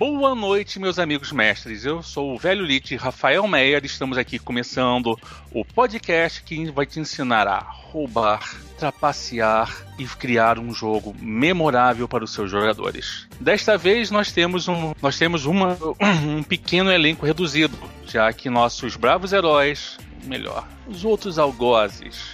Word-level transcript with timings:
Boa 0.00 0.34
noite, 0.34 0.80
meus 0.80 0.98
amigos 0.98 1.30
mestres. 1.30 1.84
Eu 1.84 2.02
sou 2.02 2.34
o 2.34 2.38
velho 2.38 2.64
Lit 2.64 2.96
Rafael 2.96 3.46
Meyer. 3.46 3.84
Estamos 3.84 4.16
aqui 4.16 4.38
começando 4.38 5.14
o 5.52 5.62
podcast 5.62 6.42
que 6.42 6.70
vai 6.70 6.86
te 6.86 6.98
ensinar 6.98 7.46
a 7.46 7.58
roubar, 7.58 8.56
trapacear 8.78 9.70
e 9.98 10.06
criar 10.06 10.58
um 10.58 10.72
jogo 10.72 11.14
memorável 11.20 12.08
para 12.08 12.24
os 12.24 12.32
seus 12.32 12.50
jogadores. 12.50 13.28
Desta 13.38 13.76
vez 13.76 14.10
nós 14.10 14.32
temos 14.32 14.68
um, 14.68 14.94
nós 15.02 15.18
temos 15.18 15.44
uma, 15.44 15.76
um 16.26 16.42
pequeno 16.42 16.90
elenco 16.90 17.26
reduzido, 17.26 17.76
já 18.06 18.32
que 18.32 18.48
nossos 18.48 18.96
bravos 18.96 19.34
heróis, 19.34 19.98
melhor, 20.24 20.66
os 20.88 21.04
outros 21.04 21.38
algozes, 21.38 22.24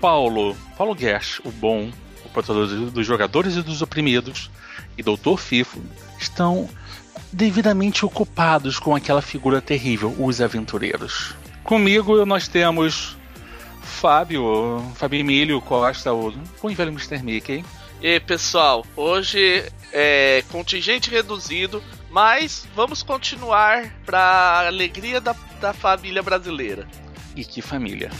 Paulo, 0.00 0.56
Paulo 0.76 0.96
Gersh, 0.96 1.40
o 1.44 1.50
bom, 1.50 1.90
o 2.24 2.28
protetor 2.28 2.68
dos 2.68 3.04
jogadores 3.04 3.56
e 3.56 3.62
dos 3.62 3.82
oprimidos, 3.82 4.52
e 4.96 5.02
Doutor 5.02 5.36
Fifo 5.36 5.82
estão 6.16 6.68
devidamente 7.32 8.04
ocupados 8.04 8.78
com 8.78 8.94
aquela 8.94 9.22
figura 9.22 9.60
terrível, 9.60 10.14
os 10.18 10.40
aventureiros. 10.40 11.34
Comigo 11.62 12.24
nós 12.24 12.48
temos 12.48 13.16
Fábio, 13.82 14.84
Fábio 14.94 15.20
Emílio 15.20 15.60
Costa, 15.60 16.12
o 16.12 16.32
bom 16.62 16.68
velho 16.68 16.92
Mr. 16.92 17.22
Mickey. 17.22 17.64
E 18.00 18.20
pessoal, 18.20 18.86
hoje 18.94 19.64
é 19.92 20.44
contingente 20.50 21.10
reduzido, 21.10 21.82
mas 22.10 22.66
vamos 22.74 23.02
continuar 23.02 23.92
para 24.06 24.68
alegria 24.68 25.20
da, 25.20 25.34
da 25.60 25.72
família 25.72 26.22
brasileira. 26.22 26.86
E 27.34 27.44
que 27.44 27.60
família! 27.60 28.10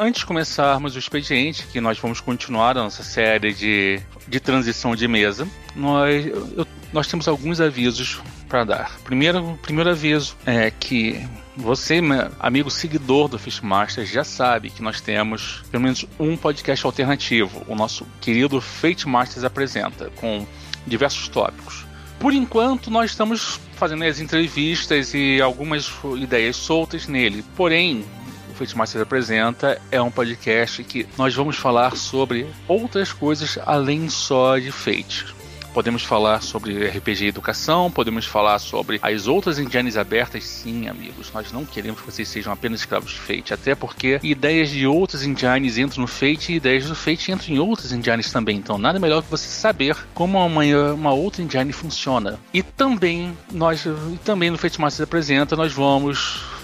Antes 0.00 0.20
de 0.20 0.26
começarmos 0.26 0.94
o 0.94 0.98
expediente, 0.98 1.66
que 1.66 1.80
nós 1.80 1.98
vamos 1.98 2.20
continuar 2.20 2.78
a 2.78 2.84
nossa 2.84 3.02
série 3.02 3.52
de, 3.52 4.00
de 4.28 4.38
transição 4.38 4.94
de 4.94 5.08
mesa, 5.08 5.48
nós, 5.74 6.24
eu, 6.24 6.64
nós 6.92 7.08
temos 7.08 7.26
alguns 7.26 7.60
avisos 7.60 8.20
para 8.48 8.62
dar. 8.62 8.96
Primeiro, 9.00 9.58
primeiro 9.60 9.90
aviso 9.90 10.36
é 10.46 10.70
que 10.70 11.20
você, 11.56 12.00
amigo 12.38 12.70
seguidor 12.70 13.26
do 13.26 13.40
Fishmaster, 13.40 14.06
já 14.06 14.22
sabe 14.22 14.70
que 14.70 14.80
nós 14.80 15.00
temos 15.00 15.64
pelo 15.68 15.82
menos 15.82 16.06
um 16.16 16.36
podcast 16.36 16.86
alternativo, 16.86 17.64
o 17.66 17.74
nosso 17.74 18.06
querido 18.20 18.60
Fate 18.60 19.08
Masters 19.08 19.42
apresenta, 19.42 20.12
com 20.14 20.46
diversos 20.86 21.26
tópicos. 21.26 21.84
Por 22.20 22.32
enquanto, 22.32 22.88
nós 22.88 23.10
estamos 23.10 23.60
fazendo 23.74 24.04
as 24.04 24.20
entrevistas 24.20 25.12
e 25.12 25.40
algumas 25.40 25.90
ideias 26.16 26.56
soltas 26.56 27.06
nele. 27.06 27.44
Porém, 27.56 28.04
Fate 28.58 28.76
Master 28.76 29.02
apresenta 29.02 29.80
é 29.88 30.02
um 30.02 30.10
podcast 30.10 30.82
que 30.82 31.06
nós 31.16 31.32
vamos 31.32 31.56
falar 31.56 31.94
sobre 31.94 32.44
outras 32.66 33.12
coisas 33.12 33.56
além 33.64 34.08
só 34.08 34.58
de 34.58 34.72
Fate. 34.72 35.26
Podemos 35.72 36.02
falar 36.02 36.42
sobre 36.42 36.88
RPG 36.88 37.26
e 37.26 37.28
educação, 37.28 37.88
podemos 37.88 38.26
falar 38.26 38.58
sobre 38.58 38.98
as 39.00 39.28
outras 39.28 39.60
engines 39.60 39.96
abertas, 39.96 40.42
sim, 40.42 40.88
amigos. 40.88 41.30
Nós 41.32 41.52
não 41.52 41.64
queremos 41.64 42.00
que 42.00 42.10
vocês 42.10 42.26
sejam 42.26 42.52
apenas 42.52 42.80
escravos 42.80 43.12
de 43.12 43.20
Fate, 43.20 43.54
até 43.54 43.76
porque 43.76 44.18
ideias 44.24 44.70
de 44.70 44.88
outras 44.88 45.22
engines 45.22 45.78
entram 45.78 46.00
no 46.00 46.08
Fate 46.08 46.52
e 46.52 46.56
ideias 46.56 46.86
do 46.86 46.96
Fate 46.96 47.30
entram 47.30 47.54
em 47.54 47.58
outras 47.60 47.92
engines 47.92 48.32
também. 48.32 48.56
Então, 48.56 48.76
nada 48.76 48.98
melhor 48.98 49.22
que 49.22 49.30
você 49.30 49.46
saber 49.46 49.96
como 50.14 50.44
uma, 50.44 50.64
uma 50.92 51.12
outra 51.12 51.42
engine 51.44 51.72
funciona. 51.72 52.40
E 52.52 52.60
também, 52.60 53.38
nós, 53.52 53.84
também 54.24 54.50
no 54.50 54.58
Fate 54.58 54.80
Master 54.80 55.04
apresenta, 55.04 55.54
nós 55.54 55.72
vamos 55.72 56.57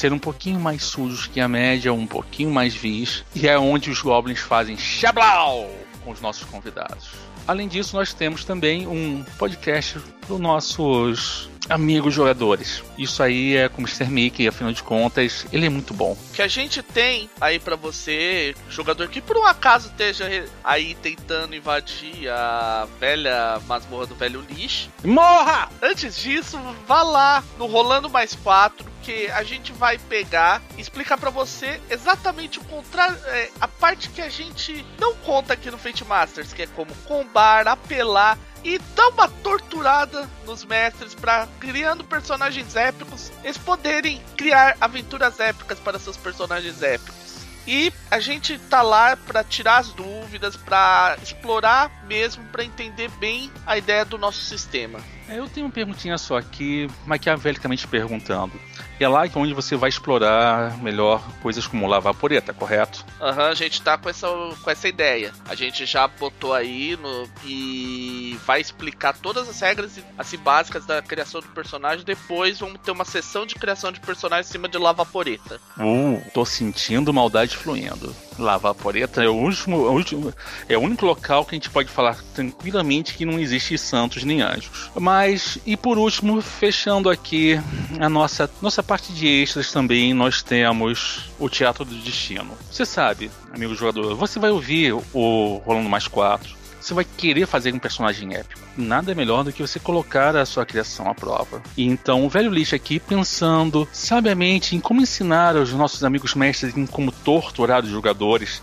ser 0.00 0.14
um 0.14 0.18
pouquinho 0.18 0.58
mais 0.58 0.82
sujos 0.82 1.26
que 1.26 1.40
a 1.40 1.46
média, 1.46 1.92
um 1.92 2.06
pouquinho 2.06 2.50
mais 2.50 2.74
vis, 2.74 3.22
e 3.34 3.46
é 3.46 3.58
onde 3.58 3.90
os 3.90 4.00
goblins 4.00 4.38
fazem 4.38 4.74
xablau 4.74 5.70
com 6.02 6.10
os 6.10 6.22
nossos 6.22 6.44
convidados. 6.44 7.10
Além 7.46 7.68
disso, 7.68 7.96
nós 7.96 8.14
temos 8.14 8.42
também 8.42 8.86
um 8.86 9.22
podcast 9.36 9.98
para 10.22 10.34
os 10.34 10.40
nossos 10.40 11.50
amigos 11.68 12.14
jogadores. 12.14 12.82
Isso 12.96 13.22
aí 13.22 13.56
é 13.56 13.68
com 13.68 13.82
o 13.82 13.84
Mr. 13.84 14.10
Mickey, 14.10 14.48
afinal 14.48 14.72
de 14.72 14.82
contas, 14.82 15.46
ele 15.52 15.66
é 15.66 15.68
muito 15.68 15.92
bom. 15.92 16.16
Que 16.32 16.40
a 16.40 16.48
gente 16.48 16.82
tem 16.82 17.28
aí 17.40 17.58
para 17.58 17.76
você, 17.76 18.54
jogador 18.70 19.08
que 19.08 19.20
por 19.20 19.36
um 19.36 19.44
acaso 19.44 19.88
esteja 19.88 20.46
aí 20.64 20.94
tentando 20.94 21.54
invadir 21.54 22.28
a 22.28 22.88
velha 22.98 23.60
masmorra 23.66 24.06
do 24.06 24.14
velho 24.14 24.44
lixo. 24.48 24.88
Morra! 25.04 25.68
Antes 25.82 26.16
disso, 26.16 26.58
vá 26.86 27.02
lá 27.02 27.44
no 27.58 27.66
Rolando 27.66 28.08
Mais 28.08 28.34
4 28.34 28.84
que 29.10 29.28
a 29.32 29.42
gente 29.42 29.72
vai 29.72 29.98
pegar 29.98 30.62
e 30.76 30.80
explicar 30.80 31.18
para 31.18 31.30
você 31.30 31.80
exatamente 31.90 32.60
o 32.60 32.64
contrário, 32.64 33.18
é, 33.26 33.50
a 33.60 33.66
parte 33.66 34.08
que 34.08 34.22
a 34.22 34.28
gente 34.28 34.86
não 35.00 35.16
conta 35.16 35.54
aqui 35.54 35.68
no 35.68 35.76
Fate 35.76 36.04
Masters, 36.04 36.52
que 36.52 36.62
é 36.62 36.66
como 36.68 36.94
combar, 37.06 37.66
apelar 37.66 38.38
e 38.62 38.78
dar 38.78 39.08
uma 39.08 39.28
torturada 39.28 40.30
nos 40.46 40.64
mestres 40.64 41.12
para 41.12 41.48
criando 41.58 42.04
personagens 42.04 42.76
épicos, 42.76 43.32
eles 43.42 43.58
poderem 43.58 44.22
criar 44.36 44.76
aventuras 44.80 45.40
épicas 45.40 45.80
para 45.80 45.98
seus 45.98 46.16
personagens 46.16 46.80
épicos. 46.80 47.40
E 47.66 47.92
a 48.10 48.20
gente 48.20 48.58
tá 48.58 48.80
lá 48.80 49.16
para 49.16 49.42
tirar 49.42 49.78
as 49.78 49.92
dúvidas, 49.92 50.56
para 50.56 51.18
explorar 51.22 52.04
mesmo, 52.06 52.44
para 52.46 52.64
entender 52.64 53.10
bem 53.18 53.50
a 53.66 53.76
ideia 53.76 54.04
do 54.04 54.16
nosso 54.16 54.40
sistema. 54.42 55.00
É, 55.30 55.38
eu 55.38 55.48
tenho 55.48 55.66
uma 55.66 55.72
perguntinha 55.72 56.18
só 56.18 56.36
aqui, 56.36 56.88
maquiavelicamente 57.06 57.86
perguntando. 57.86 58.52
É 58.98 59.08
lá 59.08 59.22
onde 59.36 59.54
você 59.54 59.76
vai 59.76 59.88
explorar 59.88 60.76
melhor 60.78 61.22
coisas 61.40 61.66
como 61.66 61.86
lavar 61.86 62.12
poreta, 62.12 62.52
correto? 62.52 63.06
Aham, 63.20 63.44
uhum, 63.44 63.48
a 63.48 63.54
gente 63.54 63.80
tá 63.80 63.96
com 63.96 64.10
essa, 64.10 64.26
com 64.28 64.70
essa 64.70 64.88
ideia. 64.88 65.32
A 65.48 65.54
gente 65.54 65.86
já 65.86 66.06
botou 66.06 66.52
aí 66.52 66.98
no, 67.00 67.28
e 67.44 68.38
vai 68.44 68.60
explicar 68.60 69.16
todas 69.16 69.48
as 69.48 69.60
regras 69.60 69.98
assim, 70.18 70.36
básicas 70.36 70.84
da 70.84 71.00
criação 71.00 71.40
do 71.40 71.48
personagem. 71.48 72.04
Depois 72.04 72.58
vamos 72.58 72.80
ter 72.80 72.90
uma 72.90 73.04
sessão 73.04 73.46
de 73.46 73.54
criação 73.54 73.92
de 73.92 74.00
personagem 74.00 74.48
em 74.48 74.52
cima 74.52 74.68
de 74.68 74.76
lava 74.76 75.06
poreta. 75.06 75.60
Uh, 75.78 76.20
tô 76.34 76.44
sentindo 76.44 77.12
maldade 77.12 77.56
fluindo. 77.56 78.14
Lava 78.40 78.74
poreta 78.74 79.22
é 79.22 79.28
o 79.28 79.34
último, 79.34 79.76
o 79.76 79.92
último, 79.92 80.32
é 80.68 80.76
o 80.76 80.80
único 80.80 81.06
local 81.06 81.44
que 81.44 81.54
a 81.54 81.56
gente 81.56 81.70
pode 81.70 81.88
falar 81.90 82.16
tranquilamente 82.34 83.14
que 83.14 83.24
não 83.24 83.38
existe 83.38 83.76
santos 83.76 84.24
nem 84.24 84.40
anjos. 84.42 84.90
Mas 84.94 85.58
e 85.66 85.76
por 85.76 85.98
último, 85.98 86.40
fechando 86.40 87.10
aqui 87.10 87.60
a 87.98 88.08
nossa, 88.08 88.50
nossa 88.62 88.82
parte 88.82 89.12
de 89.12 89.26
extras 89.26 89.70
também, 89.70 90.14
nós 90.14 90.42
temos 90.42 91.30
o 91.38 91.48
Teatro 91.48 91.84
do 91.84 91.94
Destino. 91.94 92.56
Você 92.70 92.86
sabe, 92.86 93.30
amigo 93.52 93.74
jogador, 93.74 94.14
você 94.16 94.38
vai 94.38 94.50
ouvir 94.50 94.92
o 95.12 95.62
Rolando 95.64 95.88
Mais 95.88 96.08
4, 96.08 96.59
você 96.90 96.94
vai 96.94 97.04
querer 97.04 97.46
fazer 97.46 97.72
um 97.72 97.78
personagem 97.78 98.34
épico. 98.34 98.60
Nada 98.76 99.14
melhor 99.14 99.44
do 99.44 99.52
que 99.52 99.62
você 99.62 99.78
colocar 99.78 100.36
a 100.36 100.44
sua 100.44 100.66
criação 100.66 101.08
à 101.08 101.14
prova. 101.14 101.62
E 101.76 101.86
então 101.86 102.26
o 102.26 102.28
velho 102.28 102.50
lixo 102.50 102.74
aqui 102.74 102.98
pensando 102.98 103.88
sabiamente 103.92 104.74
em 104.74 104.80
como 104.80 105.00
ensinar 105.00 105.56
aos 105.56 105.72
nossos 105.72 106.02
amigos 106.02 106.34
mestres 106.34 106.76
em 106.76 106.86
como 106.86 107.12
torturar 107.12 107.84
os 107.84 107.90
jogadores, 107.90 108.60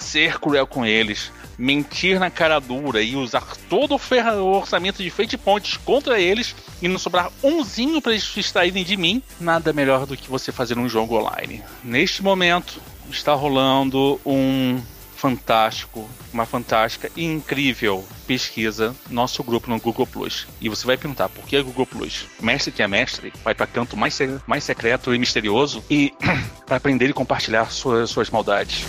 ser 0.00 0.38
cruel 0.38 0.66
com 0.66 0.84
eles, 0.84 1.32
mentir 1.58 2.20
na 2.20 2.30
cara 2.30 2.58
dura 2.58 3.02
e 3.02 3.16
usar 3.16 3.56
todo 3.68 3.96
o 3.96 4.44
orçamento 4.44 5.02
de 5.02 5.10
Fate 5.10 5.38
Points 5.38 5.78
contra 5.78 6.20
eles 6.20 6.54
e 6.82 6.88
não 6.88 6.98
sobrar 6.98 7.30
umzinho 7.42 8.00
para 8.00 8.12
eles 8.12 8.36
extraírem 8.36 8.84
de 8.84 8.96
mim, 8.96 9.22
nada 9.40 9.72
melhor 9.72 10.06
do 10.06 10.16
que 10.16 10.30
você 10.30 10.52
fazer 10.52 10.78
um 10.78 10.88
jogo 10.88 11.18
online. 11.18 11.62
Neste 11.82 12.22
momento 12.22 12.80
está 13.10 13.34
rolando 13.34 14.20
um 14.24 14.80
fantástico, 15.16 16.08
uma 16.32 16.44
fantástica 16.44 17.10
e 17.16 17.24
incrível 17.24 18.04
pesquisa 18.26 18.94
nosso 19.10 19.42
grupo 19.42 19.70
no 19.70 19.80
Google 19.80 20.06
Plus. 20.06 20.46
E 20.60 20.68
você 20.68 20.86
vai 20.86 20.96
perguntar 20.96 21.28
por 21.28 21.44
que 21.44 21.60
Google 21.62 21.86
Plus? 21.86 22.26
Mestre 22.40 22.72
que 22.72 22.82
é 22.82 22.88
mestre 22.88 23.32
vai 23.42 23.54
para 23.54 23.66
canto 23.66 23.96
mais, 23.96 24.18
mais 24.46 24.64
secreto 24.64 25.14
e 25.14 25.18
misterioso 25.18 25.82
e 25.88 26.12
para 26.66 26.76
aprender 26.76 27.08
e 27.08 27.12
compartilhar 27.12 27.70
suas, 27.70 28.10
suas 28.10 28.30
maldades. 28.30 28.84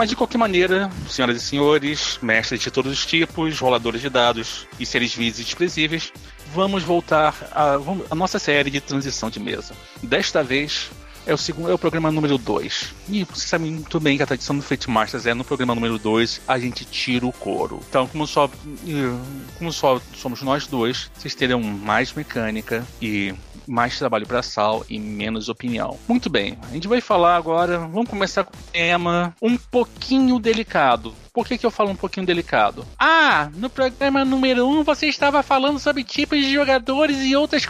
Mas 0.00 0.08
de 0.08 0.16
qualquer 0.16 0.38
maneira, 0.38 0.90
senhoras 1.10 1.36
e 1.36 1.40
senhores, 1.40 2.18
mestres 2.22 2.62
de 2.62 2.70
todos 2.70 2.90
os 2.90 3.04
tipos, 3.04 3.58
roladores 3.58 4.00
de 4.00 4.08
dados 4.08 4.66
e 4.78 4.86
seres 4.86 5.14
vivos 5.14 5.38
e 5.38 5.44
desprezíveis, 5.44 6.10
vamos 6.52 6.82
voltar 6.82 7.34
à 8.10 8.14
nossa 8.14 8.38
série 8.38 8.70
de 8.70 8.80
transição 8.80 9.30
de 9.30 9.40
mesa. 9.40 9.74
Desta 10.02 10.42
vez 10.42 10.90
é 11.26 11.34
o 11.34 11.38
segundo, 11.38 11.70
é 11.70 11.74
o 11.74 11.78
programa 11.78 12.10
número 12.10 12.38
2. 12.38 12.94
E 13.08 13.24
você 13.24 13.46
sabe 13.46 13.66
muito 13.66 14.00
bem 14.00 14.16
que 14.16 14.22
a 14.22 14.26
tradição 14.26 14.56
do 14.56 14.62
Fate 14.62 14.88
Masters 14.90 15.26
é 15.26 15.34
no 15.34 15.44
programa 15.44 15.74
número 15.74 15.98
2 15.98 16.42
a 16.48 16.58
gente 16.58 16.84
tira 16.84 17.26
o 17.26 17.32
couro. 17.32 17.80
Então, 17.88 18.06
como 18.06 18.26
só, 18.26 18.50
como 19.58 19.72
só 19.72 20.00
somos 20.14 20.42
nós 20.42 20.66
dois, 20.66 21.10
vocês 21.14 21.34
terão 21.34 21.62
mais 21.62 22.12
mecânica 22.12 22.84
e 23.00 23.34
mais 23.66 23.98
trabalho 23.98 24.26
para 24.26 24.42
Sal 24.42 24.84
e 24.88 24.98
menos 24.98 25.48
opinião. 25.48 25.98
Muito 26.08 26.28
bem, 26.28 26.58
a 26.68 26.74
gente 26.74 26.88
vai 26.88 27.00
falar 27.00 27.36
agora, 27.36 27.78
vamos 27.78 28.08
começar 28.08 28.44
com 28.44 28.56
um 28.56 28.70
tema 28.72 29.34
um 29.40 29.56
pouquinho 29.56 30.38
delicado. 30.38 31.14
Por 31.32 31.46
que, 31.46 31.58
que 31.58 31.66
eu 31.66 31.70
falo 31.70 31.90
um 31.90 31.96
pouquinho 31.96 32.26
delicado? 32.26 32.86
Ah, 32.98 33.50
no 33.54 33.70
programa 33.70 34.24
número 34.24 34.66
1 34.66 34.80
um, 34.80 34.84
você 34.84 35.06
estava 35.06 35.42
falando 35.42 35.78
sobre 35.78 36.04
tipos 36.04 36.38
de 36.38 36.52
jogadores 36.52 37.18
e 37.22 37.36
outras 37.36 37.66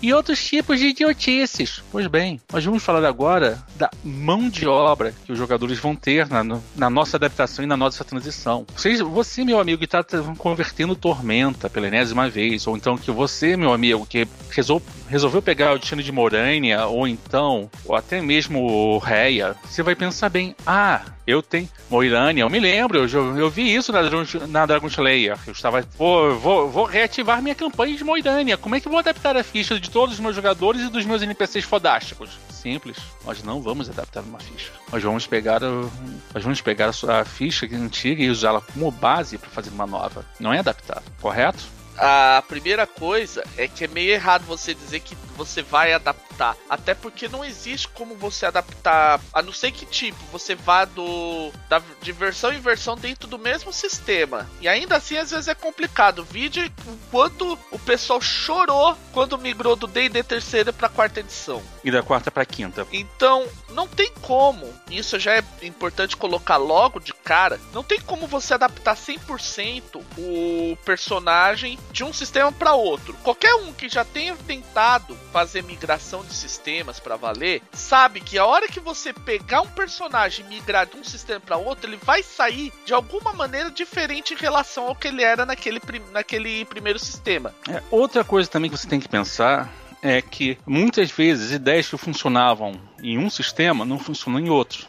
e 0.00 0.12
outros 0.12 0.44
tipos 0.44 0.78
de 0.78 0.88
idiotices. 0.88 1.82
Pois 1.90 2.06
bem, 2.06 2.40
nós 2.52 2.64
vamos 2.64 2.82
falar 2.82 3.06
agora 3.06 3.62
da 3.76 3.90
mão 4.02 4.48
de 4.48 4.66
obra 4.66 5.14
que 5.24 5.32
os 5.32 5.38
jogadores 5.38 5.78
vão 5.78 5.94
ter 5.94 6.28
na, 6.28 6.42
na 6.76 6.90
nossa 6.90 7.16
adaptação 7.16 7.64
e 7.64 7.68
na 7.68 7.76
nossa 7.76 8.04
transição. 8.04 8.66
Você, 8.74 9.02
você 9.02 9.44
meu 9.44 9.60
amigo, 9.60 9.78
que 9.78 9.84
está 9.84 10.04
convertendo 10.38 10.96
Tormenta 10.96 11.68
pela 11.68 11.86
enésima 11.88 12.28
vez, 12.28 12.66
ou 12.66 12.76
então 12.76 12.96
que 12.96 13.10
você, 13.10 13.56
meu 13.56 13.72
amigo, 13.72 14.06
que 14.06 14.26
resol, 14.50 14.82
resolveu 15.08 15.42
pegar 15.42 15.72
o 15.72 15.78
destino 15.78 16.02
de 16.02 16.12
Morânia, 16.12 16.86
ou 16.86 17.08
então, 17.08 17.70
ou 17.84 17.96
até 17.96 18.20
mesmo 18.20 18.98
Reia, 18.98 19.56
você 19.64 19.82
vai 19.82 19.94
pensar 19.94 20.28
bem, 20.28 20.54
ah, 20.66 21.02
eu 21.26 21.42
tenho. 21.42 21.68
Moirânia, 21.90 22.42
eu 22.42 22.50
me 22.50 22.58
lembro, 22.58 23.06
eu, 23.06 23.36
eu 23.36 23.50
vi 23.50 23.74
isso 23.74 23.92
na, 23.92 24.00
na 24.48 24.66
Dragon 24.66 24.86
Slayer. 24.86 25.38
Eu 25.46 25.52
estava. 25.52 25.82
Vou, 25.96 26.38
vou, 26.38 26.70
vou 26.70 26.84
reativar 26.84 27.42
minha 27.42 27.54
campanha 27.54 27.96
de 27.96 28.04
Moirânia. 28.04 28.56
Como 28.56 28.74
é 28.74 28.80
que 28.80 28.86
eu 28.86 28.90
vou 28.90 28.98
adaptar 28.98 29.36
a 29.36 29.42
ficha 29.42 29.78
de 29.78 29.90
todos 29.90 30.14
os 30.14 30.20
meus 30.20 30.34
jogadores 30.34 30.82
e 30.82 30.88
dos 30.88 31.04
meus 31.04 31.22
NPCs 31.22 31.64
fodásticos? 31.64 32.30
Simples. 32.50 32.96
Nós 33.24 33.42
não 33.42 33.60
vamos 33.60 33.88
adaptar 33.88 34.22
uma 34.22 34.38
ficha. 34.38 34.70
Nós 34.92 35.02
vamos 35.02 35.26
pegar, 35.26 35.60
nós 35.60 36.42
vamos 36.42 36.60
pegar 36.60 36.88
a, 36.88 36.92
sua, 36.92 37.24
ficha 37.24 37.66
antiga 37.72 38.22
e 38.22 38.30
usá-la 38.30 38.60
como 38.60 38.90
base 38.90 39.38
para 39.38 39.50
fazer 39.50 39.70
uma 39.70 39.86
nova. 39.86 40.24
Não 40.40 40.52
é 40.52 40.58
adaptar, 40.58 41.02
correto? 41.20 41.77
A 41.98 42.42
primeira 42.46 42.86
coisa 42.86 43.44
é 43.56 43.66
que 43.66 43.84
é 43.84 43.88
meio 43.88 44.10
errado 44.10 44.44
você 44.44 44.72
dizer 44.72 45.00
que 45.00 45.16
você 45.36 45.62
vai 45.62 45.92
adaptar. 45.92 46.56
Até 46.68 46.94
porque 46.94 47.28
não 47.28 47.44
existe 47.44 47.88
como 47.88 48.16
você 48.16 48.46
adaptar, 48.46 49.20
a 49.32 49.42
não 49.42 49.52
ser 49.52 49.70
que 49.72 49.86
tipo, 49.86 50.18
você 50.32 50.54
vá 50.54 50.84
do 50.84 51.52
da, 51.68 51.80
de 52.00 52.12
versão 52.12 52.52
em 52.52 52.60
versão 52.60 52.96
dentro 52.96 53.28
do 53.28 53.38
mesmo 53.38 53.72
sistema. 53.72 54.48
E 54.60 54.68
ainda 54.68 54.96
assim 54.96 55.16
às 55.16 55.30
vezes 55.30 55.48
é 55.48 55.54
complicado. 55.54 56.24
Vídeo 56.24 56.70
quanto 57.10 57.58
o 57.70 57.78
pessoal 57.78 58.20
chorou 58.20 58.96
quando 59.12 59.38
migrou 59.38 59.76
do 59.76 59.86
D&D 59.86 60.22
terceira 60.22 60.72
para 60.72 60.88
quarta 60.88 61.20
edição. 61.20 61.62
E 61.82 61.90
da 61.90 62.02
quarta 62.02 62.30
para 62.30 62.44
quinta. 62.44 62.86
Então, 62.92 63.46
não 63.70 63.86
tem 63.86 64.12
como. 64.20 64.72
Isso 64.90 65.18
já 65.18 65.36
é 65.36 65.44
importante 65.62 66.16
colocar 66.16 66.56
logo 66.56 66.98
de 67.00 67.12
cara. 67.12 67.60
Não 67.72 67.82
tem 67.82 68.00
como 68.00 68.26
você 68.26 68.54
adaptar 68.54 68.96
100% 68.96 70.02
o 70.16 70.76
personagem 70.84 71.78
de 71.92 72.04
um 72.04 72.12
sistema 72.12 72.52
para 72.52 72.74
outro. 72.74 73.14
Qualquer 73.22 73.54
um 73.54 73.72
que 73.72 73.88
já 73.88 74.04
tenha 74.04 74.34
tentado 74.46 75.16
fazer 75.32 75.62
migração 75.62 76.24
de 76.24 76.32
sistemas 76.32 77.00
para 77.00 77.16
valer, 77.16 77.62
sabe 77.72 78.20
que 78.20 78.38
a 78.38 78.46
hora 78.46 78.68
que 78.68 78.80
você 78.80 79.12
pegar 79.12 79.62
um 79.62 79.68
personagem 79.68 80.44
e 80.44 80.48
migrar 80.48 80.86
de 80.86 80.96
um 80.96 81.04
sistema 81.04 81.40
para 81.40 81.56
outro, 81.56 81.88
ele 81.88 81.98
vai 82.02 82.22
sair 82.22 82.72
de 82.84 82.92
alguma 82.92 83.32
maneira 83.32 83.70
diferente 83.70 84.34
em 84.34 84.36
relação 84.36 84.86
ao 84.86 84.94
que 84.94 85.08
ele 85.08 85.22
era 85.22 85.44
naquele, 85.44 85.80
naquele 86.12 86.64
primeiro 86.64 86.98
sistema. 86.98 87.54
É, 87.68 87.82
outra 87.90 88.24
coisa 88.24 88.48
também 88.48 88.70
que 88.70 88.76
você 88.76 88.88
tem 88.88 89.00
que 89.00 89.08
pensar 89.08 89.72
é 90.02 90.22
que 90.22 90.58
muitas 90.66 91.10
vezes 91.10 91.52
ideias 91.52 91.88
que 91.88 91.96
funcionavam 91.96 92.80
em 93.02 93.18
um 93.18 93.28
sistema 93.28 93.84
não 93.84 93.98
funcionam 93.98 94.38
em 94.38 94.48
outro. 94.48 94.86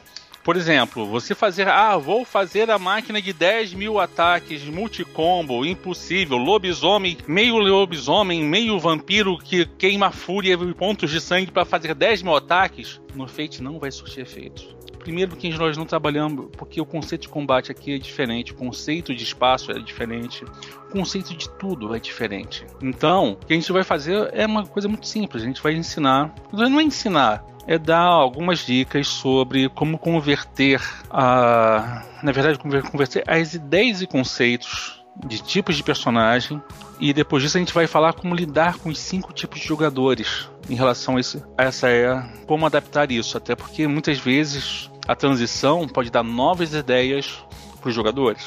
Por 0.50 0.58
exemplo, 0.58 1.06
você 1.06 1.36
fazer, 1.36 1.68
ah, 1.68 1.96
vou 1.96 2.26
fazer 2.26 2.72
a 2.72 2.80
máquina 2.80 3.22
de 3.22 3.32
10 3.32 3.76
mil 3.76 4.00
ataques, 4.00 4.64
multicombo, 4.64 5.64
impossível, 5.64 6.38
lobisomem, 6.38 7.20
meio 7.28 7.60
lobisomem, 7.60 8.44
meio 8.44 8.80
vampiro 8.80 9.38
que 9.38 9.68
queima 9.78 10.10
fúria 10.10 10.56
e 10.56 10.74
pontos 10.74 11.12
de 11.12 11.22
sangue 11.22 11.52
para 11.52 11.66
fazer 11.66 11.94
10 11.94 12.24
mil 12.24 12.36
ataques. 12.36 13.00
No 13.14 13.28
Fate 13.28 13.62
não 13.62 13.78
vai 13.78 13.92
surtir 13.92 14.24
efeito. 14.24 14.76
Primeiro 14.98 15.36
que 15.36 15.52
nós 15.52 15.78
não 15.78 15.86
trabalhamos, 15.86 16.48
porque 16.58 16.82
o 16.82 16.86
conceito 16.86 17.22
de 17.22 17.30
combate 17.30 17.72
aqui 17.72 17.94
é 17.94 18.00
diferente, 18.00 18.52
o 18.52 18.56
conceito 18.56 19.14
de 19.14 19.24
espaço 19.24 19.72
é 19.72 19.78
diferente, 19.78 20.44
o 20.44 20.92
conceito 20.92 21.38
de 21.38 21.48
tudo 21.48 21.94
é 21.94 22.00
diferente. 22.00 22.66
Então, 22.82 23.34
o 23.34 23.46
que 23.46 23.54
a 23.54 23.56
gente 23.56 23.72
vai 23.72 23.84
fazer 23.84 24.32
é 24.34 24.48
uma 24.48 24.66
coisa 24.66 24.88
muito 24.88 25.06
simples, 25.06 25.44
a 25.44 25.46
gente 25.46 25.62
vai 25.62 25.74
ensinar, 25.74 26.34
não 26.52 26.80
é 26.80 26.84
ensinar, 26.84 27.46
é 27.70 27.78
dar 27.78 28.02
algumas 28.02 28.66
dicas 28.66 29.08
sobre 29.08 29.70
como 29.70 30.00
converter 30.00 30.82
a. 31.12 32.04
Na 32.24 32.32
verdade, 32.32 32.58
converter 32.58 33.24
as 33.28 33.54
ideias 33.54 34.02
e 34.02 34.08
conceitos 34.08 35.06
de 35.28 35.40
tipos 35.40 35.78
de 35.78 35.84
personagem. 35.84 36.60
E 37.00 37.14
depois 37.14 37.44
disso 37.44 37.58
a 37.58 37.60
gente 37.60 37.72
vai 37.72 37.86
falar 37.86 38.14
como 38.14 38.34
lidar 38.34 38.80
com 38.80 38.90
os 38.90 38.98
cinco 38.98 39.32
tipos 39.32 39.60
de 39.60 39.68
jogadores 39.68 40.50
em 40.68 40.74
relação 40.74 41.16
a, 41.16 41.20
isso, 41.20 41.46
a 41.56 41.66
essa 41.66 41.88
é 41.88 42.20
como 42.48 42.66
adaptar 42.66 43.12
isso, 43.12 43.38
até 43.38 43.56
porque 43.56 43.88
muitas 43.88 44.18
vezes 44.18 44.90
a 45.08 45.16
transição 45.16 45.88
pode 45.88 46.10
dar 46.10 46.24
novas 46.24 46.74
ideias 46.74 47.38
para 47.80 47.90
os 47.90 47.96
jogadores. 47.96 48.44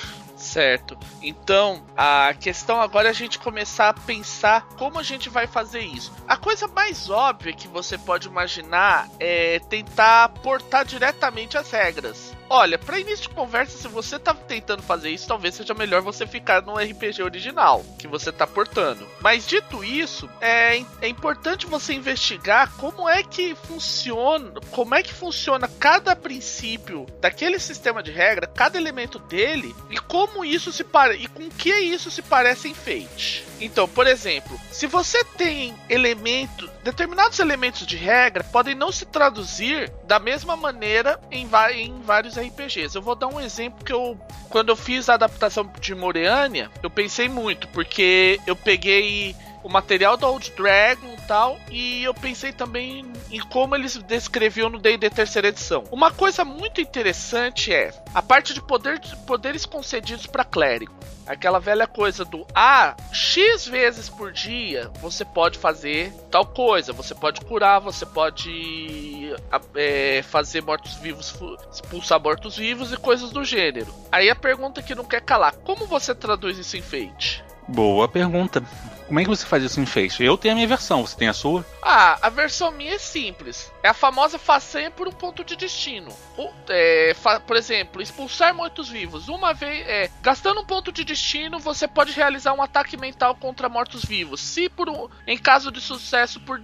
Certo. 0.52 0.98
Então, 1.22 1.82
a 1.96 2.34
questão 2.34 2.78
agora 2.78 3.08
é 3.08 3.10
a 3.10 3.14
gente 3.14 3.38
começar 3.38 3.88
a 3.88 3.94
pensar 3.94 4.66
como 4.76 4.98
a 4.98 5.02
gente 5.02 5.30
vai 5.30 5.46
fazer 5.46 5.80
isso. 5.80 6.12
A 6.28 6.36
coisa 6.36 6.68
mais 6.68 7.08
óbvia 7.08 7.54
que 7.54 7.66
você 7.66 7.96
pode 7.96 8.28
imaginar 8.28 9.08
é 9.18 9.60
tentar 9.60 10.28
portar 10.28 10.84
diretamente 10.84 11.56
as 11.56 11.70
regras. 11.70 12.31
Olha, 12.54 12.78
para 12.78 13.00
início 13.00 13.30
de 13.30 13.34
conversa, 13.34 13.78
se 13.78 13.88
você 13.88 14.18
tá 14.18 14.34
tentando 14.34 14.82
fazer 14.82 15.08
isso, 15.08 15.26
talvez 15.26 15.54
seja 15.54 15.72
melhor 15.72 16.02
você 16.02 16.26
ficar 16.26 16.60
no 16.60 16.76
RPG 16.76 17.22
original 17.22 17.82
que 17.98 18.06
você 18.06 18.30
tá 18.30 18.46
portando. 18.46 19.08
Mas 19.22 19.46
dito 19.46 19.82
isso, 19.82 20.28
é, 20.38 20.84
é 21.00 21.08
importante 21.08 21.64
você 21.64 21.94
investigar 21.94 22.70
como 22.76 23.08
é 23.08 23.22
que 23.22 23.54
funciona, 23.54 24.60
como 24.70 24.94
é 24.94 25.02
que 25.02 25.14
funciona 25.14 25.66
cada 25.66 26.14
princípio 26.14 27.06
daquele 27.22 27.58
sistema 27.58 28.02
de 28.02 28.10
regra, 28.10 28.46
cada 28.46 28.76
elemento 28.76 29.18
dele 29.18 29.74
e 29.88 29.96
como 29.96 30.44
isso 30.44 30.70
se 30.70 30.84
para 30.84 31.14
e 31.14 31.28
com 31.28 31.48
que 31.48 31.72
isso 31.72 32.10
se 32.10 32.20
parece 32.20 32.68
em 32.68 32.74
Fate. 32.74 33.46
Então, 33.62 33.88
por 33.88 34.06
exemplo, 34.06 34.60
se 34.70 34.86
você 34.86 35.24
tem 35.24 35.74
elementos, 35.88 36.68
determinados 36.82 37.38
elementos 37.38 37.86
de 37.86 37.96
regra 37.96 38.44
podem 38.44 38.74
não 38.74 38.90
se 38.90 39.06
traduzir 39.06 39.90
da 40.04 40.18
mesma 40.18 40.56
maneira 40.56 41.20
em, 41.30 41.48
em 41.74 42.02
vários 42.02 42.36
RPGs. 42.36 42.94
Eu 42.94 43.02
vou 43.02 43.14
dar 43.14 43.28
um 43.28 43.40
exemplo 43.40 43.84
que 43.84 43.92
eu, 43.92 44.18
quando 44.48 44.70
eu 44.70 44.76
fiz 44.76 45.08
a 45.08 45.14
adaptação 45.14 45.70
de 45.80 45.94
Moreania, 45.94 46.70
eu 46.82 46.90
pensei 46.90 47.28
muito, 47.28 47.68
porque 47.68 48.40
eu 48.46 48.56
peguei 48.56 49.34
o 49.62 49.68
material 49.68 50.16
do 50.16 50.26
Old 50.26 50.50
Dragon 50.56 51.14
e 51.14 51.26
tal, 51.26 51.58
e 51.70 52.02
eu 52.04 52.14
pensei 52.14 52.52
também 52.52 53.04
em 53.30 53.40
como 53.40 53.74
eles 53.74 53.96
descreviam 53.96 54.68
no 54.68 54.78
D&D 54.78 55.08
terceira 55.10 55.48
edição. 55.48 55.84
Uma 55.90 56.10
coisa 56.10 56.44
muito 56.44 56.80
interessante 56.80 57.72
é 57.72 57.92
a 58.14 58.22
parte 58.22 58.52
de 58.54 58.60
poder, 58.60 59.00
poderes 59.26 59.64
concedidos 59.64 60.26
para 60.26 60.44
clérigo. 60.44 60.92
Aquela 61.24 61.60
velha 61.60 61.86
coisa 61.86 62.24
do 62.24 62.44
ah, 62.52 62.96
X 63.12 63.66
vezes 63.66 64.08
por 64.08 64.32
dia 64.32 64.90
você 65.00 65.24
pode 65.24 65.56
fazer 65.56 66.12
tal 66.30 66.44
coisa, 66.44 66.92
você 66.92 67.14
pode 67.14 67.40
curar, 67.42 67.78
você 67.78 68.04
pode 68.04 69.32
é, 69.76 70.22
fazer 70.24 70.62
mortos-vivos, 70.62 71.32
expulsar 71.72 72.20
mortos-vivos 72.20 72.92
e 72.92 72.96
coisas 72.96 73.30
do 73.30 73.44
gênero. 73.44 73.94
Aí 74.10 74.28
a 74.28 74.34
pergunta 74.34 74.82
que 74.82 74.96
não 74.96 75.04
quer 75.04 75.20
calar: 75.20 75.54
como 75.64 75.86
você 75.86 76.12
traduz 76.12 76.58
isso 76.58 76.76
em 76.76 76.82
Fate? 76.82 77.44
Boa 77.68 78.08
pergunta. 78.08 78.62
Como 79.12 79.20
é 79.20 79.24
que 79.24 79.28
você 79.28 79.44
faz 79.44 79.62
isso 79.62 79.78
em 79.78 79.84
Face? 79.84 80.24
Eu 80.24 80.38
tenho 80.38 80.52
a 80.52 80.54
minha 80.54 80.66
versão, 80.66 81.06
você 81.06 81.14
tem 81.14 81.28
a 81.28 81.34
sua? 81.34 81.66
Ah, 81.82 82.16
a 82.22 82.30
versão 82.30 82.72
minha 82.72 82.94
é 82.94 82.98
simples. 82.98 83.70
É 83.82 83.88
a 83.88 83.92
famosa 83.92 84.38
façanha 84.38 84.90
por 84.90 85.06
um 85.06 85.12
ponto 85.12 85.44
de 85.44 85.54
destino. 85.54 86.10
O, 86.38 86.48
é, 86.70 87.14
por 87.46 87.58
exemplo, 87.58 88.00
expulsar 88.00 88.54
mortos-vivos. 88.54 89.28
Uma 89.28 89.52
vez, 89.52 89.86
é, 89.86 90.10
gastando 90.22 90.62
um 90.62 90.64
ponto 90.64 90.90
de 90.90 91.04
destino, 91.04 91.58
você 91.58 91.86
pode 91.86 92.12
realizar 92.12 92.54
um 92.54 92.62
ataque 92.62 92.96
mental 92.96 93.34
contra 93.34 93.68
mortos-vivos. 93.68 94.40
Se 94.40 94.70
por 94.70 94.88
um, 94.88 95.10
em 95.26 95.36
caso 95.36 95.70
de 95.70 95.82
sucesso 95.82 96.40
por, 96.40 96.58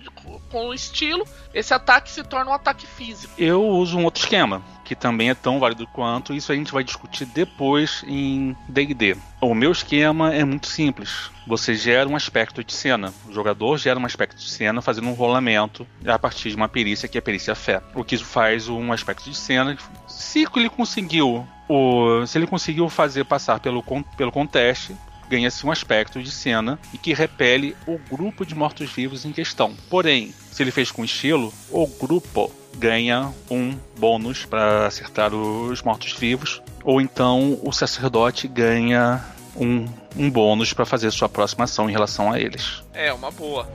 com 0.50 0.72
estilo, 0.72 1.28
esse 1.52 1.74
ataque 1.74 2.10
se 2.10 2.24
torna 2.24 2.50
um 2.50 2.54
ataque 2.54 2.86
físico. 2.86 3.34
Eu 3.36 3.62
uso 3.62 3.98
um 3.98 4.04
outro 4.04 4.22
esquema 4.22 4.64
que 4.88 4.96
também 4.96 5.28
é 5.28 5.34
tão 5.34 5.60
válido 5.60 5.86
quanto. 5.86 6.32
Isso 6.32 6.50
a 6.50 6.54
gente 6.54 6.72
vai 6.72 6.82
discutir 6.82 7.26
depois 7.26 8.02
em 8.06 8.56
D&D. 8.66 9.18
O 9.38 9.54
meu 9.54 9.70
esquema 9.70 10.34
é 10.34 10.42
muito 10.42 10.66
simples. 10.66 11.30
Você 11.46 11.74
gera 11.74 12.08
um 12.08 12.16
aspecto 12.16 12.64
de 12.64 12.72
cena. 12.72 13.12
O 13.28 13.32
jogador 13.32 13.76
gera 13.76 14.00
um 14.00 14.06
aspecto 14.06 14.38
de 14.38 14.48
cena 14.48 14.80
fazendo 14.80 15.08
um 15.08 15.12
rolamento 15.12 15.86
a 16.06 16.18
partir 16.18 16.48
de 16.48 16.56
uma 16.56 16.70
perícia 16.70 17.06
que 17.06 17.18
é 17.18 17.20
a 17.20 17.22
perícia 17.22 17.54
fé. 17.54 17.82
O 17.94 18.02
que 18.02 18.16
faz 18.16 18.66
um 18.70 18.90
aspecto 18.90 19.28
de 19.28 19.36
cena. 19.36 19.76
Se 20.06 20.48
ele 20.56 20.70
conseguiu, 20.70 21.46
o, 21.68 22.24
se 22.26 22.38
ele 22.38 22.46
conseguiu 22.46 22.88
fazer 22.88 23.24
passar 23.24 23.60
pelo, 23.60 23.84
pelo 24.16 24.32
conteste, 24.32 24.96
ganha-se 25.28 25.66
um 25.66 25.70
aspecto 25.70 26.22
de 26.22 26.30
cena 26.30 26.78
e 26.92 26.98
que 26.98 27.12
repele 27.12 27.76
o 27.86 27.98
grupo 28.10 28.44
de 28.44 28.54
mortos-vivos 28.54 29.24
em 29.24 29.32
questão. 29.32 29.74
Porém, 29.88 30.34
se 30.50 30.62
ele 30.62 30.70
fez 30.70 30.90
com 30.90 31.04
estilo, 31.04 31.52
o 31.70 31.86
grupo 31.86 32.52
ganha 32.76 33.32
um 33.50 33.76
bônus 33.98 34.44
para 34.44 34.86
acertar 34.86 35.34
os 35.34 35.82
mortos-vivos, 35.82 36.62
ou 36.84 37.00
então 37.00 37.58
o 37.62 37.72
sacerdote 37.72 38.46
ganha 38.46 39.24
um, 39.56 39.86
um 40.16 40.30
bônus 40.30 40.72
para 40.72 40.86
fazer 40.86 41.10
sua 41.10 41.28
próxima 41.28 41.64
ação 41.64 41.88
em 41.88 41.92
relação 41.92 42.32
a 42.32 42.38
eles. 42.38 42.82
É, 42.94 43.12
uma 43.12 43.30
boa. 43.30 43.68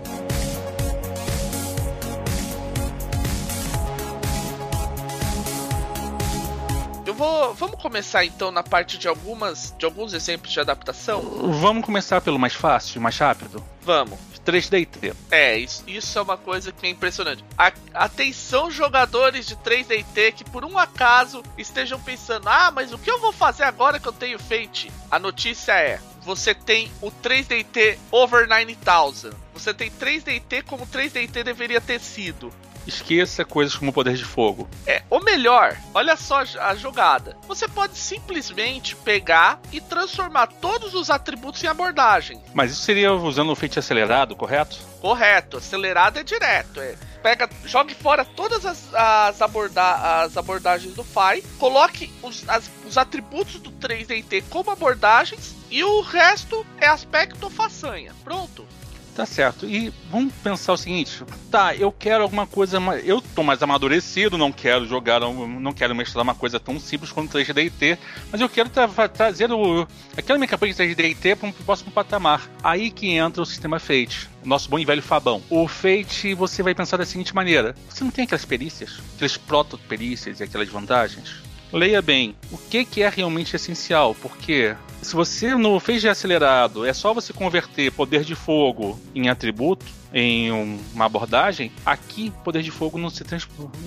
Eu 7.14 7.16
vou. 7.16 7.54
Vamos 7.54 7.80
começar 7.80 8.26
então 8.26 8.52
na 8.52 8.64
parte 8.64 8.98
de 8.98 9.08
algumas. 9.08 9.74
de 9.78 9.86
alguns 9.86 10.14
exemplos 10.14 10.52
de 10.52 10.60
adaptação? 10.60 11.22
Vamos 11.62 11.86
começar 11.86 12.20
pelo 12.20 12.40
mais 12.40 12.54
fácil, 12.54 13.00
mais 13.00 13.18
rápido? 13.18 13.64
Vamos. 13.82 14.20
3DT. 14.46 15.16
É, 15.32 15.58
isso, 15.58 15.84
isso 15.88 16.20
é 16.20 16.22
uma 16.22 16.36
coisa 16.36 16.70
que 16.74 16.86
é 16.86 16.90
impressionante. 16.90 17.46
A, 17.58 17.72
atenção, 17.94 18.70
jogadores 18.70 19.46
de 19.46 19.56
3DT 19.56 20.34
que 20.34 20.44
por 20.44 20.66
um 20.66 20.78
acaso 20.78 21.42
estejam 21.58 22.00
pensando: 22.00 22.50
ah, 22.50 22.72
mas 22.72 22.92
o 22.92 22.98
que 22.98 23.10
eu 23.10 23.20
vou 23.22 23.32
fazer 23.32 23.64
agora 23.64 24.00
que 24.00 24.08
eu 24.08 24.14
tenho 24.14 24.40
Fate? 24.40 24.92
A 25.10 25.18
notícia 25.18 25.74
é: 25.74 26.00
você 26.22 26.54
tem 26.54 26.92
o 27.02 27.10
3DT 27.10 27.98
Over 28.12 28.48
9000. 28.48 29.34
Você 29.54 29.74
tem 29.74 29.92
3DT 29.92 30.64
como 30.66 30.88
3DT 30.88 31.44
deveria 31.44 31.80
ter 31.80 32.00
sido. 32.00 32.52
Esqueça 32.88 33.46
coisas 33.46 33.76
como 33.76 33.92
o 33.92 33.94
poder 33.94 34.16
de 34.16 34.26
fogo. 34.26 34.68
É, 34.86 35.04
ou 35.10 35.24
melhor, 35.24 35.78
olha 35.94 36.16
só 36.16 36.44
a 36.60 36.76
jogada. 36.76 37.38
Você 37.48 37.68
pode 37.68 37.98
simplesmente 37.98 38.96
pegar 38.96 39.60
e 39.72 39.80
transformar 39.80 40.48
todos 40.48 40.94
os 40.94 41.10
atributos 41.10 41.64
em 41.64 41.68
abordagem. 41.68 42.42
Mas 42.54 42.72
isso 42.72 42.82
seria 42.82 43.14
usando 43.14 43.52
o 43.52 43.56
feitiço 43.56 43.80
acelerado, 43.80 44.36
correto? 44.36 44.78
Correto, 45.00 45.58
acelerado 45.58 46.20
é 46.20 46.24
direto. 46.24 46.80
É. 46.80 46.96
Pega, 47.22 47.50
jogue 47.66 47.96
fora 47.96 48.26
todas 48.26 48.66
as, 48.66 48.94
as, 48.94 49.42
aborda 49.42 50.24
as 50.24 50.36
abordagens 50.36 50.94
do 50.94 51.06
FAI, 51.06 51.42
coloque 51.58 52.12
os, 52.22 52.44
as, 52.50 52.70
os 52.86 52.98
atributos 52.98 53.62
do 53.62 53.72
3DT 53.72 54.44
como 54.50 54.72
abordagens 54.72 55.56
e 55.72 55.84
o 55.86 56.02
resto 56.02 56.66
é 56.82 56.88
aspecto 56.88 57.44
ou 57.46 57.50
façanha. 57.50 58.14
Pronto. 58.26 58.68
Tá 59.16 59.28
certo. 59.28 59.68
E 59.68 59.94
vamos 60.10 60.34
pensar 60.44 60.74
o 60.74 60.78
seguinte: 60.78 61.24
tá, 61.52 61.76
eu 61.76 61.92
quero 61.92 62.24
alguma 62.24 62.48
coisa. 62.48 62.80
Eu 63.04 63.22
tô 63.22 63.44
mais 63.44 63.62
amadurecido, 63.62 64.38
não 64.38 64.52
quero 64.52 64.88
jogar, 64.88 65.20
não 65.20 65.72
quero 65.74 65.94
mestrar 65.94 66.24
uma 66.24 66.34
coisa 66.34 66.60
tão 66.60 66.80
simples 66.80 67.12
quanto 67.12 67.38
3DT, 67.38 67.98
mas 68.32 68.42
eu 68.42 68.50
quero 68.50 68.70
tra 68.70 68.88
trazer 69.08 69.52
o, 69.52 69.88
aquela 70.18 70.40
minha 70.40 70.48
campanha 70.48 70.74
de 70.74 70.96
3DT 70.96 71.36
para 71.36 71.50
um 71.50 71.52
próximo 71.52 71.92
patamar. 71.92 72.50
Aí 72.64 72.90
que 72.90 73.12
entra 73.12 73.42
o 73.42 73.46
sistema 73.46 73.80
Fate. 73.80 74.30
Nosso 74.44 74.68
bom 74.70 74.80
e 74.80 74.86
velho 74.86 75.02
Fabão. 75.02 75.44
O 75.50 75.68
Fate, 75.68 76.34
você 76.34 76.64
vai 76.64 76.74
pensar 76.74 76.98
da 76.98 77.06
seguinte 77.06 77.36
maneira: 77.36 77.76
você 77.88 78.04
não 78.04 78.12
tem 78.12 78.26
aquelas 78.26 78.46
perícias, 78.46 79.00
aquelas 79.16 79.38
proto-perícias 79.38 80.40
e 80.40 80.44
aquelas 80.44 80.70
vantagens? 80.70 81.43
Leia 81.74 82.04
bem 82.04 82.36
o 82.52 82.58
que, 82.58 82.86
que 82.86 83.02
é 83.02 83.10
realmente 83.10 83.56
essencial, 83.56 84.16
porque 84.22 84.76
se 85.02 85.16
você 85.16 85.56
no 85.56 85.80
fez 85.80 86.06
acelerado 86.06 86.86
é 86.86 86.94
só 86.94 87.16
você 87.16 87.34
converter 87.34 87.92
poder 87.92 88.24
de 88.24 88.36
fogo 88.36 89.00
em 89.16 89.28
atributo, 89.28 89.84
em 90.14 90.52
uma 90.52 91.06
abordagem, 91.06 91.72
aqui 91.84 92.32
poder 92.44 92.62
de 92.62 92.70
fogo 92.70 93.00
não, 93.00 93.10
se 93.10 93.24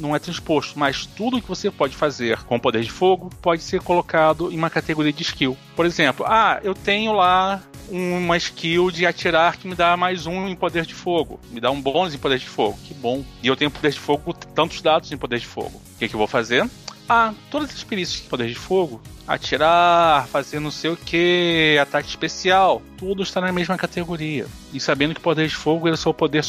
não 0.00 0.16
é 0.16 0.18
transposto, 0.18 0.76
mas 0.76 1.06
tudo 1.06 1.40
que 1.40 1.46
você 1.46 1.70
pode 1.70 1.94
fazer 1.94 2.38
com 2.42 2.58
poder 2.58 2.82
de 2.82 2.90
fogo 2.90 3.30
pode 3.40 3.62
ser 3.62 3.80
colocado 3.80 4.50
em 4.50 4.58
uma 4.58 4.68
categoria 4.68 5.12
de 5.12 5.22
skill. 5.22 5.56
Por 5.76 5.86
exemplo, 5.86 6.26
ah, 6.28 6.58
eu 6.64 6.74
tenho 6.74 7.12
lá 7.12 7.62
uma 7.88 8.36
skill 8.36 8.90
de 8.90 9.06
atirar 9.06 9.56
que 9.56 9.68
me 9.68 9.76
dá 9.76 9.96
mais 9.96 10.26
um 10.26 10.48
em 10.48 10.56
poder 10.56 10.84
de 10.84 10.94
fogo, 10.94 11.38
me 11.52 11.60
dá 11.60 11.70
um 11.70 11.80
bônus 11.80 12.12
em 12.12 12.18
poder 12.18 12.40
de 12.40 12.48
fogo, 12.48 12.76
que 12.84 12.92
bom. 12.92 13.24
E 13.44 13.46
eu 13.46 13.54
tenho 13.54 13.70
poder 13.70 13.92
de 13.92 14.00
fogo, 14.00 14.32
tantos 14.32 14.82
dados 14.82 15.12
em 15.12 15.16
poder 15.16 15.38
de 15.38 15.46
fogo. 15.46 15.80
O 15.94 15.98
que, 16.00 16.08
que 16.08 16.14
eu 16.14 16.18
vou 16.18 16.26
fazer? 16.26 16.68
Ah, 17.08 17.32
todas 17.50 17.70
as 17.72 17.84
perícias 17.84 18.22
de 18.22 18.28
poder 18.28 18.48
de 18.48 18.54
fogo, 18.54 19.00
atirar, 19.28 20.26
fazer 20.26 20.58
não 20.58 20.70
sei 20.70 20.90
o 20.90 20.96
que, 20.96 21.78
ataque 21.80 22.08
especial, 22.08 22.82
tudo 22.96 23.22
está 23.22 23.40
na 23.40 23.52
mesma 23.52 23.76
categoria. 23.76 24.46
E 24.72 24.80
sabendo 24.80 25.14
que 25.14 25.20
poder 25.20 25.46
de 25.46 25.54
fogo 25.54 25.86
era 25.86 25.96
o 26.04 26.14
poder 26.14 26.44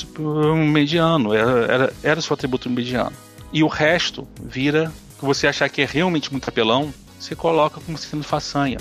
mediano, 0.56 1.34
era, 1.34 1.72
era, 1.72 1.94
era 2.02 2.22
seu 2.22 2.34
atributo 2.34 2.70
mediano. 2.70 3.16
E 3.54 3.64
o 3.64 3.68
resto 3.68 4.28
vira, 4.42 4.92
que 5.20 5.26
você 5.26 5.48
achar 5.48 5.70
que 5.70 5.82
é 5.82 5.86
realmente 5.86 6.32
muito 6.32 6.50
apelão, 6.50 6.92
você 7.20 7.36
coloca 7.36 7.80
como 7.80 7.98
sendo 7.98 8.24
façanha. 8.24 8.78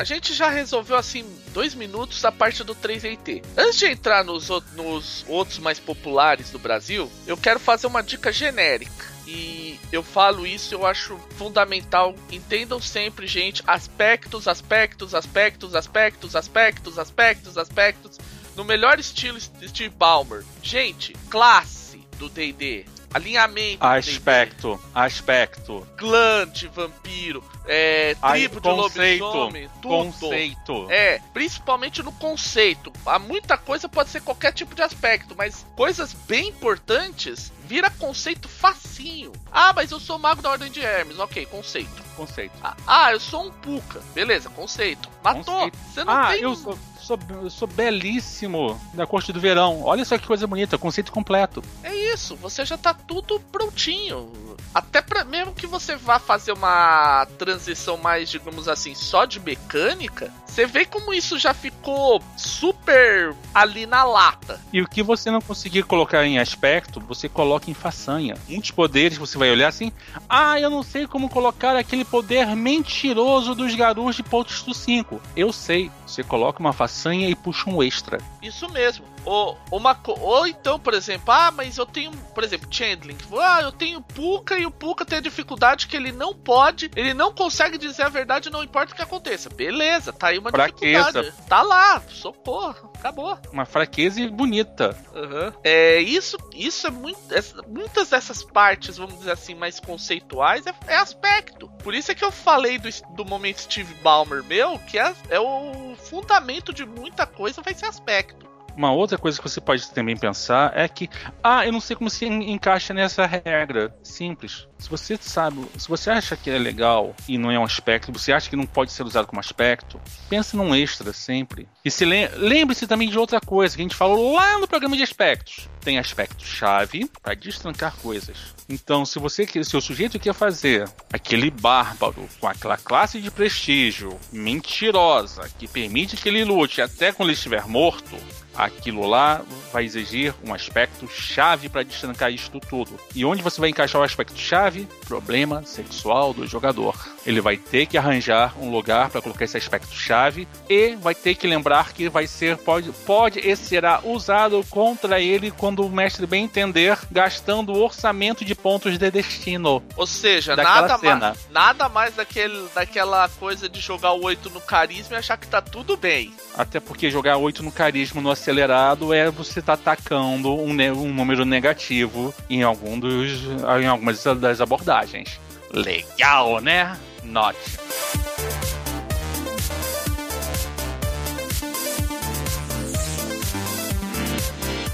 a 0.00 0.04
gente 0.04 0.32
já 0.32 0.48
resolveu 0.48 0.96
assim 0.96 1.26
dois 1.52 1.74
minutos 1.74 2.24
a 2.24 2.32
parte 2.32 2.64
do 2.64 2.74
3DT. 2.74 3.44
Antes 3.56 3.78
de 3.78 3.86
entrar 3.86 4.24
nos, 4.24 4.48
nos 4.74 5.24
outros 5.28 5.58
mais 5.58 5.78
populares 5.78 6.50
do 6.50 6.58
Brasil, 6.58 7.10
eu 7.26 7.36
quero 7.36 7.60
fazer 7.60 7.86
uma 7.86 8.02
dica 8.02 8.32
genérica. 8.32 9.10
E 9.26 9.78
eu 9.92 10.02
falo 10.02 10.46
isso, 10.46 10.74
eu 10.74 10.84
acho 10.84 11.16
fundamental. 11.36 12.14
Entendam 12.32 12.80
sempre, 12.80 13.26
gente, 13.26 13.62
aspectos, 13.66 14.48
aspectos, 14.48 15.14
aspectos, 15.14 15.74
aspectos, 15.74 16.34
aspectos, 16.34 16.98
aspectos, 16.98 17.58
aspectos, 17.58 18.18
no 18.56 18.64
melhor 18.64 18.98
estilo 18.98 19.40
Steve 19.40 19.94
Ballmer. 19.96 20.44
Gente, 20.62 21.12
classe 21.28 22.00
do 22.18 22.28
D&D, 22.28 22.84
alinhamento, 23.12 23.84
aspecto, 23.84 24.80
aspecto, 24.94 25.86
clã 25.96 26.46
de 26.48 26.68
vampiro, 26.68 27.42
é, 27.66 28.14
tribo 28.14 28.60
de 28.60 28.68
lobisomem, 28.68 29.70
tudo. 29.82 29.88
Conceito. 29.88 30.86
É, 30.90 31.20
principalmente 31.32 32.02
no 32.02 32.12
conceito. 32.12 32.92
Há 33.04 33.18
muita 33.18 33.56
coisa 33.56 33.88
pode 33.88 34.10
ser 34.10 34.22
qualquer 34.22 34.52
tipo 34.52 34.74
de 34.74 34.82
aspecto, 34.82 35.34
mas 35.36 35.66
coisas 35.76 36.12
bem 36.12 36.48
importantes 36.48 37.52
vira 37.64 37.88
conceito 37.88 38.48
facinho. 38.48 39.32
Ah, 39.52 39.72
mas 39.72 39.90
eu 39.90 40.00
sou 40.00 40.18
mago 40.18 40.42
da 40.42 40.50
Ordem 40.50 40.70
de 40.70 40.80
Hermes. 40.80 41.18
Ok, 41.18 41.46
conceito. 41.46 42.02
Conceito. 42.16 42.52
Ah, 42.62 42.76
ah 42.86 43.12
eu 43.12 43.20
sou 43.20 43.46
um 43.46 43.50
puca. 43.50 44.00
Beleza, 44.12 44.50
conceito. 44.50 45.08
Matou. 45.22 45.44
Conceito. 45.44 45.78
Você 45.92 46.04
não 46.04 46.12
ah, 46.12 46.32
tem... 46.32 46.42
eu 46.42 46.54
sou 46.56 46.76
sou, 47.10 47.18
eu 47.42 47.50
sou 47.50 47.66
belíssimo 47.66 48.80
da 48.94 49.06
corte 49.06 49.32
do 49.32 49.40
verão. 49.40 49.82
Olha 49.82 50.04
só 50.04 50.16
que 50.16 50.26
coisa 50.26 50.46
bonita, 50.46 50.78
conceito 50.78 51.10
completo. 51.10 51.62
É 51.82 51.94
isso, 51.94 52.36
você 52.36 52.64
já 52.64 52.76
tá 52.76 52.94
tudo 52.94 53.40
prontinho. 53.50 54.30
Até 54.74 55.02
para 55.02 55.24
mesmo 55.24 55.52
que 55.52 55.66
você 55.66 55.96
vá 55.96 56.18
fazer 56.18 56.52
uma 56.52 57.26
transição 57.38 57.96
mais, 57.96 58.28
digamos 58.28 58.68
assim, 58.68 58.94
só 58.94 59.24
de 59.24 59.40
mecânica, 59.40 60.32
você 60.46 60.66
vê 60.66 60.84
como 60.84 61.12
isso 61.12 61.38
já 61.38 61.54
ficou 61.54 62.22
super 62.36 63.34
ali 63.54 63.86
na 63.86 64.04
lata. 64.04 64.60
E 64.72 64.80
o 64.80 64.88
que 64.88 65.02
você 65.02 65.30
não 65.30 65.40
conseguir 65.40 65.82
colocar 65.84 66.24
em 66.24 66.38
aspecto, 66.38 67.00
você 67.00 67.28
coloca 67.28 67.70
em 67.70 67.74
façanha. 67.74 68.36
Muitos 68.48 68.70
poderes 68.70 69.18
você 69.18 69.38
vai 69.38 69.50
olhar 69.50 69.68
assim: 69.68 69.92
"Ah, 70.28 70.60
eu 70.60 70.70
não 70.70 70.82
sei 70.82 71.06
como 71.06 71.28
colocar 71.28 71.76
aquele 71.76 72.04
poder 72.04 72.54
mentiroso 72.54 73.54
dos 73.54 73.74
garus 73.74 74.16
de 74.16 74.22
Posto 74.22 74.74
5". 74.74 75.20
Eu 75.36 75.52
sei, 75.52 75.90
você 76.06 76.22
coloca 76.22 76.60
uma 76.60 76.72
façanha 76.72 76.99
façanha 77.00 77.28
e 77.28 77.34
puxa 77.34 77.70
um 77.70 77.82
extra. 77.82 78.18
Isso 78.42 78.68
mesmo. 78.68 79.04
Ou, 79.24 79.58
uma, 79.70 79.98
ou 80.06 80.46
então, 80.46 80.78
por 80.78 80.94
exemplo, 80.94 81.32
ah, 81.32 81.50
mas 81.50 81.76
eu 81.76 81.86
tenho, 81.86 82.10
por 82.34 82.42
exemplo, 82.42 82.68
Chandling. 82.70 83.16
Ah, 83.38 83.60
eu 83.62 83.72
tenho 83.72 84.00
Puka 84.00 84.58
e 84.58 84.64
o 84.64 84.70
Puka 84.70 85.04
tem 85.04 85.18
a 85.18 85.22
dificuldade 85.22 85.86
que 85.86 85.96
ele 85.96 86.10
não 86.10 86.34
pode, 86.34 86.90
ele 86.96 87.12
não 87.12 87.32
consegue 87.32 87.76
dizer 87.76 88.04
a 88.04 88.08
verdade, 88.08 88.50
não 88.50 88.64
importa 88.64 88.92
o 88.92 88.96
que 88.96 89.02
aconteça. 89.02 89.50
Beleza, 89.50 90.12
tá 90.12 90.28
aí 90.28 90.38
uma 90.38 90.50
fraqueza. 90.50 91.22
dificuldade. 91.22 91.48
Tá 91.48 91.62
lá, 91.62 92.02
socorro, 92.08 92.89
acabou. 93.00 93.38
Uma 93.52 93.64
fraqueza 93.64 94.26
bonita. 94.28 94.96
Uhum. 95.14 95.52
É, 95.64 95.98
isso, 95.98 96.36
isso 96.54 96.86
é 96.86 96.90
muito. 96.90 97.18
É, 97.30 97.40
muitas 97.66 98.10
dessas 98.10 98.44
partes, 98.44 98.96
vamos 98.96 99.18
dizer 99.18 99.32
assim, 99.32 99.54
mais 99.54 99.80
conceituais, 99.80 100.66
é, 100.66 100.74
é 100.86 100.96
aspecto. 100.96 101.68
Por 101.82 101.94
isso 101.94 102.12
é 102.12 102.14
que 102.14 102.24
eu 102.24 102.30
falei 102.30 102.78
do, 102.78 102.88
do 103.14 103.24
momento 103.24 103.62
Steve 103.62 103.94
Ballmer 103.94 104.44
meu, 104.44 104.78
que 104.80 104.98
é, 104.98 105.14
é 105.28 105.40
o 105.40 105.96
fundamento 105.96 106.72
de 106.72 106.84
muita 106.84 107.26
coisa 107.26 107.62
vai 107.62 107.74
ser 107.74 107.86
aspecto. 107.86 108.49
Uma 108.80 108.92
outra 108.92 109.18
coisa 109.18 109.36
que 109.36 109.46
você 109.46 109.60
pode 109.60 109.90
também 109.90 110.16
pensar 110.16 110.72
é 110.74 110.88
que, 110.88 111.06
ah, 111.44 111.66
eu 111.66 111.70
não 111.70 111.82
sei 111.82 111.94
como 111.94 112.08
se 112.08 112.24
encaixa 112.24 112.94
nessa 112.94 113.26
regra. 113.26 113.94
Simples. 114.02 114.66
Se 114.78 114.88
você 114.88 115.18
sabe, 115.20 115.66
se 115.76 115.86
você 115.86 116.08
acha 116.08 116.34
que 116.34 116.48
é 116.48 116.56
legal 116.56 117.14
e 117.28 117.36
não 117.36 117.50
é 117.50 117.58
um 117.58 117.64
aspecto, 117.64 118.10
você 118.10 118.32
acha 118.32 118.48
que 118.48 118.56
não 118.56 118.64
pode 118.64 118.90
ser 118.90 119.02
usado 119.02 119.26
como 119.26 119.38
aspecto, 119.38 120.00
pense 120.30 120.56
num 120.56 120.74
extra 120.74 121.12
sempre. 121.12 121.68
E 121.84 121.90
se 121.90 122.06
lembre-se 122.06 122.86
também 122.86 123.10
de 123.10 123.18
outra 123.18 123.38
coisa 123.38 123.76
que 123.76 123.82
a 123.82 123.84
gente 123.84 123.94
falou 123.94 124.32
lá 124.34 124.58
no 124.58 124.66
programa 124.66 124.96
de 124.96 125.02
aspectos. 125.02 125.68
Tem 125.82 125.98
aspecto 125.98 126.42
chave 126.42 127.10
para 127.22 127.34
destrancar 127.34 127.94
coisas. 127.96 128.54
Então, 128.66 129.04
se 129.04 129.18
você 129.18 129.46
se 129.62 129.76
o 129.76 129.80
sujeito 129.82 130.18
quer 130.18 130.32
fazer 130.32 130.88
aquele 131.12 131.50
bárbaro 131.50 132.26
com 132.40 132.48
aquela 132.48 132.78
classe 132.78 133.20
de 133.20 133.30
prestígio 133.30 134.18
mentirosa 134.32 135.50
que 135.58 135.68
permite 135.68 136.16
que 136.16 136.30
ele 136.30 136.44
lute 136.44 136.80
até 136.80 137.12
quando 137.12 137.28
ele 137.28 137.36
estiver 137.36 137.66
morto, 137.66 138.16
aquilo 138.54 139.06
lá 139.06 139.42
vai 139.72 139.84
exigir 139.84 140.34
um 140.44 140.52
aspecto 140.52 141.08
chave 141.08 141.68
para 141.68 141.82
destrancar 141.82 142.32
isto 142.32 142.60
tudo. 142.60 142.98
E 143.14 143.24
onde 143.24 143.42
você 143.42 143.60
vai 143.60 143.70
encaixar 143.70 144.00
o 144.00 144.04
aspecto 144.04 144.38
chave? 144.38 144.86
Problema 145.06 145.62
sexual 145.64 146.32
do 146.32 146.46
jogador. 146.46 146.94
Ele 147.26 147.40
vai 147.40 147.56
ter 147.56 147.86
que 147.86 147.98
arranjar 147.98 148.54
um 148.60 148.70
lugar 148.70 149.10
para 149.10 149.22
colocar 149.22 149.44
esse 149.44 149.56
aspecto 149.56 149.94
chave 149.94 150.48
e 150.68 150.96
vai 150.96 151.14
ter 151.14 151.34
que 151.34 151.46
lembrar 151.46 151.92
que 151.92 152.08
vai 152.08 152.26
ser 152.26 152.56
pode 152.56 152.90
pode 153.04 153.40
e 153.40 153.56
será 153.56 154.00
usado 154.04 154.64
contra 154.68 155.20
ele 155.20 155.50
quando 155.50 155.84
o 155.84 155.90
mestre 155.90 156.26
bem 156.26 156.44
entender, 156.44 156.98
gastando 157.10 157.72
o 157.72 157.82
orçamento 157.82 158.44
de 158.44 158.54
pontos 158.54 158.98
de 158.98 159.10
destino. 159.10 159.82
Ou 159.96 160.06
seja, 160.06 160.56
nada 160.56 160.98
mais, 160.98 161.48
nada 161.50 161.88
mais 161.88 162.14
daquele, 162.14 162.68
daquela 162.74 163.28
coisa 163.28 163.68
de 163.68 163.80
jogar 163.80 164.12
o 164.12 164.24
8 164.24 164.50
no 164.50 164.60
carisma 164.60 165.16
e 165.16 165.18
achar 165.18 165.36
que 165.36 165.46
tá 165.46 165.60
tudo 165.60 165.96
bem. 165.96 166.34
Até 166.56 166.80
porque 166.80 167.10
jogar 167.10 167.36
8 167.36 167.62
no 167.62 167.72
carisma 167.72 168.20
no 168.20 168.30
acelerado 168.50 169.14
é 169.14 169.30
você 169.30 169.60
estar 169.60 169.76
tá 169.76 169.92
atacando 169.92 170.52
um, 170.52 170.70
um, 170.70 171.14
número 171.14 171.44
negativo 171.44 172.34
em, 172.48 172.62
algum 172.64 172.98
dos, 172.98 173.42
em 173.80 173.86
algumas 173.86 174.22
das 174.24 174.60
abordagens. 174.60 175.40
Legal, 175.72 176.60
né? 176.60 176.98
Note. 177.22 177.58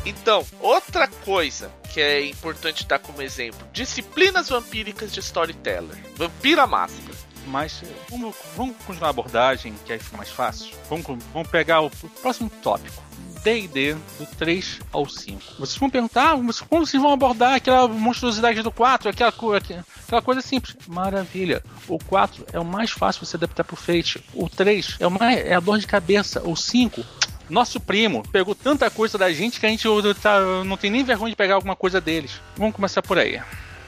Então, 0.05 0.45
outra 0.61 1.09
coisa 1.09 1.71
que 1.95 2.01
é 2.01 2.27
importante 2.27 2.87
dar 2.87 2.99
como 2.99 3.23
exemplo: 3.23 3.67
disciplinas 3.73 4.51
vampíricas 4.51 5.13
de 5.13 5.21
storyteller. 5.21 5.97
Vampira 6.15 6.67
Máscara. 6.67 7.17
Mas 7.47 7.81
vamos, 8.11 8.35
vamos 8.57 8.77
continuar 8.85 9.07
a 9.07 9.11
abordagem, 9.11 9.73
que 9.85 9.93
aí 9.93 10.01
fica 10.01 10.17
mais 10.17 10.31
fácil. 10.31 10.75
Vamos, 10.91 11.07
vamos 11.33 11.49
pegar 11.49 11.81
o 11.81 11.89
próximo 12.21 12.51
tópico. 12.61 13.07
D&D 13.47 13.95
do 13.95 14.27
3 14.39 14.81
ao 14.93 15.09
5. 15.09 15.41
Vocês 15.57 15.77
vão 15.77 15.89
perguntar 15.89 16.33
ah, 16.33 16.55
como 16.69 16.85
vocês 16.85 17.01
vão 17.01 17.13
abordar 17.13 17.55
aquela 17.55 17.87
monstruosidade 17.87 18.61
do 18.61 18.73
4, 18.73 19.11
aquela, 19.11 19.31
aquela 19.31 20.23
coisa 20.23 20.41
simples. 20.41 20.77
Maravilha. 20.89 21.63
O 21.87 21.97
4 21.97 22.45
é 22.53 22.59
o 22.59 22.65
mais 22.65 22.91
fácil 22.91 23.25
você 23.25 23.37
adaptar 23.37 23.63
pro 23.63 23.77
Fate. 23.77 24.21
O 24.35 24.49
3 24.49 24.99
é, 25.01 25.51
é 25.51 25.55
a 25.55 25.61
dor 25.61 25.79
de 25.79 25.87
cabeça. 25.87 26.43
O 26.43 26.57
5 26.57 27.05
nosso 27.49 27.79
primo 27.79 28.25
pegou 28.33 28.57
tanta 28.57 28.91
coisa 28.91 29.17
da 29.17 29.33
gente 29.33 29.61
que 29.61 29.67
a 29.67 29.69
gente 29.69 29.87
tá, 30.21 30.65
não 30.65 30.77
tem 30.77 30.91
nem 30.91 31.05
vergonha 31.05 31.31
de 31.31 31.37
pegar 31.37 31.55
alguma 31.55 31.77
coisa 31.77 32.01
deles. 32.01 32.41
Vamos 32.57 32.75
começar 32.75 33.01
por 33.01 33.17
aí. 33.17 33.41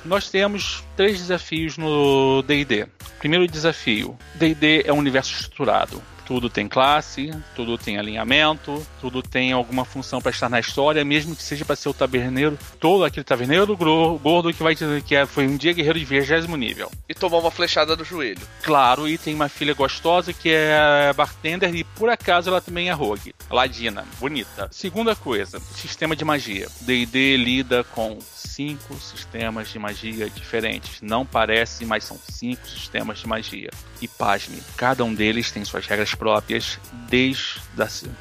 Nós 0.05 0.31
temos 0.31 0.85
três 0.97 1.19
desafios 1.19 1.77
no 1.77 2.43
DD. 2.43 2.87
Primeiro 3.19 3.49
desafio: 3.49 4.17
DD 4.37 4.85
é 4.87 4.93
um 4.93 4.99
universo 4.99 5.33
estruturado. 5.33 6.01
Tudo 6.29 6.51
tem 6.51 6.69
classe, 6.69 7.31
tudo 7.57 7.79
tem 7.79 7.97
alinhamento, 7.97 8.87
tudo 9.01 9.23
tem 9.23 9.51
alguma 9.51 9.87
função 9.87 10.21
para 10.21 10.31
estar 10.31 10.51
na 10.51 10.61
história, 10.61 11.03
mesmo 11.03 11.35
que 11.35 11.43
seja 11.43 11.65
para 11.65 11.75
ser 11.75 11.89
o 11.89 11.95
taberneiro, 11.95 12.59
todo 12.79 13.03
aquele 13.03 13.25
taberneiro 13.25 13.75
gordo 13.75 14.53
que 14.53 14.63
vai 14.63 14.77
que 14.77 15.17
é, 15.17 15.25
foi 15.25 15.47
um 15.47 15.57
dia 15.57 15.73
guerreiro 15.73 15.99
de 15.99 16.05
vigésimo 16.05 16.55
nível. 16.55 16.93
E 17.09 17.15
tomou 17.15 17.41
uma 17.41 17.51
flechada 17.51 17.97
no 17.97 18.05
joelho. 18.05 18.43
Claro, 18.63 19.09
e 19.09 19.17
tem 19.17 19.35
uma 19.35 19.49
filha 19.49 19.73
gostosa 19.73 20.35
que 20.35 20.51
é 20.51 21.11
bartender 21.17 21.75
e 21.75 21.83
por 21.83 22.11
acaso 22.11 22.51
ela 22.51 22.61
também 22.61 22.91
é 22.91 22.93
rogue. 22.93 23.35
Ladina, 23.51 24.05
bonita. 24.21 24.69
Segunda 24.71 25.17
coisa, 25.17 25.59
sistema 25.75 26.15
de 26.15 26.27
magia. 26.27 26.69
D&D 26.83 27.39
lida 27.39 27.83
com 27.85 28.19
cinco 28.59 28.95
sistemas 28.97 29.71
de 29.71 29.79
magia 29.79 30.29
diferentes. 30.29 31.01
Não 31.01 31.25
parece, 31.25 31.87
mas 31.87 32.05
são 32.05 32.19
cinco 32.29 32.69
sistemas 32.69 33.19
de 33.19 33.27
magia. 33.27 33.71
E 34.01 34.07
pasme, 34.07 34.63
cada 34.77 35.05
um 35.05 35.13
deles 35.13 35.51
tem 35.51 35.65
suas 35.65 35.87
regras 35.87 36.15
próprias 36.15 36.79
desde, 37.09 37.61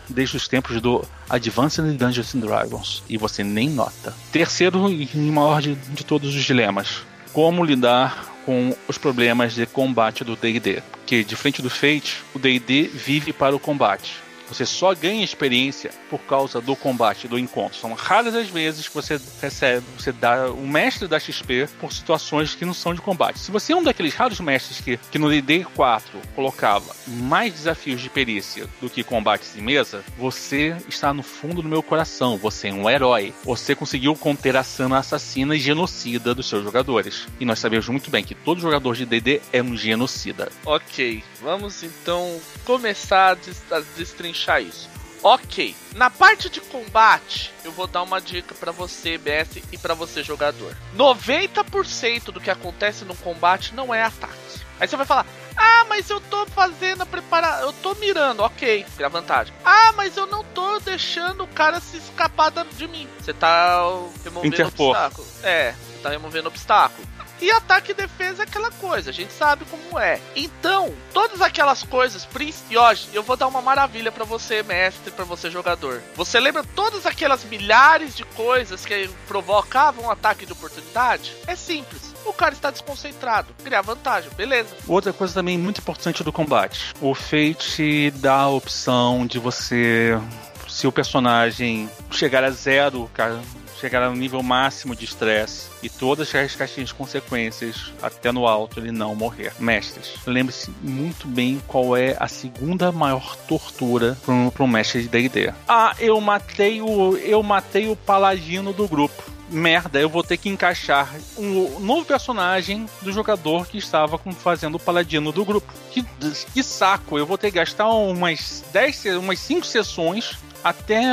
desde 0.10 0.38
os 0.38 0.48
tempos 0.48 0.82
do 0.82 1.06
Advanced 1.30 1.84
Dungeons 1.98 2.36
and 2.36 2.40
Dragons. 2.40 3.04
E 3.08 3.18
você 3.18 3.44
nem 3.44 3.70
nota. 3.70 4.14
Terceiro 4.32 4.90
e 4.90 5.18
maior 5.32 5.62
de, 5.62 5.76
de 5.76 6.04
todos 6.04 6.36
os 6.36 6.44
dilemas. 6.44 7.04
Como 7.32 7.64
lidar 7.64 8.34
com 8.46 8.76
os 8.88 8.98
problemas 8.98 9.54
de 9.54 9.66
combate 9.66 10.24
do 10.24 10.36
D&D. 10.36 10.82
Que, 11.06 11.24
de 11.24 11.36
frente 11.36 11.62
do 11.62 11.70
Fate, 11.70 12.24
o 12.34 12.40
D&D 12.40 12.84
vive 12.88 13.32
para 13.32 13.56
o 13.56 13.60
combate 13.60 14.27
você 14.48 14.66
só 14.66 14.94
ganha 14.96 15.24
experiência 15.24 15.92
por 16.10 16.20
causa 16.20 16.62
do 16.62 16.76
combate, 16.76 17.28
do 17.28 17.38
encontro. 17.38 17.78
São 17.78 17.94
raras 17.94 18.34
as 18.34 18.48
vezes 18.48 18.88
que 18.88 18.94
você 18.94 19.20
recebe, 19.42 19.86
você 19.98 20.12
dá 20.12 20.50
o 20.50 20.66
mestre 20.66 21.08
da 21.08 21.20
XP 21.20 21.68
por 21.80 21.92
situações 21.92 22.56
que 22.56 22.66
não 22.66 22.74
são 22.74 22.94
de 22.94 23.02
combate. 23.02 23.40
Se 23.40 23.52
você 23.52 23.74
é 23.74 23.76
um 23.76 23.84
daqueles 23.84 24.14
raros 24.14 24.40
mestres 24.40 24.80
que, 24.80 24.98
que 25.12 25.20
no 25.20 25.30
DD 25.30 25.66
4 25.76 26.20
colocava 26.36 26.96
mais 27.08 27.54
desafios 27.54 28.02
de 28.02 28.10
perícia 28.10 28.68
do 28.80 28.90
que 28.90 29.04
combates 29.04 29.56
em 29.56 29.62
mesa, 29.62 30.04
você 30.18 30.76
está 30.88 31.14
no 31.14 31.24
fundo 31.24 31.62
do 31.62 31.68
meu 31.68 31.84
coração. 31.84 32.38
Você 32.38 32.70
é 32.70 32.74
um 32.74 32.90
herói. 32.90 33.34
Você 33.44 33.76
conseguiu 33.76 34.16
conter 34.16 34.56
a 34.56 34.64
sana 34.64 35.00
assassina 35.00 35.56
e 35.56 35.60
genocida 35.60 36.34
dos 36.34 36.48
seus 36.48 36.64
jogadores. 36.64 37.28
E 37.40 37.46
nós 37.46 37.60
sabemos 37.60 37.88
muito 37.90 38.10
bem 38.10 38.24
que 38.24 38.36
todo 38.36 38.62
jogador 38.62 38.96
de 38.96 39.06
DD 39.06 39.42
é 39.52 39.62
um 39.62 39.76
genocida. 39.76 40.50
Ok, 40.66 41.24
vamos 41.42 41.84
então 41.84 42.40
começar 42.64 43.38
a 43.72 43.80
destrinchar 43.98 44.37
destrinchar 44.38 44.62
isso. 44.62 44.90
Ok, 45.24 45.76
na 45.96 46.12
parte 46.12 46.48
de 46.48 46.62
combate, 46.62 47.52
eu 47.66 47.72
vou 47.72 47.88
dar 47.88 48.04
uma 48.04 48.22
dica 48.22 48.54
para 48.54 48.72
você, 48.72 49.18
BS, 49.18 49.64
e 49.72 49.78
para 49.78 49.96
você, 49.96 50.22
jogador. 50.22 50.78
90% 50.96 52.26
do 52.26 52.40
que 52.40 52.52
acontece 52.52 53.04
no 53.04 53.16
combate 53.16 53.74
não 53.74 53.94
é 53.94 54.04
ataque. 54.04 54.38
Aí 54.80 54.88
você 54.88 54.96
vai 54.96 55.08
falar: 55.08 55.26
Ah, 55.56 55.86
mas 55.90 56.08
eu 56.12 56.22
tô 56.22 56.46
fazendo 56.46 57.02
a 57.02 57.06
preparação, 57.06 57.66
eu 57.66 57.74
tô 57.74 57.96
mirando, 57.96 58.44
ok, 58.44 58.86
a 59.04 59.08
vantagem. 59.08 59.54
Ah, 59.66 59.92
mas 59.96 60.16
eu 60.16 60.28
não 60.28 60.44
tô 60.44 60.80
deixando 60.80 61.44
o 61.44 61.48
cara 61.48 61.80
se 61.80 61.98
escapar 61.98 62.52
de 62.52 62.88
mim. 62.88 63.10
Você 63.20 63.34
tá 63.34 63.82
removendo 64.24 64.54
Interpor. 64.54 64.92
obstáculo. 64.92 65.28
É, 65.42 65.72
você 65.72 65.98
tá 66.04 66.10
removendo 66.10 66.48
obstáculo. 66.48 67.08
E 67.42 67.52
ataque 67.52 67.92
e 67.92 67.94
defesa 67.94 68.44
é 68.44 68.46
aquela 68.46 68.72
coisa, 68.72 69.10
a 69.10 69.14
gente 69.14 69.32
sabe 69.32 69.66
como 69.66 70.00
é. 70.00 70.20
Então, 70.36 70.94
todas 71.14 71.42
aquelas 71.42 71.84
coisas, 71.84 72.28
e 72.70 72.78
hoje 72.78 73.10
eu 73.14 73.24
vou 73.24 73.36
dar 73.36 73.48
uma 73.48 73.62
maravilha 73.62 74.12
para 74.12 74.24
você, 74.24 74.64
mestre, 74.64 75.12
para 75.12 75.26
você 75.26 75.50
jogador. 75.50 76.02
Você 76.16 76.40
lembra 76.40 76.64
todas 76.76 77.06
aquelas 77.06 77.44
milhares 77.44 78.16
de 78.16 78.24
coisas 78.24 78.86
que 78.86 79.10
provocavam 79.28 80.06
um 80.06 80.12
ataque 80.12 80.46
de 80.46 80.52
oportunidade? 80.52 81.36
É 81.46 81.56
simples. 81.56 82.14
O 82.26 82.34
cara 82.34 82.54
está 82.54 82.72
desconcentrado, 82.72 83.54
criar 83.64 83.82
vantagem, 83.82 84.30
beleza. 84.36 84.76
Outra 84.88 85.14
coisa 85.14 85.34
também 85.34 85.58
muito 85.58 85.80
importante 85.80 86.24
do 86.24 86.32
combate: 86.32 86.94
o 87.00 87.14
Fate 87.14 88.12
dá 88.16 88.42
a 88.42 88.50
opção 88.50 89.26
de 89.26 89.40
você 89.40 90.20
se 90.68 90.86
o 90.86 90.92
personagem 90.92 91.90
chegar 92.12 92.44
a 92.44 92.52
zero, 92.52 93.10
cara, 93.14 93.40
chegar 93.80 94.04
ao 94.04 94.14
nível 94.14 94.42
máximo 94.42 94.96
de 94.96 95.06
estresse 95.06 95.68
e 95.82 95.90
todas 95.90 96.34
as 96.34 96.56
caixinhas 96.56 96.90
de 96.90 96.96
consequências 96.96 97.94
até 98.02 98.32
no 98.32 98.48
alto 98.48 98.80
ele 98.80 98.92
não 98.92 99.16
morrer. 99.16 99.54
Mestres, 99.60 100.16
lembre-se 100.26 100.72
muito 100.82 101.28
bem 101.28 101.62
qual 101.68 101.96
é 101.96 102.16
a 102.20 102.28
segunda 102.28 102.92
maior 102.92 103.36
tortura 103.48 104.18
para 104.26 104.34
um, 104.34 104.52
um 104.60 104.68
mestre 104.68 105.04
de 105.04 105.08
D&D. 105.08 105.54
Ah, 105.68 105.96
eu 106.00 106.20
matei 106.20 106.82
o 106.82 107.18
eu 107.18 107.42
matei 107.44 107.88
o 107.88 107.96
paladino 107.96 108.74
do 108.74 108.88
grupo 108.88 109.38
merda, 109.50 110.00
eu 110.00 110.10
vou 110.10 110.24
ter 110.24 110.38
que 110.38 110.50
encaixar 110.50 111.10
um 111.38 111.80
novo 111.80 112.06
personagem 112.06 112.86
do 113.02 113.12
jogador 113.12 113.66
que 113.66 113.78
estava 113.78 114.18
fazendo 114.18 114.76
o 114.76 114.80
paladino 114.80 115.32
do 115.32 115.46
grupo. 115.46 115.72
Que, 115.92 116.06
que 116.54 116.62
saco, 116.62 117.18
eu 117.18 117.26
vou 117.26 117.38
ter 117.38 117.52
que 117.52 117.58
gastar 117.58 117.90
umas 117.90 118.64
10, 118.74 119.06
umas 119.18 119.40
5 119.40 119.66
sessões 119.66 120.38
até, 120.70 121.06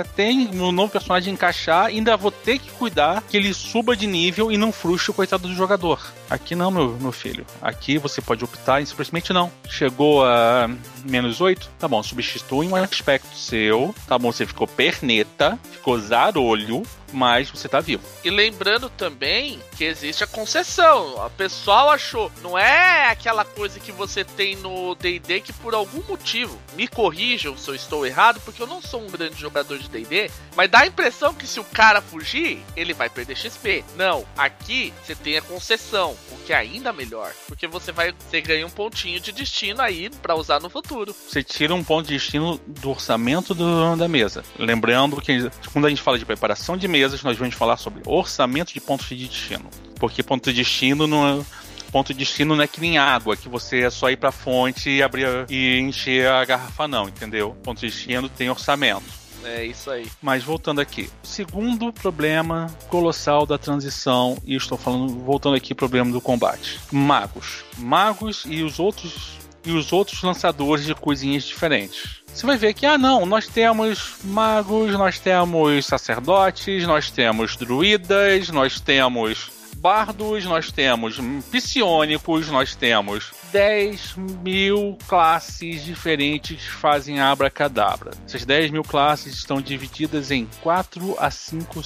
até 0.00 0.30
o 0.30 0.72
novo 0.72 0.92
personagem 0.92 1.32
encaixar, 1.32 1.86
ainda 1.86 2.16
vou 2.16 2.30
ter 2.30 2.58
que 2.58 2.70
cuidar 2.70 3.22
que 3.22 3.36
ele 3.36 3.52
suba 3.52 3.96
de 3.96 4.06
nível 4.06 4.50
e 4.50 4.56
não 4.56 4.72
frustre 4.72 5.10
o 5.10 5.14
coitado 5.14 5.48
do 5.48 5.54
jogador. 5.54 6.00
Aqui 6.28 6.54
não, 6.54 6.70
meu, 6.70 6.96
meu 7.00 7.12
filho. 7.12 7.46
Aqui 7.62 7.98
você 7.98 8.20
pode 8.20 8.44
optar 8.44 8.80
em 8.80 8.86
simplesmente 8.86 9.32
não. 9.32 9.50
Chegou 9.68 10.24
a 10.24 10.68
menos 11.04 11.40
8, 11.40 11.70
tá 11.78 11.86
bom, 11.86 12.02
substitui 12.02 12.66
um 12.66 12.76
aspecto 12.76 13.36
seu, 13.36 13.94
tá 14.06 14.18
bom, 14.18 14.32
você 14.32 14.46
ficou 14.46 14.66
perneta, 14.66 15.58
ficou 15.72 15.98
zarolho, 15.98 16.82
mas 17.12 17.50
você 17.50 17.68
tá 17.68 17.80
vivo. 17.80 18.02
E 18.24 18.30
lembrando 18.30 18.90
também 18.90 19.60
que 19.76 19.84
existe 19.84 20.24
a 20.24 20.26
concessão. 20.26 21.22
A 21.22 21.30
pessoal 21.30 21.90
achou, 21.90 22.32
não 22.42 22.58
é 22.58 23.08
aquela 23.10 23.44
coisa 23.44 23.78
que 23.78 23.92
você 23.92 24.24
tem 24.24 24.56
no 24.56 24.94
D&D 24.94 25.40
que 25.40 25.52
por 25.52 25.74
algum 25.74 26.02
motivo, 26.08 26.58
me 26.74 26.88
corrijam 26.88 27.56
se 27.56 27.68
eu 27.68 27.74
estou 27.74 28.06
errado, 28.06 28.40
porque 28.44 28.62
eu 28.62 28.66
não 28.66 28.80
sou 28.80 29.02
um 29.02 29.06
grande 29.06 29.38
jogador 29.38 29.78
de 29.78 29.88
D&D, 29.88 30.30
mas 30.54 30.70
dá 30.70 30.80
a 30.80 30.86
impressão 30.86 31.34
que 31.34 31.46
se 31.46 31.60
o 31.60 31.64
cara 31.64 32.00
fugir, 32.00 32.62
ele 32.76 32.94
vai 32.94 33.08
perder 33.08 33.36
XP. 33.36 33.84
Não, 33.96 34.24
aqui 34.36 34.92
você 35.04 35.14
tem 35.14 35.36
a 35.36 35.42
concessão, 35.42 36.16
o 36.32 36.36
que 36.44 36.52
é 36.52 36.56
ainda 36.56 36.92
melhor, 36.92 37.32
porque 37.46 37.66
você 37.66 37.92
vai, 37.92 38.12
você 38.12 38.40
ganha 38.40 38.66
um 38.66 38.70
pontinho 38.70 39.20
de 39.20 39.32
destino 39.32 39.82
aí 39.82 40.08
para 40.10 40.34
usar 40.34 40.60
no 40.60 40.70
futuro. 40.70 41.14
Você 41.28 41.42
tira 41.42 41.74
um 41.74 41.84
ponto 41.84 42.06
de 42.06 42.14
destino 42.14 42.60
do 42.66 42.90
orçamento 42.90 43.54
do, 43.54 43.96
da 43.96 44.08
mesa. 44.08 44.44
Lembrando 44.58 45.20
que 45.20 45.50
quando 45.72 45.86
a 45.86 45.90
gente 45.90 46.02
fala 46.02 46.18
de 46.18 46.24
preparação 46.24 46.76
de 46.76 46.88
mesas, 46.88 47.22
nós 47.22 47.36
vamos 47.36 47.54
falar 47.54 47.76
sobre 47.76 48.02
orçamento 48.06 48.72
de 48.72 48.80
pontos 48.80 49.08
de 49.08 49.26
destino. 49.26 49.65
Porque 49.98 50.22
ponto 50.22 50.52
de 50.52 50.62
destino 50.62 51.06
não 51.06 51.40
é, 51.40 51.44
ponto 51.90 52.12
de 52.12 52.18
destino 52.18 52.54
não 52.54 52.62
é 52.62 52.66
que 52.66 52.80
nem 52.80 52.98
água, 52.98 53.36
que 53.36 53.48
você 53.48 53.82
é 53.82 53.90
só 53.90 54.10
ir 54.10 54.16
pra 54.16 54.30
fonte 54.30 54.90
e 54.90 55.02
abrir 55.02 55.46
e 55.48 55.78
encher 55.78 56.28
a 56.28 56.44
garrafa, 56.44 56.86
não, 56.86 57.08
entendeu? 57.08 57.56
Ponto 57.62 57.80
de 57.80 57.86
destino 57.86 58.28
tem 58.28 58.50
orçamento. 58.50 59.26
É 59.44 59.64
isso 59.64 59.90
aí. 59.90 60.06
Mas 60.20 60.42
voltando 60.42 60.80
aqui, 60.80 61.08
segundo 61.22 61.92
problema 61.92 62.66
colossal 62.88 63.46
da 63.46 63.56
transição, 63.56 64.36
e 64.44 64.56
estou 64.56 64.76
falando, 64.76 65.20
voltando 65.20 65.54
aqui, 65.54 65.72
problema 65.72 66.10
do 66.10 66.20
combate. 66.20 66.80
Magos. 66.90 67.64
Magos 67.78 68.44
e 68.46 68.62
os 68.62 68.80
outros 68.80 69.36
e 69.64 69.72
os 69.72 69.92
outros 69.92 70.22
lançadores 70.22 70.84
de 70.84 70.94
coisinhas 70.94 71.42
diferentes 71.42 72.24
você 72.36 72.44
vai 72.44 72.58
ver 72.58 72.74
que, 72.74 72.84
ah, 72.84 72.98
não, 72.98 73.24
nós 73.24 73.48
temos 73.48 74.16
magos, 74.22 74.92
nós 74.92 75.18
temos 75.18 75.86
sacerdotes, 75.86 76.84
nós 76.84 77.10
temos 77.10 77.56
druidas, 77.56 78.50
nós 78.50 78.78
temos 78.78 79.50
bardos, 79.86 80.44
nós 80.44 80.72
temos 80.72 81.20
psionicos, 81.48 82.48
nós 82.48 82.74
temos 82.74 83.30
10 83.52 84.16
mil 84.42 84.98
classes 85.06 85.84
diferentes 85.84 86.60
que 86.60 86.72
fazem 86.72 87.20
abracadabra. 87.20 88.10
Essas 88.26 88.44
10 88.44 88.72
mil 88.72 88.82
classes 88.82 89.34
estão 89.34 89.60
divididas 89.60 90.32
em 90.32 90.48
4 90.60 91.14
a 91.20 91.30
5 91.30 91.80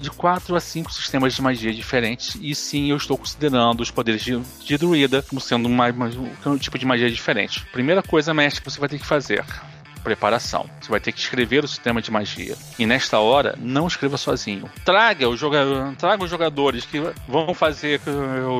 de 0.00 0.10
4 0.10 0.56
a 0.56 0.60
5 0.60 0.92
sistemas 0.92 1.32
de 1.32 1.42
magia 1.42 1.72
diferentes. 1.72 2.36
E 2.40 2.52
sim, 2.56 2.90
eu 2.90 2.96
estou 2.96 3.16
considerando 3.16 3.82
os 3.82 3.90
poderes 3.92 4.24
de, 4.24 4.36
de 4.64 4.76
druida 4.76 5.22
como 5.22 5.40
sendo 5.40 5.68
uma, 5.68 5.88
uma, 5.92 6.10
um 6.46 6.58
tipo 6.58 6.76
de 6.76 6.84
magia 6.84 7.08
diferente. 7.08 7.64
Primeira 7.66 8.02
coisa, 8.02 8.34
mestre, 8.34 8.64
que 8.64 8.68
você 8.68 8.80
vai 8.80 8.88
ter 8.88 8.98
que 8.98 9.06
fazer 9.06 9.44
preparação. 10.04 10.68
Você 10.80 10.90
vai 10.90 11.00
ter 11.00 11.10
que 11.10 11.18
escrever 11.18 11.64
o 11.64 11.68
sistema 11.68 12.00
de 12.00 12.10
magia. 12.10 12.56
E 12.78 12.86
nesta 12.86 13.18
hora, 13.18 13.56
não 13.58 13.86
escreva 13.86 14.16
sozinho. 14.16 14.70
Traga 14.84 15.28
os, 15.28 15.40
joga 15.40 15.64
traga 15.98 16.22
os 16.22 16.30
jogadores 16.30 16.84
que 16.84 17.00
vão 17.26 17.54
fazer 17.54 18.00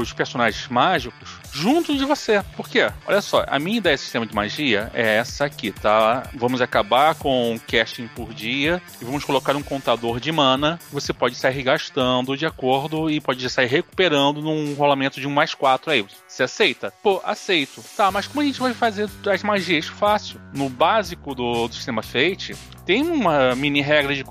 os 0.01 0.13
personagens 0.13 0.67
mágicos 0.69 1.45
junto 1.53 1.97
de 1.97 2.05
você. 2.05 2.43
Por 2.57 2.69
quê? 2.69 2.91
Olha 3.07 3.21
só, 3.21 3.45
a 3.47 3.59
minha 3.59 3.79
ideia 3.79 3.95
de 3.95 4.03
sistema 4.03 4.27
de 4.27 4.35
magia 4.35 4.91
é 4.93 5.17
essa 5.17 5.45
aqui, 5.45 5.71
tá? 5.71 6.25
Vamos 6.35 6.61
acabar 6.61 7.15
com 7.15 7.59
casting 7.71 8.09
por 8.09 8.35
dia 8.35 8.83
e 9.01 9.05
vamos 9.05 9.25
colocar 9.25 9.55
um 9.55 9.63
contador 9.63 10.19
de 10.19 10.33
mana. 10.33 10.79
Você 10.91 11.13
pode 11.13 11.37
sair 11.37 11.63
gastando 11.63 12.37
de 12.37 12.47
acordo 12.47 13.11
e 13.11 13.21
pode 13.21 13.49
sair 13.51 13.67
recuperando 13.67 14.41
num 14.43 14.75
rolamento 14.75 15.21
de 15.21 15.29
um 15.29 15.31
mais 15.31 15.55
quatro 15.55 15.91
aí. 15.91 16.05
Você 16.27 16.43
aceita? 16.43 16.93
Pô, 17.03 17.21
aceito. 17.25 17.85
Tá, 17.97 18.11
mas 18.11 18.27
como 18.27 18.41
a 18.41 18.45
gente 18.45 18.61
vai 18.61 18.75
fazer 18.75 19.09
as 19.31 19.43
magias? 19.43 19.87
Fácil. 19.87 20.41
No 20.53 20.69
básico 20.69 21.34
do, 21.35 21.69
do 21.69 21.75
sistema 21.75 22.03
Fate, 22.03 22.55
tem 22.87 23.03
uma 23.03 23.55
mini 23.55 23.81
regra 23.81 24.15
de, 24.15 24.25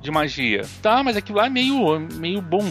de 0.00 0.10
magia. 0.10 0.66
Tá, 0.82 1.02
mas 1.02 1.16
aquilo 1.16 1.38
lá 1.38 1.46
é 1.46 1.50
meio, 1.50 2.00
meio 2.14 2.40
bom 2.40 2.64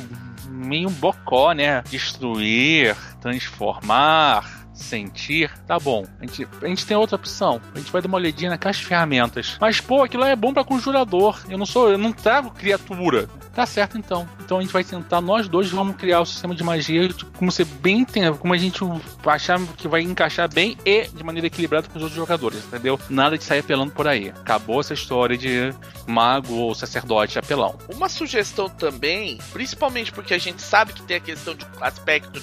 meio 0.50 0.90
bocó, 0.90 1.54
né? 1.54 1.82
Destruir, 1.90 2.96
transformar, 3.22 4.59
sentir, 4.84 5.52
tá 5.68 5.80
bom. 5.80 6.06
A 6.20 6.26
gente, 6.26 6.48
a 6.62 6.68
gente 6.68 6.86
tem 6.86 6.98
outra 6.98 7.16
opção. 7.16 7.62
A 7.74 7.78
gente 7.78 7.92
vai 7.92 8.02
dar 8.02 8.08
uma 8.08 8.18
olhadinha 8.18 8.50
na 8.50 8.58
caixa 8.58 8.80
de 8.80 8.86
ferramentas. 8.86 9.58
Mas, 9.60 9.80
pô, 9.80 10.04
aquilo 10.04 10.24
é 10.24 10.36
bom 10.36 10.54
para 10.54 10.64
conjurador. 10.64 11.42
Eu 11.50 11.58
não 11.58 11.66
sou, 11.66 11.92
eu 11.92 11.98
não 11.98 12.12
trago 12.12 12.52
criatura. 12.52 13.30
Tá 13.54 13.66
certo 13.66 13.98
então. 13.98 14.28
Então 14.40 14.60
a 14.60 14.62
gente 14.62 14.72
vai 14.72 14.84
tentar, 14.84 15.22
nós 15.22 15.48
dois 15.48 15.70
vamos 15.70 15.96
criar 15.96 16.22
o 16.22 16.26
sistema 16.26 16.56
de 16.56 16.64
magia 16.64 17.10
como 17.38 17.52
ser 17.52 17.66
bem 17.66 18.06
como 18.40 18.54
a 18.54 18.58
gente 18.58 18.80
achar 19.26 19.60
que 19.78 19.88
vai 19.88 20.02
encaixar 20.02 20.52
bem 20.52 20.78
e 20.86 21.08
de 21.08 21.24
maneira 21.24 21.48
equilibrada 21.48 21.88
com 21.88 21.98
os 21.98 22.04
outros 22.04 22.18
jogadores, 22.18 22.64
entendeu? 22.66 23.00
Nada 23.10 23.38
de 23.38 23.44
sair 23.44 23.60
apelando 23.60 23.92
por 23.92 24.08
aí. 24.08 24.30
Acabou 24.30 24.80
essa 24.80 24.94
história 24.94 25.38
de 25.38 25.74
mago 26.08 26.56
ou 26.56 26.74
sacerdote 26.74 27.38
apelão. 27.38 27.78
Uma 27.94 28.10
sugestão 28.10 28.70
também, 28.70 29.38
principalmente 29.52 30.12
porque 30.12 30.34
a 30.34 30.38
gente 30.38 30.62
sabe 30.62 30.94
que 30.94 31.04
tem 31.04 31.18
a 31.18 31.20
questão 31.20 31.54
de 31.54 31.66
aspecto 31.82 32.42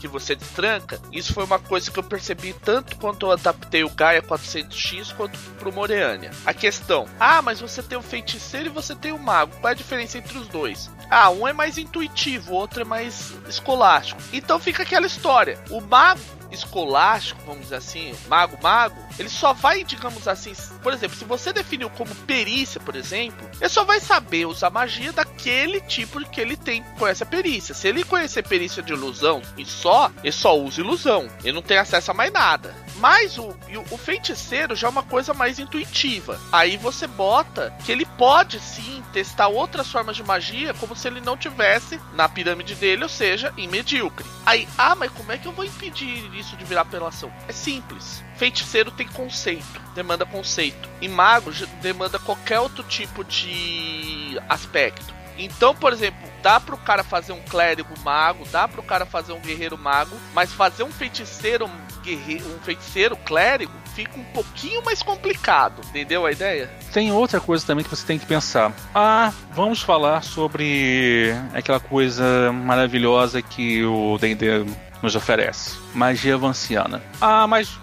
que 0.00 0.06
você 0.06 0.34
destranca, 0.34 1.00
isso 1.12 1.32
foi 1.32 1.44
uma 1.44 1.58
coisa 1.58 1.77
que 1.86 1.98
eu 1.98 2.02
percebi 2.02 2.52
tanto 2.52 2.96
quando 2.96 3.26
eu 3.26 3.32
adaptei 3.32 3.84
o 3.84 3.90
Gaia 3.90 4.22
400X 4.22 5.14
quanto 5.14 5.38
pro 5.58 5.72
Moreania. 5.72 6.30
A 6.44 6.54
questão, 6.54 7.06
ah, 7.20 7.42
mas 7.42 7.60
você 7.60 7.82
tem 7.82 7.98
o 7.98 8.02
feiticeiro 8.02 8.66
e 8.66 8.72
você 8.72 8.94
tem 8.94 9.12
o 9.12 9.18
mago, 9.18 9.54
qual 9.60 9.68
é 9.68 9.74
a 9.74 9.76
diferença 9.76 10.18
entre 10.18 10.38
os 10.38 10.48
dois? 10.48 10.90
Ah, 11.10 11.30
um 11.30 11.46
é 11.46 11.52
mais 11.52 11.78
intuitivo, 11.78 12.52
o 12.52 12.56
outro 12.56 12.80
é 12.80 12.84
mais 12.84 13.34
escolástico. 13.48 14.20
Então 14.32 14.58
fica 14.58 14.82
aquela 14.82 15.06
história. 15.06 15.58
O 15.70 15.80
mago 15.80 16.37
escolástico, 16.50 17.40
vamos 17.44 17.62
dizer 17.62 17.76
assim, 17.76 18.14
mago-mago, 18.28 18.96
ele 19.18 19.28
só 19.28 19.52
vai, 19.52 19.84
digamos 19.84 20.26
assim, 20.26 20.52
por 20.82 20.92
exemplo, 20.92 21.16
se 21.16 21.24
você 21.24 21.52
definiu 21.52 21.90
como 21.90 22.14
perícia, 22.14 22.80
por 22.80 22.96
exemplo, 22.96 23.48
ele 23.60 23.68
só 23.68 23.84
vai 23.84 24.00
saber 24.00 24.46
usar 24.46 24.70
magia 24.70 25.12
daquele 25.12 25.80
tipo 25.82 26.18
que 26.28 26.40
ele 26.40 26.56
tem, 26.56 26.82
conhece 26.98 27.22
a 27.22 27.26
perícia. 27.26 27.74
Se 27.74 27.88
ele 27.88 28.04
conhecer 28.04 28.46
perícia 28.46 28.82
de 28.82 28.92
ilusão 28.92 29.42
e 29.56 29.64
só, 29.64 30.10
ele 30.22 30.32
só 30.32 30.58
usa 30.58 30.80
ilusão. 30.80 31.28
Ele 31.42 31.52
não 31.52 31.62
tem 31.62 31.78
acesso 31.78 32.10
a 32.10 32.14
mais 32.14 32.32
nada. 32.32 32.74
Mas 32.98 33.38
o, 33.38 33.54
o 33.90 33.96
feiticeiro 33.96 34.74
já 34.74 34.88
é 34.88 34.90
uma 34.90 35.02
coisa 35.02 35.32
mais 35.32 35.58
intuitiva. 35.58 36.38
Aí 36.52 36.76
você 36.76 37.06
bota 37.06 37.74
que 37.84 37.92
ele 37.92 38.04
pode 38.04 38.58
sim 38.60 39.02
testar 39.12 39.48
outras 39.48 39.90
formas 39.90 40.16
de 40.16 40.24
magia, 40.24 40.74
como 40.74 40.96
se 40.96 41.06
ele 41.06 41.20
não 41.20 41.36
tivesse 41.36 42.00
na 42.14 42.28
pirâmide 42.28 42.74
dele, 42.74 43.02
ou 43.04 43.08
seja, 43.08 43.52
em 43.56 43.68
medíocre. 43.68 44.26
Aí, 44.44 44.68
ah, 44.76 44.94
mas 44.94 45.10
como 45.12 45.32
é 45.32 45.38
que 45.38 45.46
eu 45.46 45.52
vou 45.52 45.64
impedir 45.64 46.34
isso 46.34 46.56
de 46.56 46.64
virar 46.64 46.82
apelação? 46.82 47.32
É 47.46 47.52
simples. 47.52 48.22
Feiticeiro 48.36 48.90
tem 48.90 49.06
conceito, 49.08 49.80
demanda 49.94 50.24
conceito. 50.24 50.88
E 51.00 51.08
mago 51.08 51.50
demanda 51.80 52.18
qualquer 52.18 52.60
outro 52.60 52.82
tipo 52.84 53.24
de 53.24 54.40
aspecto. 54.48 55.18
Então, 55.38 55.74
por 55.74 55.92
exemplo, 55.92 56.28
dá 56.42 56.58
pro 56.58 56.76
cara 56.76 57.04
fazer 57.04 57.32
um 57.32 57.42
clérigo 57.42 57.94
mago, 58.02 58.44
dá 58.50 58.66
pro 58.66 58.82
cara 58.82 59.06
fazer 59.06 59.32
um 59.32 59.40
guerreiro 59.40 59.78
mago, 59.78 60.16
mas 60.34 60.52
fazer 60.52 60.82
um 60.82 60.90
feiticeiro 60.90 61.70
guerreiro, 61.98 62.46
um 62.54 62.58
feiticeiro 62.60 63.16
clérigo 63.16 63.72
fica 63.94 64.18
um 64.18 64.24
pouquinho 64.24 64.84
mais 64.84 65.02
complicado, 65.02 65.82
entendeu 65.88 66.24
a 66.24 66.30
ideia? 66.30 66.70
Tem 66.92 67.10
outra 67.10 67.40
coisa 67.40 67.66
também 67.66 67.82
que 67.82 67.90
você 67.90 68.06
tem 68.06 68.16
que 68.16 68.26
pensar. 68.26 68.72
Ah, 68.94 69.32
vamos 69.52 69.82
falar 69.82 70.22
sobre 70.22 71.34
aquela 71.52 71.80
coisa 71.80 72.52
maravilhosa 72.52 73.42
que 73.42 73.84
o 73.84 74.16
D&D 74.18 74.64
nos 75.02 75.16
oferece, 75.16 75.76
magia 75.94 76.38
vanciana. 76.38 77.02
Ah, 77.20 77.46
mas 77.48 77.76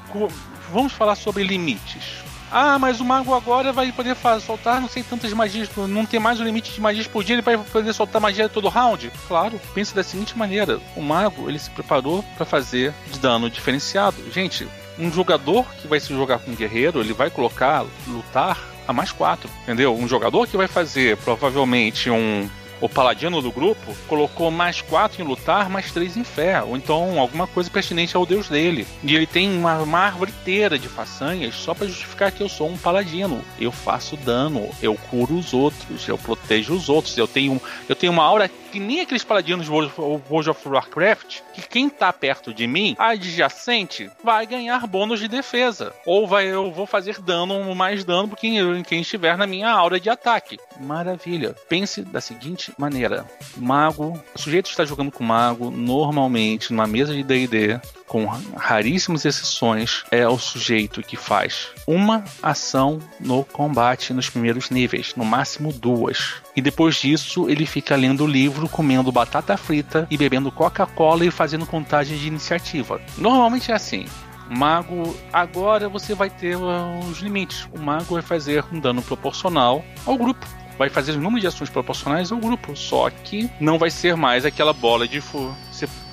vamos 0.71 0.93
falar 0.93 1.15
sobre 1.15 1.43
limites. 1.43 2.23
Ah, 2.57 2.79
mas 2.79 3.01
o 3.01 3.03
mago 3.03 3.33
agora 3.33 3.73
vai 3.73 3.91
poder 3.91 4.15
soltar 4.39 4.79
não 4.79 4.87
sei 4.87 5.03
tantas 5.03 5.33
magias, 5.33 5.69
não 5.75 6.05
tem 6.05 6.21
mais 6.21 6.39
o 6.39 6.43
limite 6.45 6.71
de 6.71 6.79
magias 6.79 7.05
por 7.05 7.21
dia, 7.21 7.35
ele 7.35 7.41
vai 7.41 7.57
poder 7.57 7.91
soltar 7.91 8.21
magia 8.21 8.47
todo 8.47 8.69
round? 8.69 9.11
Claro, 9.27 9.59
pense 9.73 9.93
da 9.93 10.01
seguinte 10.01 10.37
maneira: 10.37 10.79
o 10.95 11.01
mago 11.01 11.49
ele 11.49 11.59
se 11.59 11.69
preparou 11.69 12.23
para 12.37 12.45
fazer 12.45 12.93
de 13.11 13.19
dano 13.19 13.49
diferenciado. 13.49 14.15
Gente, 14.31 14.65
um 14.97 15.11
jogador 15.11 15.65
que 15.81 15.85
vai 15.85 15.99
se 15.99 16.15
jogar 16.15 16.39
com 16.39 16.51
um 16.51 16.55
guerreiro, 16.55 17.01
ele 17.01 17.11
vai 17.11 17.29
colocar 17.29 17.85
lutar 18.07 18.57
a 18.87 18.93
mais 18.93 19.11
quatro, 19.11 19.49
entendeu? 19.63 19.93
Um 19.93 20.07
jogador 20.07 20.47
que 20.47 20.55
vai 20.55 20.69
fazer 20.69 21.17
provavelmente 21.17 22.09
um 22.09 22.49
o 22.81 22.89
paladino 22.89 23.41
do 23.41 23.51
grupo 23.51 23.95
colocou 24.07 24.51
mais 24.51 24.81
quatro 24.81 25.21
em 25.21 25.25
lutar, 25.25 25.69
mais 25.69 25.91
três 25.91 26.17
em 26.17 26.23
fé, 26.23 26.61
ou 26.61 26.75
então 26.75 27.19
alguma 27.19 27.47
coisa 27.47 27.69
pertinente 27.69 28.15
ao 28.15 28.25
deus 28.25 28.49
dele. 28.49 28.85
E 29.03 29.15
ele 29.15 29.25
tem 29.25 29.49
uma, 29.55 29.77
uma 29.79 29.99
árvore 29.99 30.31
inteira 30.31 30.77
de 30.77 30.87
façanhas 30.87 31.55
só 31.55 31.73
para 31.73 31.87
justificar 31.87 32.31
que 32.31 32.41
eu 32.41 32.49
sou 32.49 32.69
um 32.69 32.77
paladino. 32.77 33.41
Eu 33.59 33.71
faço 33.71 34.17
dano, 34.17 34.69
eu 34.81 34.95
curo 35.09 35.35
os 35.35 35.53
outros, 35.53 36.07
eu 36.07 36.17
protejo 36.17 36.73
os 36.73 36.89
outros, 36.89 37.17
eu 37.17 37.27
tenho, 37.27 37.61
eu 37.87 37.95
tenho 37.95 38.11
uma 38.11 38.23
aura 38.23 38.49
que 38.75 38.79
nem 38.81 38.99
aqueles 38.99 39.23
paladinos 39.23 39.69
World 39.69 40.49
of 40.49 40.67
Warcraft, 40.67 41.39
que 41.53 41.61
quem 41.61 41.89
tá 41.89 42.11
perto 42.11 42.53
de 42.53 42.67
mim, 42.67 42.93
adjacente, 42.99 44.11
vai 44.21 44.45
ganhar 44.45 44.85
bônus 44.85 45.21
de 45.21 45.29
defesa. 45.29 45.93
Ou 46.05 46.27
vai, 46.27 46.47
eu 46.47 46.69
vou 46.73 46.85
fazer 46.85 47.21
dano, 47.21 47.73
mais 47.73 48.03
dano 48.03 48.27
por 48.27 48.37
quem, 48.37 48.83
quem 48.83 48.99
estiver 48.99 49.37
na 49.37 49.47
minha 49.47 49.69
aura 49.69 49.97
de 49.97 50.09
ataque. 50.09 50.59
Maravilha. 50.77 51.55
Pense 51.69 52.01
da 52.01 52.19
seguinte 52.19 52.73
maneira: 52.77 53.25
mago, 53.55 54.21
o 54.35 54.37
sujeito 54.37 54.69
está 54.69 54.83
jogando 54.83 55.09
com 55.09 55.23
mago 55.23 55.71
normalmente 55.71 56.73
numa 56.73 56.85
mesa 56.85 57.13
de 57.13 57.23
DD 57.23 57.79
com 58.07 58.25
raríssimas 58.55 59.25
exceções, 59.25 60.03
é 60.11 60.27
o 60.27 60.37
sujeito 60.37 61.01
que 61.01 61.17
faz 61.17 61.69
uma 61.87 62.23
ação 62.41 62.99
no 63.19 63.43
combate 63.43 64.13
nos 64.13 64.29
primeiros 64.29 64.69
níveis, 64.69 65.13
no 65.15 65.25
máximo 65.25 65.73
duas. 65.73 66.35
E 66.55 66.61
depois 66.61 66.95
disso, 66.95 67.49
ele 67.49 67.65
fica 67.65 67.95
lendo 67.95 68.23
o 68.23 68.27
livro, 68.27 68.69
comendo 68.69 69.11
batata 69.11 69.57
frita 69.57 70.07
e 70.09 70.17
bebendo 70.17 70.51
Coca-Cola 70.51 71.25
e 71.25 71.31
fazendo 71.31 71.65
contagem 71.65 72.17
de 72.17 72.27
iniciativa. 72.27 73.01
Normalmente 73.17 73.71
é 73.71 73.75
assim. 73.75 74.05
Mago, 74.49 75.15
agora 75.33 75.89
você 75.89 76.13
vai 76.13 76.29
ter 76.29 76.55
os 76.55 77.17
limites. 77.19 77.67
O 77.73 77.79
mago 77.79 78.13
vai 78.13 78.21
fazer 78.21 78.63
um 78.71 78.79
dano 78.79 79.01
proporcional 79.01 79.83
ao 80.05 80.17
grupo 80.17 80.45
vai 80.77 80.89
fazer 80.89 81.13
o 81.13 81.21
número 81.21 81.39
de 81.39 81.47
ações 81.47 81.69
proporcionais 81.69 82.31
ao 82.31 82.37
grupo, 82.37 82.75
só 82.75 83.09
que 83.09 83.49
não 83.59 83.77
vai 83.77 83.89
ser 83.89 84.15
mais 84.15 84.45
aquela 84.45 84.73
bola 84.73 85.07
de 85.07 85.21
fogo. 85.21 85.55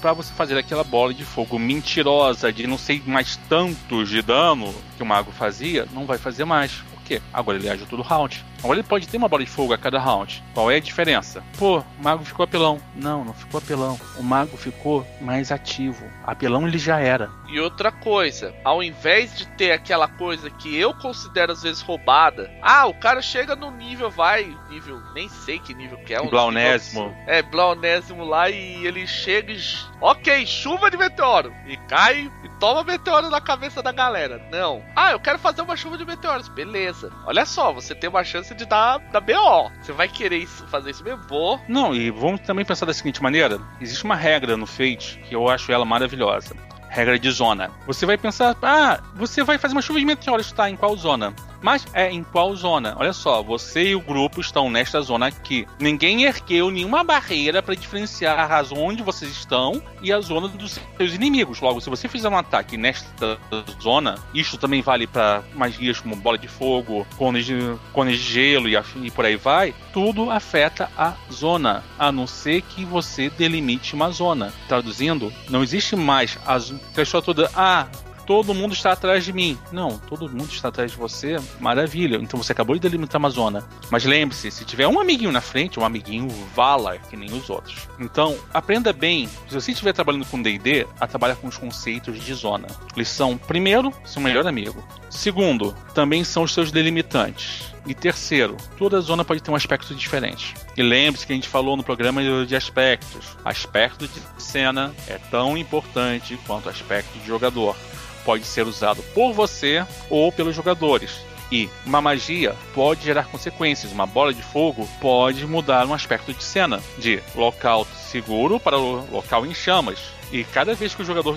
Para 0.02 0.12
você 0.12 0.34
fazer 0.34 0.58
aquela 0.58 0.82
bola 0.82 1.14
de 1.14 1.24
fogo 1.24 1.60
mentirosa 1.60 2.52
de 2.52 2.66
não 2.66 2.76
sei 2.76 3.00
mais 3.06 3.36
tantos 3.48 4.08
de 4.08 4.20
dano 4.20 4.74
que 4.96 5.02
o 5.02 5.06
mago 5.06 5.30
fazia, 5.30 5.86
não 5.92 6.04
vai 6.04 6.18
fazer 6.18 6.44
mais. 6.44 6.72
Por 6.72 7.04
quê? 7.04 7.22
Agora 7.32 7.56
ele 7.56 7.70
age 7.70 7.86
todo 7.86 8.02
round. 8.02 8.44
Agora 8.62 8.78
ele 8.78 8.86
pode 8.86 9.08
ter 9.08 9.16
uma 9.16 9.28
bola 9.28 9.44
de 9.44 9.50
fogo 9.50 9.72
a 9.72 9.78
cada 9.78 9.98
round. 9.98 10.42
Qual 10.54 10.70
é 10.70 10.76
a 10.76 10.80
diferença? 10.80 11.42
Pô, 11.58 11.78
o 11.78 11.84
mago 11.98 12.24
ficou 12.24 12.44
apelão. 12.44 12.80
Não, 12.94 13.24
não 13.24 13.34
ficou 13.34 13.58
apelão. 13.58 13.98
O 14.16 14.22
mago 14.22 14.56
ficou 14.56 15.06
mais 15.20 15.50
ativo. 15.50 16.04
Apelão 16.24 16.66
ele 16.66 16.78
já 16.78 17.00
era. 17.00 17.30
E 17.48 17.58
outra 17.60 17.90
coisa, 17.90 18.54
ao 18.64 18.82
invés 18.82 19.36
de 19.36 19.46
ter 19.46 19.72
aquela 19.72 20.08
coisa 20.08 20.48
que 20.48 20.74
eu 20.74 20.94
considero 20.94 21.52
às 21.52 21.62
vezes 21.62 21.82
roubada, 21.82 22.50
ah, 22.62 22.86
o 22.86 22.94
cara 22.94 23.20
chega 23.20 23.54
no 23.54 23.70
nível, 23.70 24.10
vai, 24.10 24.56
nível, 24.70 25.02
nem 25.12 25.28
sei 25.28 25.58
que 25.58 25.74
nível 25.74 25.98
que 25.98 26.14
é. 26.14 26.20
Um 26.22 26.28
Blaunésimo. 26.28 27.14
É, 27.26 27.42
Blaunésimo 27.42 28.24
lá 28.24 28.48
e 28.48 28.86
ele 28.86 29.06
chega 29.06 29.52
e. 29.52 29.60
Ok, 30.00 30.46
chuva 30.46 30.90
de 30.90 30.96
meteoro. 30.96 31.52
E 31.66 31.76
cai 31.88 32.30
e 32.42 32.48
toma 32.58 32.82
meteoro 32.84 33.28
na 33.28 33.40
cabeça 33.40 33.82
da 33.82 33.92
galera. 33.92 34.40
Não. 34.50 34.82
Ah, 34.96 35.12
eu 35.12 35.20
quero 35.20 35.38
fazer 35.38 35.62
uma 35.62 35.76
chuva 35.76 35.98
de 35.98 36.04
meteoros. 36.04 36.48
Beleza. 36.48 37.12
Olha 37.26 37.44
só, 37.44 37.72
você 37.72 37.94
tem 37.94 38.08
uma 38.08 38.24
chance 38.24 38.51
chance 38.52 38.54
de 38.54 38.66
dar, 38.66 38.98
dar 39.10 39.20
BO. 39.20 39.70
Você 39.80 39.92
vai 39.92 40.08
querer 40.08 40.38
isso, 40.38 40.66
fazer 40.68 40.90
isso 40.90 41.02
mesmo? 41.02 41.22
Não, 41.68 41.94
e 41.94 42.10
vamos 42.10 42.40
também 42.40 42.64
pensar 42.64 42.86
da 42.86 42.94
seguinte 42.94 43.22
maneira: 43.22 43.60
existe 43.80 44.04
uma 44.04 44.14
regra 44.14 44.56
no 44.56 44.66
Fate 44.66 45.20
que 45.28 45.34
eu 45.34 45.48
acho 45.48 45.72
ela 45.72 45.84
maravilhosa. 45.84 46.54
Regra 46.88 47.18
de 47.18 47.30
zona. 47.30 47.70
Você 47.86 48.04
vai 48.04 48.18
pensar, 48.18 48.54
ah, 48.62 49.00
você 49.14 49.42
vai 49.42 49.56
fazer 49.56 49.74
uma 49.74 49.80
chuva 49.80 49.98
de 49.98 50.04
meteoros, 50.04 50.52
tá? 50.52 50.68
Em 50.68 50.76
qual 50.76 50.94
zona? 50.94 51.34
Mas 51.62 51.86
é 51.94 52.10
em 52.10 52.22
qual 52.22 52.54
zona? 52.56 52.96
Olha 52.98 53.12
só, 53.12 53.42
você 53.42 53.90
e 53.90 53.94
o 53.94 54.00
grupo 54.00 54.40
estão 54.40 54.70
nesta 54.70 55.00
zona 55.00 55.28
aqui. 55.28 55.66
Ninguém 55.78 56.24
ergueu 56.24 56.70
nenhuma 56.70 57.04
barreira 57.04 57.62
para 57.62 57.74
diferenciar 57.74 58.50
a 58.50 58.62
zona 58.62 58.80
onde 58.80 59.02
vocês 59.02 59.30
estão 59.30 59.82
e 60.02 60.12
a 60.12 60.20
zona 60.20 60.48
dos 60.48 60.78
seus 60.96 61.14
inimigos. 61.14 61.60
Logo, 61.60 61.80
se 61.80 61.88
você 61.88 62.08
fizer 62.08 62.28
um 62.28 62.36
ataque 62.36 62.76
nesta 62.76 63.38
zona, 63.80 64.16
isto 64.34 64.58
também 64.58 64.82
vale 64.82 65.06
para 65.06 65.42
magias 65.54 66.00
como 66.00 66.16
bola 66.16 66.36
de 66.36 66.48
fogo, 66.48 67.06
cones 67.16 67.46
de, 67.46 67.56
cones 67.92 68.18
de 68.18 68.32
gelo 68.32 68.68
e, 68.68 68.76
e 69.02 69.10
por 69.10 69.24
aí 69.24 69.36
vai. 69.36 69.74
Tudo 69.92 70.30
afeta 70.30 70.90
a 70.96 71.14
zona, 71.32 71.84
a 71.98 72.10
não 72.10 72.26
ser 72.26 72.62
que 72.62 72.84
você 72.84 73.30
delimite 73.30 73.94
uma 73.94 74.10
zona. 74.10 74.52
Traduzindo, 74.66 75.32
não 75.48 75.62
existe 75.62 75.94
mais 75.94 76.38
a 76.46 76.58
pessoa 76.94 77.22
toda. 77.22 77.50
Ah, 77.54 77.86
todo 78.26 78.54
mundo 78.54 78.72
está 78.72 78.92
atrás 78.92 79.24
de 79.24 79.32
mim. 79.32 79.58
Não, 79.70 79.98
todo 79.98 80.28
mundo 80.28 80.50
está 80.50 80.68
atrás 80.68 80.92
de 80.92 80.96
você, 80.96 81.36
maravilha. 81.60 82.16
Então 82.16 82.42
você 82.42 82.52
acabou 82.52 82.74
de 82.74 82.80
delimitar 82.80 83.18
uma 83.18 83.30
zona. 83.30 83.64
Mas 83.90 84.04
lembre-se, 84.04 84.50
se 84.50 84.64
tiver 84.64 84.88
um 84.88 85.00
amiguinho 85.00 85.32
na 85.32 85.40
frente, 85.40 85.78
um 85.78 85.84
amiguinho 85.84 86.28
vala 86.54 86.98
que 86.98 87.16
nem 87.16 87.32
os 87.32 87.50
outros. 87.50 87.88
Então, 87.98 88.36
aprenda 88.52 88.92
bem, 88.92 89.28
se 89.48 89.54
você 89.54 89.72
estiver 89.72 89.92
trabalhando 89.92 90.26
com 90.26 90.40
D&D, 90.40 90.86
a 90.98 91.06
trabalhar 91.06 91.36
com 91.36 91.48
os 91.48 91.56
conceitos 91.56 92.22
de 92.22 92.34
zona. 92.34 92.66
Lição, 92.96 93.36
primeiro, 93.36 93.92
seu 94.04 94.22
melhor 94.22 94.46
amigo. 94.46 94.82
Segundo, 95.10 95.74
também 95.94 96.24
são 96.24 96.42
os 96.42 96.52
seus 96.52 96.72
delimitantes. 96.72 97.72
E 97.84 97.94
terceiro, 97.94 98.56
toda 98.78 99.00
zona 99.00 99.24
pode 99.24 99.42
ter 99.42 99.50
um 99.50 99.56
aspecto 99.56 99.94
diferente. 99.94 100.54
E 100.76 100.82
lembre-se 100.82 101.26
que 101.26 101.32
a 101.32 101.36
gente 101.36 101.48
falou 101.48 101.76
no 101.76 101.82
programa 101.82 102.22
de 102.46 102.54
aspectos. 102.54 103.36
Aspecto 103.44 104.06
de 104.06 104.20
cena 104.38 104.94
é 105.08 105.18
tão 105.18 105.58
importante 105.58 106.38
quanto 106.46 106.68
aspecto 106.68 107.18
de 107.18 107.26
jogador 107.26 107.76
pode 108.24 108.44
ser 108.44 108.66
usado 108.66 109.02
por 109.14 109.32
você 109.32 109.84
ou 110.08 110.32
pelos 110.32 110.54
jogadores. 110.54 111.10
E 111.52 111.68
uma 111.84 112.00
magia 112.00 112.56
pode 112.74 113.04
gerar 113.04 113.26
consequências. 113.26 113.92
Uma 113.92 114.06
bola 114.06 114.32
de 114.32 114.42
fogo 114.42 114.88
pode 115.00 115.46
mudar 115.46 115.86
um 115.86 115.92
aspecto 115.92 116.32
de 116.32 116.42
cena, 116.42 116.80
de 116.96 117.22
local 117.34 117.86
seguro 118.10 118.58
para 118.58 118.78
local 118.78 119.44
em 119.44 119.54
chamas. 119.54 119.98
E 120.32 120.44
cada 120.44 120.74
vez 120.74 120.94
que 120.94 121.02
o 121.02 121.04
jogador 121.04 121.36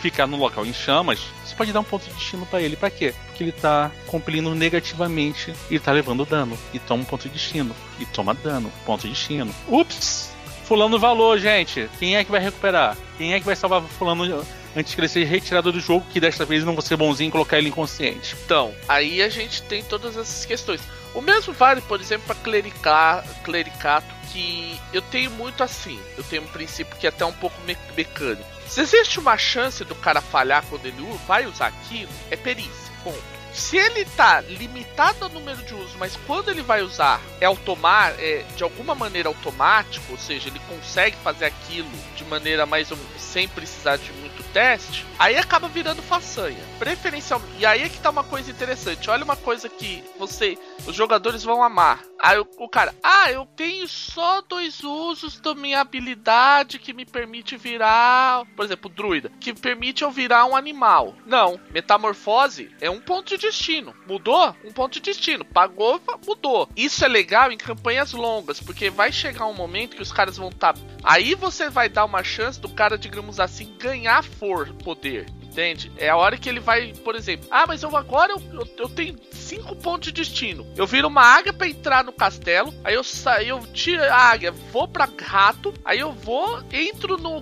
ficar 0.00 0.26
no 0.26 0.36
local 0.36 0.66
em 0.66 0.72
chamas, 0.72 1.20
você 1.44 1.54
pode 1.54 1.72
dar 1.72 1.78
um 1.78 1.84
ponto 1.84 2.04
de 2.04 2.12
destino 2.14 2.44
para 2.44 2.60
ele. 2.60 2.74
Para 2.74 2.90
quê? 2.90 3.14
Porque 3.26 3.44
ele 3.44 3.50
está 3.50 3.92
compelindo 4.08 4.52
negativamente 4.52 5.54
e 5.70 5.76
está 5.76 5.92
levando 5.92 6.26
dano. 6.26 6.58
E 6.74 6.80
toma 6.80 7.02
um 7.02 7.06
ponto 7.06 7.22
de 7.22 7.28
destino. 7.28 7.74
E 8.00 8.06
toma 8.06 8.34
dano. 8.34 8.72
Ponto 8.84 9.02
de 9.02 9.10
destino. 9.10 9.54
Ups! 9.68 10.34
Fulano 10.64 10.98
valor, 10.98 11.38
gente. 11.38 11.88
Quem 12.00 12.16
é 12.16 12.24
que 12.24 12.30
vai 12.32 12.40
recuperar? 12.40 12.96
Quem 13.16 13.32
é 13.32 13.38
que 13.38 13.46
vai 13.46 13.54
salvar 13.54 13.80
Fulano 13.82 14.44
antes 14.76 14.94
que 14.94 15.00
ele 15.00 15.08
seja 15.08 15.26
retirado 15.26 15.72
do 15.72 15.80
jogo, 15.80 16.06
que 16.12 16.20
desta 16.20 16.44
vez 16.44 16.62
não 16.62 16.74
vou 16.74 16.82
ser 16.82 16.96
bonzinho 16.96 17.28
e 17.28 17.32
colocar 17.32 17.58
ele 17.58 17.70
inconsciente. 17.70 18.36
Então, 18.44 18.74
aí 18.86 19.22
a 19.22 19.28
gente 19.28 19.62
tem 19.62 19.82
todas 19.82 20.16
essas 20.16 20.44
questões. 20.44 20.80
O 21.14 21.22
mesmo 21.22 21.54
vale, 21.54 21.80
por 21.80 21.98
exemplo, 21.98 22.26
para 22.26 23.24
clericato, 23.42 24.14
que 24.30 24.78
eu 24.92 25.00
tenho 25.00 25.30
muito 25.30 25.62
assim. 25.62 25.98
Eu 26.18 26.22
tenho 26.24 26.42
um 26.42 26.48
princípio 26.48 26.94
que 26.96 27.06
é 27.06 27.08
até 27.08 27.24
um 27.24 27.32
pouco 27.32 27.58
me 27.62 27.76
mecânico. 27.96 28.44
Se 28.68 28.82
existe 28.82 29.18
uma 29.18 29.38
chance 29.38 29.82
do 29.82 29.94
cara 29.94 30.20
falhar 30.20 30.62
quando 30.68 30.84
ele 30.84 31.02
vai 31.26 31.46
usar 31.46 31.68
aquilo, 31.68 32.10
é 32.30 32.36
perícia. 32.36 32.92
Ponto. 33.02 33.36
Se 33.54 33.78
ele 33.78 34.04
tá 34.04 34.42
limitado 34.42 35.24
ao 35.24 35.30
número 35.30 35.62
de 35.62 35.72
uso, 35.72 35.96
mas 35.98 36.14
quando 36.26 36.50
ele 36.50 36.60
vai 36.60 36.82
usar 36.82 37.22
é 37.40 37.46
automar, 37.46 38.14
é 38.18 38.44
de 38.54 38.62
alguma 38.62 38.94
maneira 38.94 39.30
automático, 39.30 40.04
ou 40.10 40.18
seja, 40.18 40.50
ele 40.50 40.60
consegue 40.68 41.16
fazer 41.24 41.46
aquilo 41.46 41.88
de 42.14 42.24
maneira 42.24 42.66
mais 42.66 42.90
ou 42.90 42.98
sem 43.16 43.48
precisar 43.48 43.96
de 43.96 44.12
teste, 44.44 45.04
aí 45.18 45.36
acaba 45.36 45.68
virando 45.68 46.02
façanha. 46.02 46.58
Preferencialmente. 46.78 47.58
E 47.58 47.66
aí 47.66 47.82
é 47.82 47.88
que 47.88 47.98
tá 47.98 48.10
uma 48.10 48.24
coisa 48.24 48.50
interessante. 48.50 49.10
Olha 49.10 49.24
uma 49.24 49.36
coisa 49.36 49.68
que 49.68 50.02
você, 50.18 50.58
os 50.86 50.94
jogadores 50.94 51.42
vão 51.42 51.62
amar. 51.62 52.02
Aí 52.18 52.38
o, 52.38 52.46
o 52.58 52.68
cara, 52.68 52.94
ah, 53.02 53.30
eu 53.30 53.46
tenho 53.46 53.86
só 53.86 54.40
dois 54.40 54.82
usos 54.82 55.38
da 55.40 55.54
minha 55.54 55.80
habilidade 55.80 56.78
que 56.78 56.92
me 56.92 57.04
permite 57.04 57.56
virar, 57.56 58.44
por 58.56 58.64
exemplo, 58.64 58.90
druida, 58.90 59.30
que 59.38 59.52
permite 59.54 60.02
eu 60.02 60.10
virar 60.10 60.46
um 60.46 60.56
animal. 60.56 61.14
Não, 61.26 61.60
metamorfose 61.70 62.74
é 62.80 62.90
um 62.90 63.00
ponto 63.00 63.28
de 63.28 63.38
destino. 63.38 63.94
Mudou? 64.06 64.54
Um 64.64 64.72
ponto 64.72 64.94
de 64.94 65.00
destino. 65.00 65.44
Pagou, 65.44 66.00
mudou. 66.26 66.68
Isso 66.76 67.04
é 67.04 67.08
legal 67.08 67.52
em 67.52 67.58
campanhas 67.58 68.12
longas, 68.12 68.60
porque 68.60 68.90
vai 68.90 69.12
chegar 69.12 69.46
um 69.46 69.54
momento 69.54 69.96
que 69.96 70.02
os 70.02 70.12
caras 70.12 70.36
vão 70.36 70.48
estar. 70.48 70.74
Tá... 70.74 70.80
Aí 71.02 71.34
você 71.34 71.68
vai 71.70 71.88
dar 71.88 72.04
uma 72.04 72.24
chance 72.24 72.60
do 72.60 72.68
cara, 72.68 72.98
digamos 72.98 73.38
assim, 73.38 73.76
ganhar 73.78 74.22
for 74.26 74.68
poder. 74.84 75.26
Entende? 75.42 75.90
É 75.96 76.10
a 76.10 76.16
hora 76.16 76.36
que 76.36 76.50
ele 76.50 76.60
vai, 76.60 76.92
por 77.02 77.14
exemplo, 77.14 77.46
ah, 77.50 77.64
mas 77.66 77.82
eu 77.82 77.96
agora 77.96 78.32
eu, 78.32 78.42
eu, 78.52 78.68
eu 78.76 78.88
tenho 78.90 79.16
cinco 79.32 79.74
pontos 79.74 80.12
de 80.12 80.20
destino. 80.20 80.66
Eu 80.76 80.86
viro 80.86 81.08
uma 81.08 81.22
águia 81.22 81.50
para 81.50 81.66
entrar 81.66 82.04
no 82.04 82.12
castelo, 82.12 82.74
aí 82.84 82.94
eu 82.94 83.02
saio, 83.02 83.48
eu 83.48 83.66
tiro 83.72 84.02
a 84.02 84.14
águia, 84.14 84.52
vou 84.52 84.86
para 84.86 85.08
rato, 85.22 85.72
aí 85.82 86.00
eu 86.00 86.12
vou, 86.12 86.62
entro 86.70 87.16
no 87.16 87.40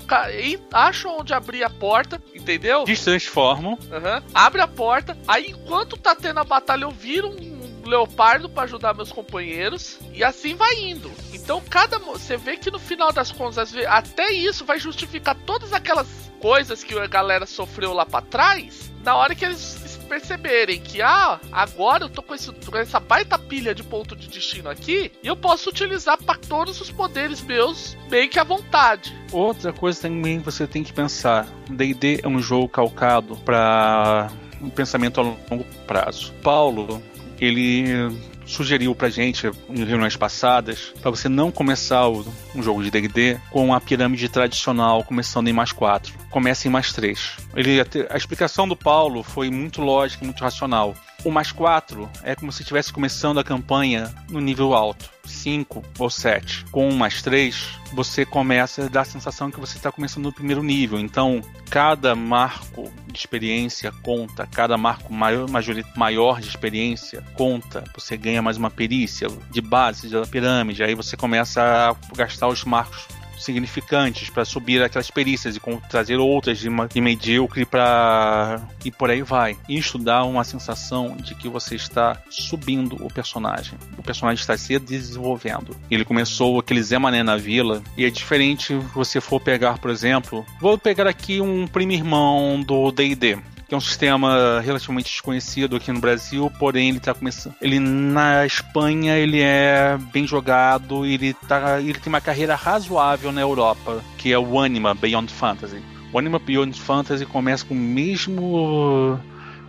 acho 0.73 1.09
onde 1.09 1.35
abrir 1.35 1.65
a 1.65 1.71
porta, 1.71 2.23
entendeu? 2.33 2.85
Destransformo. 2.85 3.79
Uhum, 3.91 4.31
abre 4.33 4.61
a 4.61 4.69
porta, 4.69 5.19
aí 5.27 5.51
enquanto 5.51 5.97
tá 5.97 6.15
tendo 6.15 6.39
a 6.39 6.45
batalha 6.45 6.85
eu 6.85 6.91
viro 6.93 7.31
um 7.31 7.89
leopardo 7.89 8.49
para 8.49 8.63
ajudar 8.63 8.95
meus 8.95 9.11
companheiros 9.11 9.99
e 10.13 10.23
assim 10.23 10.55
vai 10.55 10.75
indo. 10.77 11.11
Então 11.45 11.61
cada 11.61 11.99
você 11.99 12.39
vê 12.39 12.57
que 12.57 12.71
no 12.71 12.79
final 12.79 13.13
das 13.13 13.31
contas 13.31 13.75
até 13.87 14.33
isso 14.33 14.65
vai 14.65 14.81
justificar 14.81 15.37
todas 15.47 15.75
aquelas 15.75 16.09
coisas 16.41 16.83
que 16.83 16.99
a 16.99 17.07
galera 17.07 17.45
sofreu 17.47 17.93
lá 17.93 18.05
para 18.05 18.25
trás, 18.25 18.91
na 19.05 19.15
hora 19.15 19.35
que 19.35 19.45
eles 19.45 19.85
perceberem 20.05 20.81
que, 20.81 21.03
ah, 21.03 21.41
agora 21.51 22.05
eu 22.05 22.09
tô 22.09 22.23
com, 22.23 22.35
esse, 22.35 22.53
com 22.53 22.77
essa 22.77 23.01
baita 23.01 23.39
pilha 23.39 23.75
de 23.75 23.83
ponto 23.83 24.15
de 24.15 24.29
destino 24.29 24.69
aqui 24.69 25.11
e 25.23 25.27
eu 25.27 25.37
posso 25.37 25.71
utilizar 25.71 26.23
para 26.23 26.39
todos 26.39 26.81
os 26.81 26.91
poderes 26.91 27.41
meus 27.43 27.97
bem 28.09 28.29
que 28.29 28.39
à 28.39 28.45
vontade. 28.45 29.15
Outra 29.33 29.73
coisa 29.73 30.03
também 30.03 30.39
que 30.39 30.45
você 30.45 30.67
tem 30.67 30.85
que 30.85 30.93
pensar: 30.93 31.49
DD 31.69 32.21
é 32.23 32.29
um 32.29 32.39
jogo 32.41 32.69
calcado 32.69 33.37
para 33.39 34.31
um 34.61 34.71
pensamento 34.71 35.21
a 35.21 35.23
longo 35.23 35.65
prazo. 35.87 36.33
Paulo, 36.43 37.03
ele 37.41 38.13
sugeriu 38.47 38.95
pra 38.95 39.09
gente 39.09 39.51
em 39.69 39.85
reuniões 39.85 40.17
passadas 40.17 40.93
para 41.01 41.11
você 41.11 41.29
não 41.29 41.51
começar 41.51 42.09
o, 42.09 42.25
um 42.55 42.63
jogo 42.63 42.83
de 42.83 42.91
D&D 42.91 43.39
com 43.51 43.75
a 43.75 43.81
pirâmide 43.81 44.29
tradicional 44.29 45.05
começando 45.05 45.49
em 45.49 45.53
mais 45.53 45.73
4. 45.73 46.13
Comece 46.31 46.69
em 46.69 46.71
mais 46.71 46.93
3. 46.93 47.37
Ele, 47.55 47.81
a 48.11 48.17
explicação 48.17 48.67
do 48.69 48.77
Paulo 48.77 49.23
foi 49.23 49.51
muito 49.51 49.81
lógica, 49.81 50.25
muito 50.25 50.43
racional. 50.43 50.95
O 51.25 51.31
mais 51.31 51.51
4 51.51 52.07
é 52.23 52.35
como 52.35 52.53
se 52.53 52.61
estivesse 52.61 52.93
começando 52.93 53.41
a 53.41 53.45
campanha 53.45 54.15
no 54.29 54.41
nível 54.41 54.75
alto, 54.75 55.11
5 55.25 55.83
ou 55.99 56.11
7. 56.11 56.67
Com 56.67 56.91
o 56.91 56.95
mais 56.95 57.23
3, 57.23 57.81
você 57.95 58.27
começa 58.27 58.85
a 58.85 58.89
dar 58.89 59.01
a 59.01 59.07
sensação 59.07 59.51
que 59.51 59.59
você 59.59 59.79
está 59.79 59.91
começando 59.91 60.25
no 60.25 60.33
primeiro 60.33 60.63
nível. 60.63 60.99
Então, 60.99 61.41
cada 61.71 62.15
marco 62.15 62.93
de 63.07 63.19
experiência 63.19 63.91
conta, 64.03 64.47
cada 64.47 64.77
marco 64.77 65.15
maior, 65.15 65.49
maior 65.97 66.41
de 66.43 66.49
experiência 66.49 67.25
conta. 67.33 67.85
Você 67.95 68.19
ganha 68.19 68.43
mais 68.43 68.59
uma 68.59 68.71
perícia 68.71 69.29
de 69.51 69.63
base 69.63 70.11
da 70.11 70.27
pirâmide, 70.27 70.85
aí 70.85 70.95
você 70.95 71.17
começa 71.17 71.63
a 71.63 71.97
gastar 72.15 72.49
os 72.49 72.65
marcos 72.65 73.09
significantes 73.39 74.31
para 74.31 74.45
subir 74.45 74.83
aquelas 74.83 75.11
perícias 75.11 75.57
e 75.57 75.61
trazer 75.89 76.17
outras 76.17 76.59
de, 76.59 76.69
de 76.93 77.01
medíocre 77.01 77.65
para 77.65 78.61
e 78.85 78.91
por 78.91 79.11
aí 79.11 79.23
vai. 79.23 79.57
Isso 79.69 79.99
dá 79.99 80.25
uma 80.25 80.45
sensação 80.45 81.17
de 81.17 81.35
que 81.35 81.49
você 81.49 81.75
está 81.75 82.21
subindo 82.29 82.97
o 83.05 83.13
personagem. 83.13 83.79
O 83.99 84.03
personagem 84.03 84.41
está 84.41 84.57
se 84.57 84.79
desenvolvendo. 84.79 85.77
Ele 85.91 86.05
começou 86.05 86.59
aquele 86.59 86.83
Zé 86.83 86.99
Mané 86.99 87.23
na 87.23 87.37
vila 87.37 87.83
e 87.97 88.05
é 88.05 88.11
diferente 88.11 88.75
você 88.95 89.21
for 89.21 89.41
pegar, 89.41 89.79
por 89.79 89.91
exemplo, 89.91 90.45
vou 90.61 90.79
pegar 90.79 91.07
aqui 91.07 91.41
um 91.41 91.67
primo 91.67 91.93
irmão 91.93 92.63
do 92.63 92.91
D&D 92.91 93.39
que 93.69 93.75
é 93.75 93.77
um 93.77 93.81
sistema 93.81 94.61
relativamente 94.61 95.11
desconhecido 95.11 95.77
aqui 95.77 95.91
no 95.91 96.01
Brasil, 96.01 96.51
porém 96.59 96.89
ele 96.89 96.99
está 96.99 97.15
começando. 97.15 97.55
Ele 97.61 97.79
na 97.79 98.47
Espanha 98.47 99.17
ele 99.17 99.41
é 99.41 99.99
bem 100.13 100.27
jogado, 100.27 101.05
ele 101.07 101.35
tá, 101.35 101.81
ele 101.81 101.99
tem 101.99 102.13
uma 102.13 102.21
carreira 102.21 102.55
razoável 102.55 103.33
na 103.33 103.41
Europa, 103.41 104.03
que 104.19 104.33
é 104.33 104.39
o 104.39 104.61
Anima 104.61 104.95
Beyond 104.95 105.33
Fantasy. 105.33 105.83
O 106.13 106.19
Anima 106.19 106.39
Beyond 106.39 106.81
Fantasy 106.81 107.27
começa 107.27 107.65
com 107.65 107.75
o 107.75 107.77
mesmo 107.77 109.19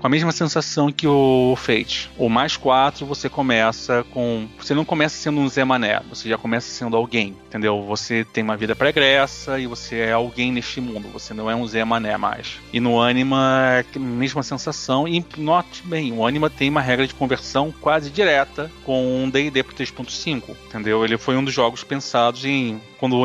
com 0.06 0.08
a 0.08 0.10
mesma 0.10 0.32
sensação 0.32 0.91
que 0.91 1.08
o 1.08 1.56
Fate. 1.58 2.12
O 2.15 2.30
mais 2.30 2.56
4 2.56 3.08
você 3.08 3.28
começa 3.28 4.06
com. 4.12 4.48
Você 4.60 4.76
não 4.76 4.86
começa 4.86 5.18
sendo 5.18 5.39
um 5.39 5.50
Zé 5.50 5.65
Mané, 5.65 6.00
você 6.08 6.30
já 6.30 6.38
começa 6.38 6.68
sendo 6.68 6.96
alguém, 6.96 7.36
entendeu? 7.48 7.82
Você 7.82 8.24
tem 8.24 8.44
uma 8.44 8.56
vida 8.56 8.76
pregressa 8.76 9.60
e 9.60 9.65
você 9.65 9.98
é 9.98 10.12
alguém 10.12 10.52
neste 10.52 10.80
mundo, 10.80 11.08
você 11.12 11.34
não 11.34 11.50
é 11.50 11.56
um 11.56 11.65
Zé 11.65 11.84
Mané 11.84 12.18
mais. 12.18 12.60
E 12.72 12.80
no 12.80 13.02
Anima 13.02 13.60
é 13.80 13.86
a 13.96 14.00
mesma 14.00 14.44
sensação. 14.44 15.08
E 15.08 15.26
note 15.38 15.82
bem, 15.84 16.13
o 16.13 16.24
Anima 16.24 16.52
tem 16.52 16.70
uma 16.70 16.82
regra 16.82 17.08
de 17.08 17.15
conversão 17.15 17.74
quase 17.82 18.12
direta 18.12 18.72
com 18.84 19.24
um 19.24 19.28
DD 19.28 19.63
pro 19.63 19.76
3.5, 19.76 20.56
entendeu? 20.68 21.04
Ele 21.04 21.18
foi 21.18 21.36
um 21.36 21.44
dos 21.44 21.54
jogos 21.54 21.84
pensados 21.84 22.46
em 22.46 22.80
quando 23.00 23.18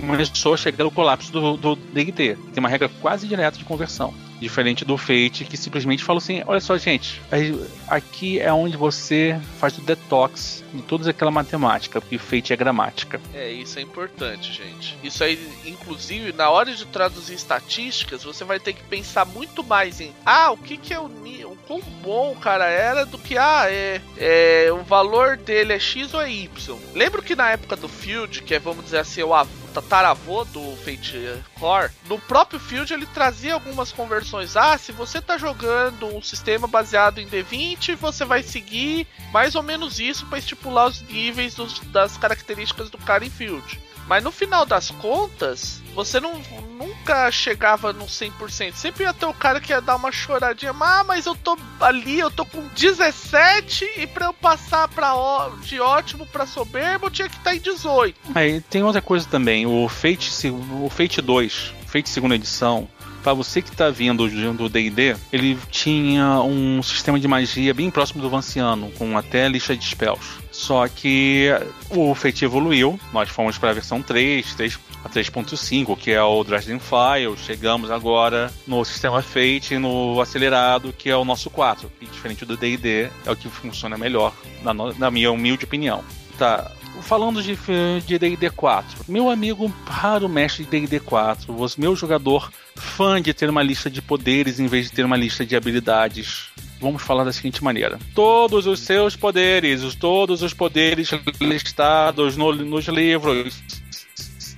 começou 0.00 0.54
a 0.54 0.56
chegar 0.56 0.86
o 0.86 0.90
colapso 0.90 1.30
do 1.30 1.76
D&D. 1.76 2.34
Tem 2.54 2.60
uma 2.60 2.68
regra 2.70 2.88
quase 3.02 3.28
direta 3.28 3.58
de 3.58 3.64
conversão. 3.66 4.14
Diferente 4.40 4.84
do 4.84 4.96
Fate, 4.96 5.44
que 5.44 5.56
simplesmente 5.56 6.04
fala 6.04 6.18
assim: 6.18 6.42
olha 6.46 6.60
só, 6.60 6.76
gente, 6.78 7.20
aqui 7.88 8.38
é 8.38 8.52
onde 8.52 8.76
você 8.76 9.40
faz 9.58 9.76
o 9.78 9.80
detox 9.80 10.64
de 10.72 10.82
toda 10.82 11.10
aquela 11.10 11.30
matemática, 11.30 12.00
porque 12.00 12.18
Fate 12.18 12.52
é 12.52 12.56
gramática. 12.56 13.20
É, 13.34 13.50
isso 13.50 13.78
é 13.78 13.82
importante, 13.82 14.52
gente. 14.52 14.96
Isso 15.02 15.24
aí, 15.24 15.38
inclusive, 15.64 16.32
na 16.32 16.50
hora 16.50 16.72
de 16.72 16.86
traduzir 16.86 17.34
estatísticas, 17.34 18.24
você 18.24 18.44
vai 18.44 18.60
ter 18.60 18.72
que 18.72 18.82
pensar 18.84 19.24
muito 19.24 19.64
mais 19.64 20.00
em: 20.00 20.12
ah, 20.24 20.50
o 20.52 20.56
que, 20.56 20.76
que 20.76 20.94
é 20.94 21.00
o, 21.00 21.06
o 21.06 21.57
quão 21.68 21.80
bom 22.02 22.32
o 22.32 22.36
cara 22.36 22.64
era 22.64 23.04
do 23.04 23.18
que, 23.18 23.36
ah, 23.36 23.66
é, 23.70 24.00
é, 24.16 24.72
o 24.72 24.82
valor 24.82 25.36
dele 25.36 25.74
é 25.74 25.78
X 25.78 26.14
ou 26.14 26.22
é 26.22 26.32
Y. 26.32 26.78
Lembro 26.94 27.22
que 27.22 27.36
na 27.36 27.50
época 27.50 27.76
do 27.76 27.86
Field, 27.86 28.42
que 28.42 28.54
é, 28.54 28.58
vamos 28.58 28.86
dizer 28.86 28.98
assim, 28.98 29.22
o 29.22 29.34
avô 29.34 29.68
tataravô 29.68 30.44
do 30.46 30.76
Fate 30.76 31.42
Core, 31.60 31.92
no 32.08 32.18
próprio 32.18 32.58
Field 32.58 32.92
ele 32.92 33.06
trazia 33.06 33.54
algumas 33.54 33.92
conversões. 33.92 34.56
Ah, 34.56 34.76
se 34.78 34.92
você 34.92 35.20
tá 35.20 35.36
jogando 35.36 36.06
um 36.06 36.22
sistema 36.22 36.66
baseado 36.66 37.20
em 37.20 37.28
D20, 37.28 37.96
você 37.96 38.24
vai 38.24 38.42
seguir 38.42 39.06
mais 39.30 39.54
ou 39.54 39.62
menos 39.62 40.00
isso 40.00 40.26
para 40.26 40.38
estipular 40.38 40.88
os 40.88 41.02
níveis 41.02 41.54
dos, 41.54 41.80
das 41.92 42.16
características 42.16 42.90
do 42.90 42.98
cara 42.98 43.24
em 43.24 43.30
Field. 43.30 43.78
Mas 44.08 44.24
no 44.24 44.32
final 44.32 44.64
das 44.64 44.90
contas, 44.90 45.82
você 45.94 46.18
não, 46.18 46.40
nunca 46.78 47.30
chegava 47.30 47.92
no 47.92 48.06
100%. 48.06 48.74
Sempre 48.74 49.04
ia 49.04 49.12
ter 49.12 49.26
o 49.26 49.34
cara 49.34 49.60
que 49.60 49.72
ia 49.72 49.80
dar 49.80 49.96
uma 49.96 50.10
choradinha. 50.10 50.74
Ah, 50.80 51.04
mas 51.04 51.26
eu 51.26 51.34
tô 51.34 51.58
ali, 51.80 52.18
eu 52.18 52.30
tô 52.30 52.44
com 52.46 52.66
17 52.68 53.84
e 53.98 54.06
pra 54.06 54.26
eu 54.26 54.32
passar 54.32 54.88
pra, 54.88 55.50
de 55.62 55.78
ótimo 55.80 56.24
pra 56.26 56.46
soberbo, 56.46 57.06
eu 57.06 57.10
tinha 57.10 57.28
que 57.28 57.36
estar 57.36 57.50
tá 57.50 57.56
em 57.56 57.60
18. 57.60 58.18
Aí 58.34 58.60
tem 58.62 58.82
outra 58.82 59.02
coisa 59.02 59.28
também. 59.28 59.66
O 59.66 59.88
Fate, 59.88 60.30
o 60.48 60.88
Fate 60.88 61.20
2, 61.20 61.74
Fate 61.86 62.08
segunda 62.08 62.34
edição, 62.34 62.88
para 63.22 63.34
você 63.34 63.60
que 63.60 63.70
está 63.70 63.90
vindo 63.90 64.26
do 64.54 64.68
D&D, 64.68 65.16
ele 65.32 65.58
tinha 65.70 66.40
um 66.40 66.82
sistema 66.82 67.18
de 67.20 67.28
magia 67.28 67.74
bem 67.74 67.90
próximo 67.90 68.22
do 68.22 68.30
Vanciano, 68.30 68.90
com 68.92 69.18
até 69.18 69.48
lista 69.48 69.76
de 69.76 69.84
spells. 69.84 70.47
Só 70.58 70.88
que 70.88 71.50
o 71.88 72.16
Fate 72.16 72.44
evoluiu, 72.44 72.98
nós 73.12 73.28
fomos 73.28 73.56
para 73.56 73.70
a 73.70 73.72
versão 73.72 74.02
3, 74.02 74.54
3 74.56 74.76
a 75.04 75.08
3.5, 75.08 75.96
que 75.96 76.10
é 76.10 76.20
o 76.20 76.42
Dresden 76.42 76.80
File. 76.80 77.36
Chegamos 77.36 77.92
agora 77.92 78.52
no 78.66 78.84
sistema 78.84 79.22
Fate, 79.22 79.78
no 79.78 80.20
acelerado, 80.20 80.92
que 80.92 81.08
é 81.08 81.16
o 81.16 81.24
nosso 81.24 81.48
4. 81.48 81.88
E 82.00 82.06
diferente 82.06 82.44
do 82.44 82.56
D&D, 82.56 83.08
é 83.24 83.30
o 83.30 83.36
que 83.36 83.48
funciona 83.48 83.96
melhor, 83.96 84.34
na, 84.60 84.74
na 84.74 85.12
minha 85.12 85.30
humilde 85.30 85.64
opinião. 85.64 86.02
Tá, 86.36 86.68
falando 87.02 87.40
de 87.40 88.18
D&D 88.18 88.50
4, 88.50 89.04
meu 89.06 89.30
amigo 89.30 89.72
raro 89.86 90.28
mestre 90.28 90.64
de 90.64 90.70
D&D 90.70 90.98
4, 91.00 91.54
meu 91.78 91.94
jogador 91.94 92.50
fã 92.74 93.20
de 93.20 93.32
ter 93.32 93.48
uma 93.48 93.62
lista 93.62 93.90
de 93.90 94.02
poderes 94.02 94.58
em 94.58 94.66
vez 94.66 94.86
de 94.86 94.92
ter 94.92 95.04
uma 95.04 95.16
lista 95.16 95.46
de 95.46 95.56
habilidades. 95.56 96.47
Vamos 96.80 97.02
falar 97.02 97.24
da 97.24 97.32
seguinte 97.32 97.62
maneira: 97.62 97.98
todos 98.14 98.66
os 98.66 98.80
seus 98.80 99.16
poderes, 99.16 99.94
todos 99.94 100.42
os 100.42 100.54
poderes 100.54 101.10
listados 101.40 102.36
no, 102.36 102.52
nos 102.52 102.86
livros 102.86 103.62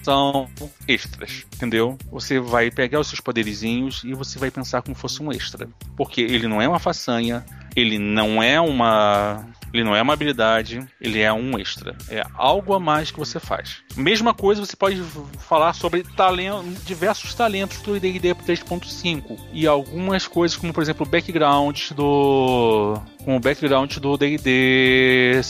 são 0.02 0.48
extras, 0.88 1.46
entendeu? 1.54 1.98
Você 2.10 2.40
vai 2.40 2.70
pegar 2.70 3.00
os 3.00 3.08
seus 3.08 3.20
poderizinhos 3.20 4.02
e 4.04 4.14
você 4.14 4.38
vai 4.38 4.50
pensar 4.50 4.82
como 4.82 4.94
fosse 4.94 5.22
um 5.22 5.30
extra, 5.30 5.68
porque 5.96 6.22
ele 6.22 6.48
não 6.48 6.60
é 6.60 6.68
uma 6.68 6.78
façanha, 6.78 7.44
ele 7.76 7.98
não 7.98 8.42
é 8.42 8.60
uma 8.60 9.46
ele 9.72 9.84
não 9.84 9.94
é 9.94 10.02
uma 10.02 10.12
habilidade, 10.12 10.86
ele 11.00 11.20
é 11.20 11.32
um 11.32 11.58
extra. 11.58 11.96
É 12.08 12.24
algo 12.34 12.74
a 12.74 12.80
mais 12.80 13.10
que 13.10 13.18
você 13.18 13.38
faz. 13.38 13.78
Mesma 13.96 14.34
coisa 14.34 14.64
você 14.64 14.76
pode 14.76 15.02
falar 15.38 15.72
sobre 15.72 16.02
talento, 16.02 16.64
diversos 16.84 17.34
talentos 17.34 17.80
do 17.82 17.98
D&D 17.98 18.34
3.5 18.34 19.38
e 19.52 19.66
algumas 19.66 20.26
coisas 20.26 20.56
como 20.56 20.72
por 20.72 20.82
exemplo 20.82 21.06
o 21.06 21.08
background 21.08 21.90
do 21.92 23.00
com 23.24 23.36
o 23.36 23.40
background 23.40 23.96
do 23.98 24.16
D&D 24.16 25.40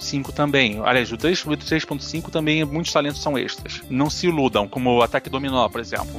5 0.00 0.32
também. 0.32 0.80
Aliás, 0.84 1.10
o 1.10 1.16
3.5 1.16 2.30
também 2.30 2.64
muitos 2.64 2.92
talentos 2.92 3.22
são 3.22 3.38
extras. 3.38 3.82
Não 3.90 4.08
se 4.08 4.26
iludam, 4.26 4.68
como 4.68 4.96
o 4.96 5.02
ataque 5.02 5.28
dominó, 5.28 5.68
por 5.68 5.80
exemplo. 5.80 6.14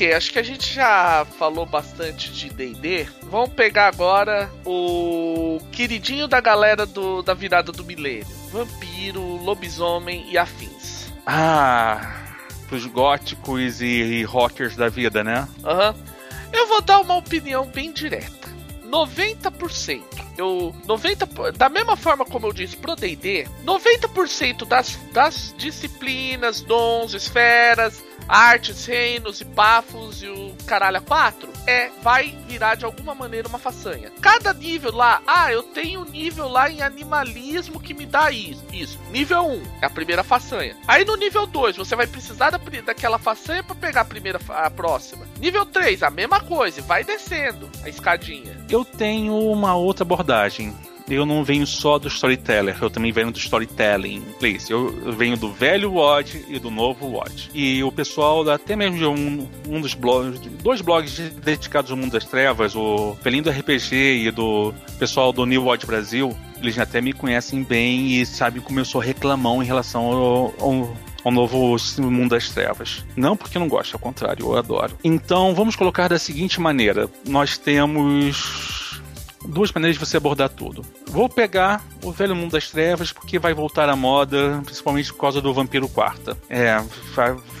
Ok, 0.00 0.14
acho 0.14 0.32
que 0.32 0.38
a 0.38 0.42
gente 0.42 0.72
já 0.72 1.26
falou 1.38 1.66
bastante 1.66 2.32
de 2.32 2.48
D&D. 2.48 3.06
Vamos 3.24 3.50
pegar 3.50 3.88
agora 3.88 4.50
o 4.64 5.60
queridinho 5.70 6.26
da 6.26 6.40
galera 6.40 6.86
do, 6.86 7.20
da 7.20 7.34
virada 7.34 7.70
do 7.70 7.84
milênio. 7.84 8.26
Vampiro, 8.50 9.20
lobisomem 9.20 10.24
e 10.30 10.38
afins. 10.38 11.12
Ah, 11.26 12.16
pros 12.66 12.86
góticos 12.86 13.82
e, 13.82 13.84
e 13.84 14.22
rockers 14.22 14.74
da 14.74 14.88
vida, 14.88 15.22
né? 15.22 15.46
Aham. 15.62 15.90
Uhum. 15.90 16.04
Eu 16.50 16.66
vou 16.66 16.80
dar 16.80 17.00
uma 17.00 17.16
opinião 17.16 17.66
bem 17.66 17.92
direta. 17.92 18.48
90%. 18.90 20.02
Eu 20.38 20.74
90 20.86 21.52
da 21.52 21.68
mesma 21.68 21.94
forma 21.94 22.24
como 22.24 22.46
eu 22.46 22.52
disse 22.54 22.74
pro 22.74 22.96
D&D, 22.96 23.46
90% 23.66 24.66
das 24.66 24.96
das 25.12 25.54
disciplinas, 25.58 26.62
dons, 26.62 27.12
esferas, 27.12 28.02
artes, 28.30 28.86
reinos 28.86 29.40
e 29.40 29.44
bafos 29.44 30.22
e 30.22 30.28
o 30.28 30.54
caralho 30.64 30.98
a 30.98 31.00
quatro, 31.00 31.48
é, 31.66 31.90
vai 32.00 32.36
virar 32.46 32.76
de 32.76 32.84
alguma 32.84 33.14
maneira 33.14 33.48
uma 33.48 33.58
façanha. 33.58 34.12
Cada 34.20 34.54
nível 34.54 34.94
lá, 34.94 35.20
ah, 35.26 35.52
eu 35.52 35.62
tenho 35.62 36.04
nível 36.04 36.48
lá 36.48 36.70
em 36.70 36.80
animalismo 36.80 37.80
que 37.80 37.92
me 37.92 38.06
dá 38.06 38.30
isso. 38.30 38.62
Isso. 38.72 38.98
Nível 39.10 39.46
1 39.46 39.62
é 39.82 39.86
a 39.86 39.90
primeira 39.90 40.22
façanha. 40.22 40.76
Aí 40.86 41.04
no 41.04 41.16
nível 41.16 41.46
2, 41.46 41.76
você 41.76 41.96
vai 41.96 42.06
precisar 42.06 42.50
da, 42.50 42.58
daquela 42.84 43.18
façanha 43.18 43.62
para 43.62 43.74
pegar 43.74 44.02
a 44.02 44.04
primeira 44.04 44.38
a 44.48 44.70
próxima. 44.70 45.26
Nível 45.38 45.66
3, 45.66 46.02
a 46.02 46.10
mesma 46.10 46.40
coisa, 46.40 46.80
vai 46.82 47.02
descendo 47.02 47.68
a 47.82 47.88
escadinha. 47.88 48.56
Eu 48.68 48.84
tenho 48.84 49.36
uma 49.36 49.74
outra 49.74 50.04
abordagem 50.04 50.74
eu 51.10 51.26
não 51.26 51.44
venho 51.44 51.66
só 51.66 51.98
do 51.98 52.08
storyteller, 52.08 52.76
eu 52.80 52.88
também 52.88 53.12
venho 53.12 53.30
do 53.30 53.38
storytelling. 53.38 54.22
Please, 54.38 54.70
eu 54.70 55.12
venho 55.12 55.36
do 55.36 55.52
velho 55.52 55.92
WOD 55.92 56.46
e 56.48 56.58
do 56.58 56.70
novo 56.70 57.06
WOD. 57.06 57.50
E 57.52 57.82
o 57.82 57.90
pessoal, 57.90 58.48
até 58.48 58.76
mesmo 58.76 58.96
de 58.96 59.04
um, 59.04 59.48
um 59.68 59.80
dos 59.80 59.94
blogs, 59.94 60.40
dois 60.62 60.80
blogs 60.80 61.18
dedicados 61.42 61.90
ao 61.90 61.96
mundo 61.96 62.12
das 62.12 62.24
trevas, 62.24 62.74
o 62.74 63.16
Felindo 63.22 63.50
RPG 63.50 64.26
e 64.26 64.30
do 64.30 64.72
pessoal 64.98 65.32
do 65.32 65.44
New 65.44 65.64
WOD 65.64 65.86
Brasil, 65.86 66.36
eles 66.60 66.78
até 66.78 67.00
me 67.00 67.12
conhecem 67.12 67.62
bem 67.62 68.20
e 68.20 68.26
sabem 68.26 68.62
como 68.62 68.78
eu 68.78 68.84
sou 68.84 69.00
reclamão 69.00 69.62
em 69.62 69.66
relação 69.66 70.02
ao, 70.04 70.54
ao 70.58 70.96
ao 71.24 71.30
novo 71.30 71.76
mundo 71.98 72.30
das 72.30 72.48
trevas. 72.50 73.04
Não 73.16 73.36
porque 73.36 73.58
não 73.58 73.68
gosto, 73.68 73.94
ao 73.94 74.00
contrário, 74.00 74.46
eu 74.46 74.56
adoro. 74.56 74.96
Então 75.04 75.54
vamos 75.54 75.76
colocar 75.76 76.08
da 76.08 76.18
seguinte 76.18 76.60
maneira: 76.60 77.08
nós 77.26 77.58
temos 77.58 78.89
duas 79.46 79.72
maneiras 79.72 79.98
de 79.98 80.04
você 80.04 80.16
abordar 80.16 80.48
tudo. 80.48 80.84
Vou 81.06 81.28
pegar 81.28 81.84
o 82.02 82.12
velho 82.12 82.36
mundo 82.36 82.52
das 82.52 82.70
trevas 82.70 83.12
porque 83.12 83.38
vai 83.38 83.54
voltar 83.54 83.88
à 83.88 83.96
moda, 83.96 84.60
principalmente 84.64 85.12
por 85.12 85.20
causa 85.20 85.40
do 85.40 85.52
Vampiro 85.52 85.88
Quarta. 85.88 86.36
É, 86.48 86.82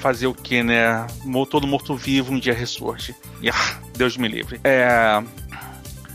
fazer 0.00 0.26
o 0.26 0.34
que, 0.34 0.62
né? 0.62 1.06
Todo 1.50 1.66
morto-vivo 1.66 2.32
um 2.32 2.38
dia 2.38 2.54
ressurge. 2.54 3.14
Ah, 3.52 3.78
Deus 3.96 4.16
me 4.16 4.28
livre. 4.28 4.60
É. 4.62 5.22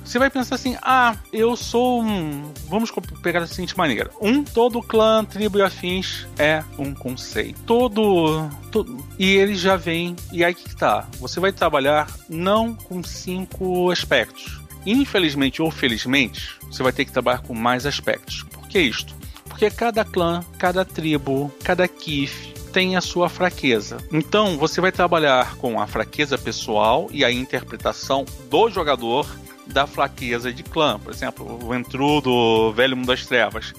Você 0.03 0.19
vai 0.19 0.29
pensar 0.29 0.55
assim: 0.55 0.77
ah, 0.81 1.15
eu 1.33 1.55
sou 1.57 2.01
um. 2.01 2.53
Vamos 2.69 2.91
pegar 3.23 3.39
da 3.39 3.47
seguinte 3.47 3.75
maneira: 3.77 4.11
um, 4.21 4.43
todo 4.43 4.81
clã, 4.81 5.25
tribo 5.25 5.57
e 5.57 5.61
afins 5.61 6.27
é 6.37 6.63
um 6.77 6.93
conceito. 6.93 7.59
Todo. 7.63 8.47
todo 8.71 9.03
e 9.17 9.31
ele 9.31 9.55
já 9.55 9.75
vem. 9.75 10.15
E 10.31 10.45
aí 10.45 10.53
que 10.53 10.75
tá? 10.75 11.07
Você 11.19 11.39
vai 11.39 11.51
trabalhar 11.51 12.07
não 12.29 12.75
com 12.75 13.03
cinco 13.03 13.89
aspectos 13.91 14.64
Infelizmente 14.85 15.61
ou 15.61 15.71
felizmente, 15.71 16.55
você 16.61 16.83
vai 16.83 16.93
ter 16.93 17.05
que 17.05 17.11
trabalhar 17.11 17.41
com 17.41 17.53
mais 17.53 17.85
aspectos. 17.85 18.43
Por 18.43 18.67
que 18.67 18.79
isto? 18.79 19.15
Porque 19.47 19.69
cada 19.71 20.03
clã, 20.03 20.43
cada 20.59 20.83
tribo, 20.83 21.51
cada 21.63 21.87
kif 21.87 22.53
tem 22.73 22.97
a 22.97 23.01
sua 23.01 23.29
fraqueza. 23.29 23.97
Então, 24.11 24.57
você 24.57 24.81
vai 24.81 24.91
trabalhar 24.91 25.55
com 25.55 25.79
a 25.79 25.87
fraqueza 25.87 26.37
pessoal 26.37 27.07
e 27.09 27.23
a 27.23 27.31
interpretação 27.31 28.25
do 28.49 28.69
jogador 28.69 29.25
da 29.65 29.87
fraqueza 29.87 30.51
de 30.51 30.61
clã. 30.61 30.99
Por 30.99 31.13
exemplo, 31.13 31.57
o 31.63 31.73
Entru 31.73 32.19
do 32.19 32.73
Velho 32.73 32.97
Mundo 32.97 33.07
das 33.07 33.25
Trevas. 33.25 33.73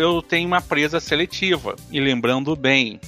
Eu 0.00 0.22
tenho 0.22 0.46
uma 0.46 0.62
presa 0.62 1.00
seletiva. 1.00 1.76
E 1.90 2.00
lembrando 2.00 2.56
bem, 2.56 2.98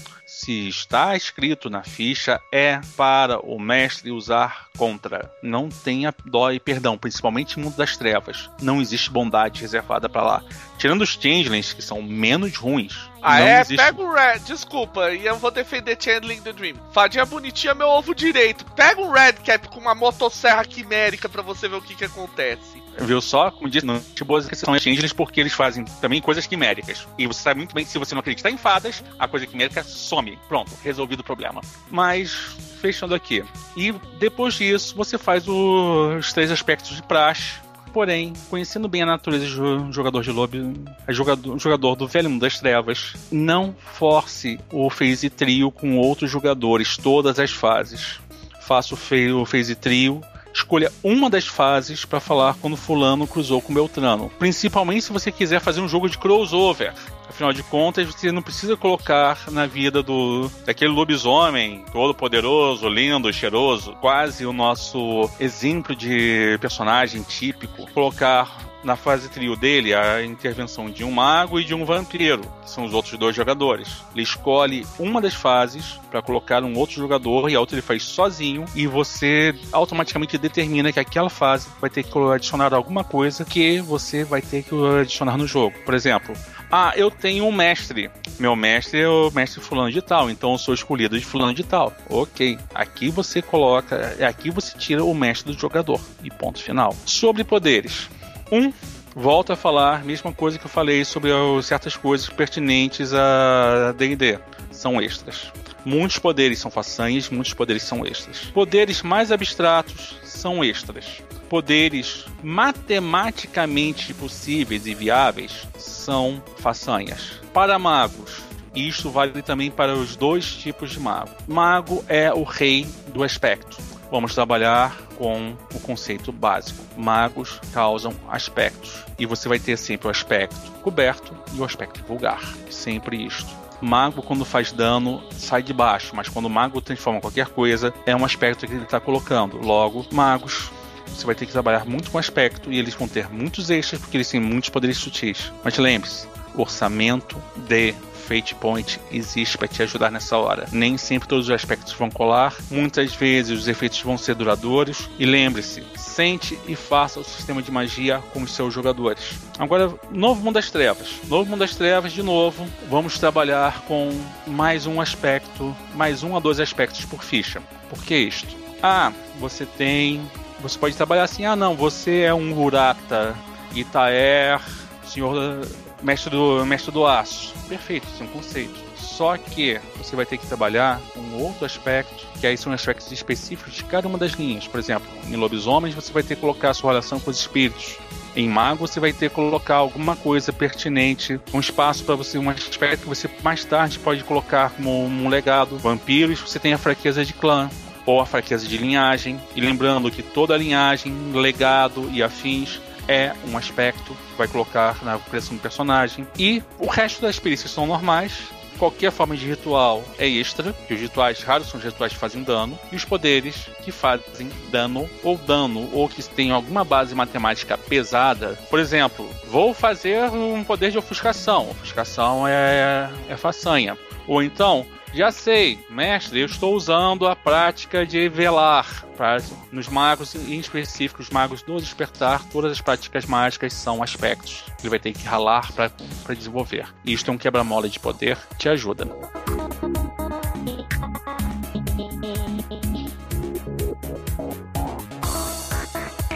se 0.45 0.69
está 0.69 1.15
escrito 1.15 1.71
na 1.71 1.85
ficha, 1.85 2.41
é 2.51 2.81
para 2.97 3.39
o 3.39 3.61
mestre 3.61 4.11
usar 4.11 4.67
contra. 4.77 5.33
Não 5.41 5.69
tenha 5.69 6.13
dó 6.25 6.51
e 6.51 6.59
perdão, 6.59 6.99
principalmente 6.99 7.57
no 7.57 7.65
mundo 7.65 7.77
das 7.77 7.97
trevas. 7.97 8.51
Não 8.61 8.81
existe 8.81 9.09
bondade 9.09 9.61
reservada 9.61 10.09
para 10.09 10.23
lá. 10.23 10.45
Tirando 10.79 11.03
os 11.03 11.11
Changelings, 11.11 11.73
que 11.73 11.81
são 11.81 12.03
menos 12.03 12.57
ruins. 12.57 13.09
Ah, 13.23 13.41
é? 13.41 13.61
Existe... 13.61 13.77
Pega 13.77 14.03
o 14.03 14.13
Red. 14.13 14.41
Desculpa, 14.41 15.13
e 15.13 15.25
eu 15.25 15.39
vou 15.39 15.53
defender 15.53 15.97
Changeling 15.97 16.41
the 16.41 16.53
Dream. 16.53 16.75
Fadinha 16.93 17.25
bonitinha, 17.25 17.73
meu 17.73 17.87
ovo 17.87 18.13
direito. 18.13 18.65
Pega 18.73 19.01
um 19.01 19.13
Red 19.13 19.35
Cap 19.45 19.69
com 19.69 19.79
uma 19.79 19.95
motosserra 19.95 20.65
quimérica 20.65 21.29
para 21.29 21.43
você 21.43 21.69
ver 21.69 21.77
o 21.77 21.83
que, 21.83 21.95
que 21.95 22.05
acontece. 22.05 22.82
Viu 22.99 23.21
só? 23.21 23.51
Como 23.51 23.69
disse, 23.69 23.87
não 23.87 24.01
te 24.01 24.25
boas 24.25 24.47
que 24.47 24.55
são 24.55 24.79
changelings 24.79 25.13
porque 25.13 25.41
eles 25.41 25.53
fazem 25.53 25.85
também 26.01 26.21
coisas 26.21 26.47
quiméricas. 26.47 27.07
E 27.19 27.27
você 27.27 27.41
sabe 27.43 27.59
muito 27.59 27.75
bem 27.75 27.85
que 27.85 27.91
se 27.91 27.99
você 27.99 28.15
não 28.15 28.21
acreditar 28.21 28.51
em 28.51 28.57
fadas, 28.57 29.03
a 29.19 29.27
coisa 29.27 29.47
quimérica 29.47 29.83
some. 29.83 30.39
Pronto, 30.49 30.71
resolvido 30.83 31.21
o 31.21 31.25
problema. 31.25 31.61
Mas, 31.91 32.33
fechando 32.81 33.15
aqui. 33.15 33.45
E 33.77 33.93
depois 34.19 34.55
disso, 34.55 34.95
você 34.97 35.19
faz 35.19 35.47
os 35.49 36.33
três 36.33 36.51
aspectos 36.51 36.95
de 36.95 37.03
praxe. 37.03 37.61
Porém, 37.93 38.33
conhecendo 38.49 38.89
bem 38.89 39.03
a 39.03 39.07
natureza 39.07 39.45
do 39.47 39.93
jogador 39.93 40.23
de 40.23 40.31
lobby, 40.31 40.73
a 41.07 41.13
jogador, 41.13 41.59
jogador 41.59 41.95
do 41.95 42.09
Velho 42.09 42.31
Mundo 42.31 42.41
das 42.41 42.59
Trevas, 42.59 43.15
não 43.31 43.77
force 43.93 44.59
o 44.73 44.89
phase 44.89 45.29
trio 45.29 45.71
com 45.71 45.99
outros 45.99 46.31
jogadores 46.31 46.97
todas 46.97 47.39
as 47.39 47.51
fases. 47.51 48.19
Faça 48.63 48.95
o 48.95 49.45
phase 49.45 49.75
trio 49.75 50.23
escolha 50.53 50.93
uma 51.03 51.31
das 51.31 51.47
fases 51.47 52.05
para 52.05 52.21
falar 52.21 52.55
quando 52.61 52.77
fulano 52.77 53.27
cruzou 53.27 53.61
com 53.61 53.75
Beltrano. 53.75 54.31
Principalmente 54.39 55.05
se 55.05 55.13
você 55.13 55.33
quiser 55.33 55.61
fazer 55.61 55.81
um 55.81 55.89
jogo 55.89 56.09
de 56.09 56.19
crossover. 56.19 56.93
Afinal 57.29 57.53
de 57.53 57.63
contas, 57.63 58.07
você 58.07 58.31
não 58.31 58.43
precisa 58.43 58.77
colocar 58.77 59.51
na 59.51 59.67
vida 59.67 60.03
do 60.03 60.51
daquele 60.67 60.93
lobisomem 60.93 61.83
todo 61.91 62.15
poderoso, 62.15 62.89
lindo, 62.89 63.33
cheiroso, 63.33 63.97
quase 64.01 64.45
o 64.45 64.53
nosso 64.53 65.31
exemplo 65.41 65.97
de 65.97 66.59
personagem 66.61 67.23
típico, 67.23 67.91
colocar 67.93 68.72
na 68.83 68.97
fase 68.97 69.29
trio 69.29 69.57
dele 69.57 69.95
a 69.95 70.25
intervenção 70.25 70.91
de 70.91 71.05
um 71.05 71.11
mago 71.11 71.61
e 71.61 71.65
de 71.65 71.75
um 71.75 71.85
vampiro, 71.85 72.43
que 72.63 72.71
são 72.71 72.85
os 72.85 72.95
outros 72.95 73.19
dois 73.19 73.35
jogadores. 73.35 73.89
Ele 74.13 74.23
escolhe 74.23 74.87
uma 74.99 75.21
das 75.21 75.35
fases 75.35 76.01
para 76.11 76.23
colocar 76.23 76.63
um 76.63 76.77
outro 76.77 76.97
jogador 76.97 77.51
e 77.51 77.55
a 77.55 77.61
outra 77.61 77.77
ele 77.77 77.83
faz 77.83 78.03
sozinho 78.03 78.65
e 78.75 78.87
você 78.87 79.55
automaticamente 79.73 80.37
determina 80.39 80.93
que 80.93 81.01
aquela 81.01 81.31
fase 81.31 81.69
vai 81.81 81.91
ter 81.91 82.03
que 82.03 82.19
adicionar 82.19 82.75
alguma 82.75 83.05
coisa 83.05 83.45
que 83.45 83.81
você 83.81 84.25
vai 84.25 84.43
ter 84.43 84.63
que 84.63 84.75
adicionar 85.01 85.37
no 85.37 85.47
jogo. 85.47 85.77
Por 85.85 85.95
exemplo, 85.95 86.35
ah, 86.71 86.95
eu 86.97 87.11
tenho 87.11 87.45
um 87.45 87.53
mestre. 87.53 88.11
Meu 88.39 88.57
mestre 88.57 89.03
é 89.03 89.09
o 89.09 89.31
mestre 89.31 89.61
fulano 89.61 89.93
de 89.93 90.01
tal, 90.01 90.31
então 90.31 90.53
eu 90.53 90.59
sou 90.59 90.73
escolhido 90.73 91.19
de 91.19 91.25
fulano 91.25 91.53
de 91.53 91.63
tal. 91.63 91.93
Ok, 92.09 92.59
aqui 92.75 93.11
você 93.11 93.43
coloca, 93.43 94.17
aqui 94.27 94.51
você 94.51 94.77
tira 94.79 95.05
o 95.05 95.15
mestre 95.15 95.53
do 95.53 95.61
jogador 95.61 96.01
e 96.25 96.31
ponto 96.31 96.63
final. 96.63 96.97
Sobre 97.05 97.45
poderes. 97.45 98.09
Um, 98.53 98.71
volta 99.17 99.55
a 99.55 99.57
falar, 99.57 100.05
mesma 100.05 100.31
coisa 100.31 100.59
que 100.59 100.67
eu 100.67 100.71
falei 100.71 101.07
sobre 101.07 101.31
certas 101.63 101.97
coisas 101.97 102.29
pertinentes 102.29 103.15
a 103.15 103.95
D&D. 103.97 104.39
São 104.71 105.01
extras. 105.01 105.51
Muitos 105.87 106.19
poderes 106.19 106.59
são 106.59 106.71
façanhas, 106.71 107.31
muitos 107.31 107.55
poderes 107.55 107.83
são 107.83 108.05
extras. 108.05 108.41
Poderes 108.53 109.01
mais 109.01 109.33
abstratos 109.33 110.17
são 110.23 110.63
extras. 110.63 111.23
Poderes 111.49 112.27
matematicamente 112.43 114.13
possíveis 114.13 114.87
e 114.87 114.95
viáveis 114.95 115.67
são 115.79 116.43
façanhas. 116.59 117.41
Para 117.55 117.79
magos, 117.79 118.43
isto 118.75 119.11
vale 119.11 119.41
também 119.41 119.71
para 119.71 119.95
os 119.95 120.15
dois 120.15 120.55
tipos 120.55 120.91
de 120.91 121.01
mago. 121.01 121.31
Mago 121.49 122.05
é 122.07 122.31
o 122.31 122.43
rei 122.43 122.87
do 123.15 123.25
aspecto 123.25 123.92
vamos 124.13 124.35
trabalhar 124.35 124.95
com 125.17 125.57
o 125.75 125.81
conceito 125.81 126.31
básico. 126.31 126.85
Magos 126.99 127.59
causam 127.73 128.13
aspectos. 128.29 129.07
E 129.19 129.25
você 129.25 129.49
vai 129.49 129.59
ter 129.59 129.79
sempre 129.79 130.07
o 130.07 130.11
aspecto 130.11 130.71
coberto 130.83 131.35
e 131.55 131.59
o 131.59 131.65
aspecto 131.65 132.05
vulgar. 132.07 132.43
Sempre 132.71 133.25
isto. 133.25 133.49
Mago, 133.81 134.23
quando 134.23 134.45
faz 134.45 134.71
dano, 134.71 135.25
sai 135.33 135.63
de 135.63 135.73
baixo, 135.73 136.15
mas 136.15 136.29
quando 136.29 136.45
o 136.45 136.51
mago 136.51 136.81
transforma 136.83 137.23
qualquer 137.23 137.49
coisa, 137.49 137.93
é 138.05 138.15
um 138.15 138.25
aspecto 138.25 138.67
que 138.67 138.75
ele 138.75 138.85
está 138.85 139.01
colocando. 139.01 139.57
Logo, 139.57 140.07
magos 140.13 140.71
você 141.09 141.25
vai 141.27 141.35
ter 141.35 141.47
que 141.47 141.53
trabalhar 141.53 141.87
muito 141.87 142.11
com 142.11 142.19
aspecto 142.19 142.71
e 142.71 142.79
eles 142.79 142.95
vão 142.95 143.09
ter 143.09 143.33
muitos 143.33 143.71
extras 143.71 144.01
porque 144.01 144.19
eles 144.19 144.29
têm 144.29 144.41
muitos 144.41 144.69
poderes 144.69 144.99
sutis. 144.99 145.51
Mas 145.65 145.77
lembre-se, 145.79 146.29
orçamento 146.55 147.43
de 147.57 147.95
Fate 148.33 148.55
Point 148.55 148.99
existe 149.11 149.59
para 149.59 149.69
te 149.69 149.83
ajudar 149.83 150.11
nessa 150.11 150.39
hora. 150.39 150.67
Nem 150.73 150.97
sempre 150.97 151.29
todos 151.29 151.47
os 151.47 151.51
aspectos 151.51 151.93
vão 151.93 152.11
colar, 152.11 152.57
muitas 152.71 153.15
vezes 153.15 153.61
os 153.61 153.69
efeitos 153.69 154.01
vão 154.01 154.17
ser 154.17 154.35
duradouros. 154.35 155.11
E 155.19 155.27
lembre-se, 155.27 155.85
sente 155.99 156.59
e 156.67 156.75
faça 156.75 157.21
o 157.21 157.25
sistema 157.25 157.61
de 157.61 157.71
magia 157.71 158.23
com 158.33 158.43
os 158.43 158.55
seus 158.55 158.73
jogadores. 158.73 159.35
Agora, 159.59 159.93
Novo 160.11 160.43
Mundo 160.43 160.55
das 160.55 160.71
Trevas. 160.71 161.21
Novo 161.29 161.51
Mundo 161.51 161.61
das 161.61 161.77
Trevas, 161.77 162.13
de 162.13 162.23
novo, 162.23 162.67
vamos 162.89 163.19
trabalhar 163.19 163.83
com 163.83 164.11
mais 164.47 164.87
um 164.87 164.99
aspecto, 164.99 165.77
mais 165.95 166.23
um 166.23 166.35
a 166.35 166.41
dois 166.41 166.59
aspectos 166.59 167.05
por 167.05 167.23
ficha. 167.23 167.61
Por 167.91 168.03
que 168.03 168.17
isto? 168.17 168.57
Ah, 168.83 169.13
você 169.39 169.67
tem. 169.67 170.23
Você 170.61 170.79
pode 170.79 170.97
trabalhar 170.97 171.25
assim, 171.25 171.45
ah 171.45 171.57
não, 171.57 171.75
você 171.75 172.21
é 172.21 172.33
um 172.33 172.59
Urata, 172.59 173.35
Itaer, 173.75 174.61
senhor 175.05 175.67
mestre 176.03 176.31
do, 176.31 176.65
mestre 176.65 176.91
do 176.91 177.07
aço. 177.07 177.55
Perfeito, 177.69 178.07
isso 178.13 178.23
é 178.23 178.27
um 178.27 178.29
conceito. 178.29 178.93
Só 178.97 179.37
que 179.37 179.81
você 179.97 180.17
vai 180.17 180.25
ter 180.25 180.39
que 180.39 180.47
trabalhar 180.47 181.01
um 181.17 181.43
outro 181.43 181.65
aspecto, 181.65 182.27
que 182.41 182.47
aí 182.47 182.57
são 182.57 182.73
aspectos 182.73 183.13
específicos 183.13 183.75
de 183.75 183.85
cada 183.85 184.09
uma 184.09 184.19
das 184.19 184.33
linhas. 184.33 184.67
Por 184.67 184.81
exemplo, 184.81 185.09
em 185.29 185.37
lobisomens 185.37 185.95
você 185.95 186.13
vai 186.13 186.23
ter 186.23 186.35
que 186.35 186.41
colocar 186.41 186.71
a 186.71 186.75
sua 186.75 186.93
relação 186.93 187.21
com 187.21 187.31
os 187.31 187.39
espíritos. 187.39 187.99
Em 188.35 188.49
mago 188.49 188.87
você 188.87 188.99
vai 188.99 189.13
ter 189.13 189.29
que 189.29 189.35
colocar 189.35 189.77
alguma 189.77 190.17
coisa 190.17 190.53
pertinente, 190.53 191.39
um 191.53 191.61
espaço 191.61 192.03
para 192.05 192.15
você, 192.15 192.39
um 192.39 192.49
aspecto 192.49 193.03
que 193.03 193.09
você 193.09 193.29
mais 193.43 193.65
tarde 193.65 193.99
pode 193.99 194.25
colocar 194.25 194.71
como 194.71 195.05
um 195.05 195.29
legado. 195.29 195.77
Vampiros 195.77 196.41
você 196.41 196.59
tem 196.59 196.73
a 196.73 196.79
fraqueza 196.79 197.25
de 197.25 197.35
clã 197.35 197.69
ou 198.07 198.21
a 198.21 198.27
fraqueza 198.27 198.67
de 198.67 198.79
linhagem. 198.79 199.39
E 199.55 199.61
lembrando 199.61 200.11
que 200.11 200.23
toda 200.23 200.57
linhagem, 200.57 201.15
legado 201.35 202.09
e 202.13 202.23
afins 202.23 202.81
é 203.09 203.33
um 203.49 203.57
aspecto 203.57 204.15
que 204.15 204.39
vai 204.39 204.49
colocar 204.49 205.03
na 205.05 205.19
criação 205.19 205.57
do 205.57 205.63
personagem. 205.63 206.27
E 206.39 206.63
o 206.79 206.87
resto 206.87 207.23
das 207.23 207.39
perícias 207.39 207.71
são 207.71 207.87
normais. 207.87 208.33
Qualquer 208.79 209.13
forma 209.13 209.37
de 209.37 209.47
ritual 209.47 210.03
é 210.19 210.27
extra, 210.27 210.73
que 210.73 210.95
os 210.95 211.01
rituais 211.01 211.43
raros 211.43 211.69
são 211.69 211.79
os 211.79 211.85
rituais 211.85 212.13
que 212.13 212.19
fazem 212.19 212.43
dano, 212.43 212.77
e 212.91 212.97
os 212.97 213.05
poderes 213.05 213.69
que 213.85 213.93
fazem 213.93 214.51
dano 214.73 215.09
ou 215.23 215.37
dano, 215.37 215.89
ou 215.93 216.09
que 216.09 216.21
têm 216.25 216.51
alguma 216.51 216.83
base 216.83 217.15
matemática 217.15 217.79
pesada. 217.79 218.59
Por 218.69 218.81
exemplo, 218.81 219.29
vou 219.47 219.73
fazer 219.73 220.29
um 220.31 220.65
poder 220.65 220.91
de 220.91 220.99
ofuscação. 220.99 221.71
Ofuscação 221.71 222.49
é, 222.49 223.09
é 223.29 223.37
façanha. 223.37 223.97
Ou 224.27 224.43
então, 224.43 224.85
já 225.15 225.31
sei, 225.31 225.79
mestre, 225.91 226.41
eu 226.41 226.47
estou 226.47 226.75
usando 226.75 227.27
a 227.27 227.37
prática 227.37 228.07
de 228.07 228.29
velar. 228.29 229.05
Pra, 229.17 229.39
nos 229.71 229.89
magos, 229.89 230.35
em 230.35 230.59
específico, 230.59 231.21
os 231.21 231.29
magos 231.29 231.63
do 231.63 231.79
despertar, 231.79 232.43
todas 232.49 232.73
as 232.73 232.81
práticas 232.81 233.27
mágicas 233.27 233.75
são 233.75 234.03
aspectos. 234.03 234.65
Ele 234.81 234.89
vai 234.89 234.99
ter 234.99 235.13
que 235.13 235.25
ralar 235.25 235.71
para 235.73 236.35
desenvolver. 236.35 236.87
E 237.05 237.13
isto 237.13 237.31
é 237.31 237.35
um 237.35 237.39
quebra-mola 237.39 237.89
de 237.89 238.01
poder, 238.01 238.39
te 238.59 238.69
ajuda. 238.69 239.07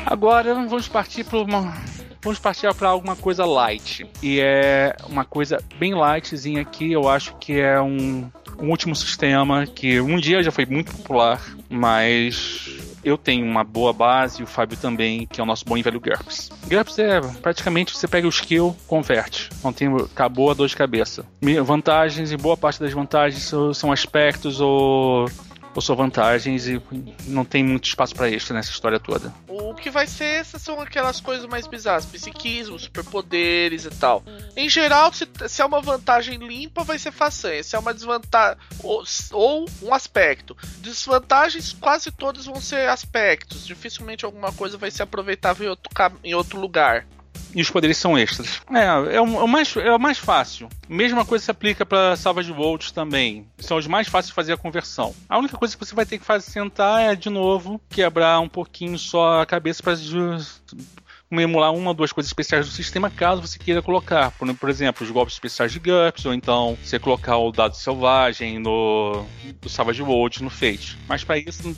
Agora 0.05 0.55
vamos 0.55 0.87
partir 0.87 1.25
para 1.25 1.39
uma 1.39 1.75
vamos 2.23 2.39
partir 2.39 2.73
para 2.75 2.89
alguma 2.89 3.17
coisa 3.17 3.45
light. 3.45 4.07
E 4.23 4.41
é 4.41 4.97
uma 5.09 5.25
coisa 5.25 5.59
bem 5.79 5.95
lightzinha 5.95 6.61
aqui, 6.61 6.93
eu 6.93 7.09
acho 7.09 7.37
que 7.37 7.59
é 7.59 7.81
um 7.81 8.31
um 8.61 8.71
último 8.71 8.95
sistema 8.95 9.67
que 9.67 10.01
um 10.01 10.19
dia 10.19 10.43
já 10.43 10.51
foi 10.51 10.67
muito 10.67 10.93
popular, 10.95 11.41
mas 11.69 12.77
eu 13.07 13.17
tenho 13.17 13.47
uma 13.47 13.63
boa 13.63 13.93
base, 13.93 14.41
e 14.41 14.43
o 14.43 14.47
Fábio 14.47 14.77
também, 14.77 15.27
que 15.27 15.41
é 15.41 15.45
o 15.45 15.47
nosso 15.47 15.65
bom 15.65 15.79
e 15.79 15.83
velho 15.83 16.01
GURPS. 16.01 16.51
GURPS 16.69 16.99
é 16.99 17.21
praticamente 17.41 17.97
você 17.97 18.09
pega 18.09 18.27
o 18.27 18.31
skill, 18.31 18.77
converte. 18.89 19.49
Não 19.63 19.73
tem, 19.73 19.89
acabou 19.95 20.51
a 20.51 20.55
dor 20.55 20.67
de 20.67 20.77
cabeça. 20.77 21.25
Vantagens 21.65 22.33
e 22.33 22.37
boa 22.37 22.57
parte 22.57 22.81
das 22.81 22.93
vantagens 22.93 23.53
são, 23.75 23.93
aspectos 23.93 24.61
ou 24.61 25.31
só 25.81 25.95
vantagens 25.95 26.67
e 26.67 26.83
não 27.27 27.45
tem 27.45 27.65
muito 27.65 27.85
espaço 27.85 28.15
para 28.15 28.31
extra 28.31 28.55
nessa 28.55 28.71
história 28.71 28.99
toda. 28.99 29.33
O 29.49 29.75
que 29.75 29.91
vai 29.91 30.07
ser 30.07 30.25
essas 30.25 30.63
são 30.63 30.81
aquelas 30.81 31.21
coisas 31.21 31.47
mais 31.47 31.67
bizarras, 31.67 32.07
psiquismo, 32.07 32.79
superpoderes 32.79 33.85
e 33.85 33.91
tal. 33.91 34.23
Em 34.57 34.69
geral, 34.69 35.13
se, 35.13 35.29
se 35.49 35.63
é 35.63 35.65
uma 35.65 35.81
vantagem 35.81 36.39
limpa, 36.39 36.85
vai 36.85 36.99
ser 36.99 37.13
façanha. 37.13 37.63
Se 37.63 37.77
é 37.77 37.79
uma 37.79 37.95
desvantagem 37.95 38.59
ou, 38.83 39.03
ou 39.33 39.67
um 39.83 39.95
aspecto. 39.95 40.57
Desvantagens, 40.79 41.73
quase 41.73 42.11
todas 42.11 42.47
vão 42.47 42.61
ser 42.61 42.89
aspectos. 42.89 43.67
Dificilmente 43.67 44.25
alguma 44.25 44.53
coisa 44.53 44.79
vai 44.79 44.91
ser 44.91 45.03
aproveitável 45.03 45.67
em 45.67 45.71
outro, 45.71 45.91
em 46.25 46.35
outro 46.35 46.61
lugar. 46.61 47.07
E 47.55 47.63
os 47.63 47.71
poderes 47.71 47.97
são 47.97 48.19
extras. 48.19 48.61
É, 48.73 48.85
é 48.85 49.21
o, 49.21 49.41
é 49.41 49.43
o 49.43 49.49
mais, 49.49 49.77
é 49.77 49.95
o 49.95 49.99
mais 49.99 50.19
fácil. 50.19 50.69
Mesma 50.89 51.25
coisa 51.25 51.45
se 51.45 51.51
aplica 51.51 51.85
para 51.85 52.17
Savage 52.17 52.53
Volts 52.53 52.91
também. 52.91 53.47
São 53.59 53.77
os 53.77 53.87
mais 53.87 54.09
fáceis 54.09 54.29
de 54.29 54.35
fazer 54.35 54.53
a 54.53 54.57
conversão. 54.57 55.15
A 55.29 55.39
única 55.39 55.57
coisa 55.57 55.77
que 55.77 55.85
você 55.85 55.95
vai 55.95 56.07
ter 56.07 56.19
que 56.19 56.25
fazer 56.25 56.51
sentar 56.51 57.01
é, 57.01 57.15
de 57.15 57.31
novo, 57.31 57.81
quebrar 57.89 58.41
um 58.41 58.49
pouquinho 58.49 58.99
só 58.99 59.41
a 59.41 59.47
cabeça 59.47 59.83
para 59.83 59.95
emular 61.31 61.73
uma 61.73 61.91
ou 61.91 61.95
duas 61.95 62.13
coisas 62.13 62.29
especiais 62.29 62.67
do 62.67 62.73
sistema, 62.73 63.11
caso 63.11 63.43
você 63.43 63.59
queira 63.59 63.83
colocar. 63.83 64.31
Por, 64.33 64.53
por 64.55 64.69
exemplo, 64.69 65.05
os 65.05 65.11
golpes 65.11 65.35
especiais 65.35 65.73
de 65.73 65.79
GURPS, 65.79 66.25
ou 66.27 66.35
então 66.35 66.79
você 66.83 66.99
colocar 66.99 67.37
o 67.37 67.51
dado 67.51 67.77
selvagem 67.77 68.59
no 68.59 69.25
do 69.61 69.69
Savage 69.69 70.03
World 70.03 70.43
no 70.43 70.51
Fate. 70.51 70.97
Mas 71.09 71.25
para 71.25 71.39
isso, 71.39 71.77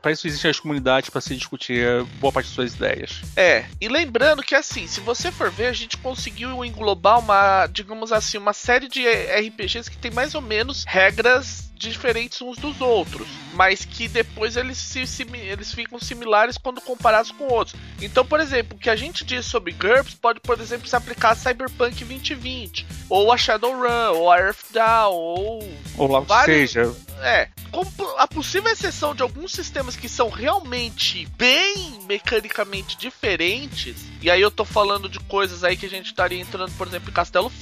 para 0.00 0.12
isso 0.12 0.26
existem 0.26 0.50
as 0.50 0.60
comunidades 0.60 1.10
para 1.10 1.20
se 1.20 1.36
discutir 1.36 2.04
boa 2.20 2.32
parte 2.32 2.48
de 2.48 2.54
suas 2.54 2.74
ideias. 2.74 3.22
É, 3.36 3.66
e 3.80 3.88
lembrando 3.88 4.42
que 4.42 4.54
assim, 4.54 4.86
se 4.86 5.00
você 5.00 5.30
for 5.30 5.50
ver, 5.50 5.66
a 5.66 5.72
gente 5.72 5.96
conseguiu 5.98 6.64
englobar 6.64 7.18
uma, 7.18 7.66
digamos 7.66 8.12
assim, 8.12 8.38
uma 8.38 8.52
série 8.52 8.88
de 8.88 9.02
RPGs 9.06 9.90
que 9.90 9.98
tem 9.98 10.10
mais 10.10 10.34
ou 10.34 10.40
menos 10.40 10.84
regras 10.86 11.70
diferentes 11.76 12.40
uns 12.42 12.58
dos 12.58 12.80
outros, 12.80 13.28
mas 13.54 13.84
que 13.84 14.08
depois 14.08 14.56
eles, 14.56 14.78
se, 14.78 15.04
eles 15.34 15.72
ficam 15.72 15.98
similares 15.98 16.58
quando 16.58 16.80
comparados 16.80 17.30
com 17.30 17.44
outros. 17.48 17.76
Então, 18.00 18.24
por 18.24 18.40
exemplo, 18.40 18.76
o 18.76 18.80
que 18.80 18.90
a 18.90 18.96
gente 18.96 19.24
diz 19.24 19.46
sobre 19.46 19.72
GURPS 19.72 20.14
pode, 20.14 20.40
por 20.40 20.60
exemplo, 20.60 20.88
se 20.88 20.96
aplicar 20.96 21.30
a 21.30 21.34
Cyberpunk 21.34 22.04
2020, 22.04 22.86
ou 23.08 23.32
a 23.32 23.36
Shadowrun, 23.36 24.14
ou 24.14 24.30
a 24.30 24.38
Earthdown, 24.38 25.12
ou. 25.12 25.70
Ou 25.96 26.10
lá 26.10 26.20
vários... 26.20 26.70
seja. 26.70 27.05
É, 27.22 27.48
com 27.70 27.84
a 28.18 28.26
possível 28.26 28.70
exceção 28.70 29.14
de 29.14 29.22
alguns 29.22 29.52
sistemas 29.52 29.96
que 29.96 30.08
são 30.08 30.28
realmente 30.28 31.26
bem 31.36 32.00
mecanicamente 32.06 32.96
diferentes, 32.96 34.04
e 34.22 34.30
aí 34.30 34.40
eu 34.40 34.50
tô 34.50 34.64
falando 34.64 35.08
de 35.08 35.18
coisas 35.20 35.64
aí 35.64 35.76
que 35.76 35.86
a 35.86 35.90
gente 35.90 36.06
estaria 36.06 36.40
entrando, 36.40 36.72
por 36.76 36.86
exemplo, 36.86 37.10
em 37.10 37.12
Castelo 37.12 37.52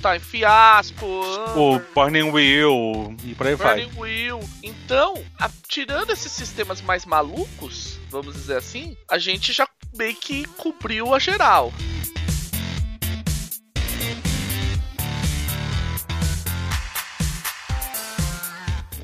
tá 0.00 0.16
em 0.16 0.20
Fiasco, 0.20 1.04
o 1.04 1.80
Burning 1.94 2.30
Wheel 2.30 3.16
e 3.24 3.34
por 3.34 3.46
aí 3.46 3.54
vai. 3.54 3.86
Burning 3.86 4.00
Wheel. 4.00 4.40
Então, 4.62 5.22
a, 5.38 5.50
tirando 5.68 6.10
esses 6.10 6.32
sistemas 6.32 6.80
mais 6.80 7.04
malucos, 7.04 7.98
vamos 8.10 8.34
dizer 8.34 8.56
assim, 8.56 8.96
a 9.08 9.18
gente 9.18 9.52
já 9.52 9.68
meio 9.94 10.14
que 10.14 10.44
cobriu 10.56 11.14
a 11.14 11.18
geral. 11.18 11.72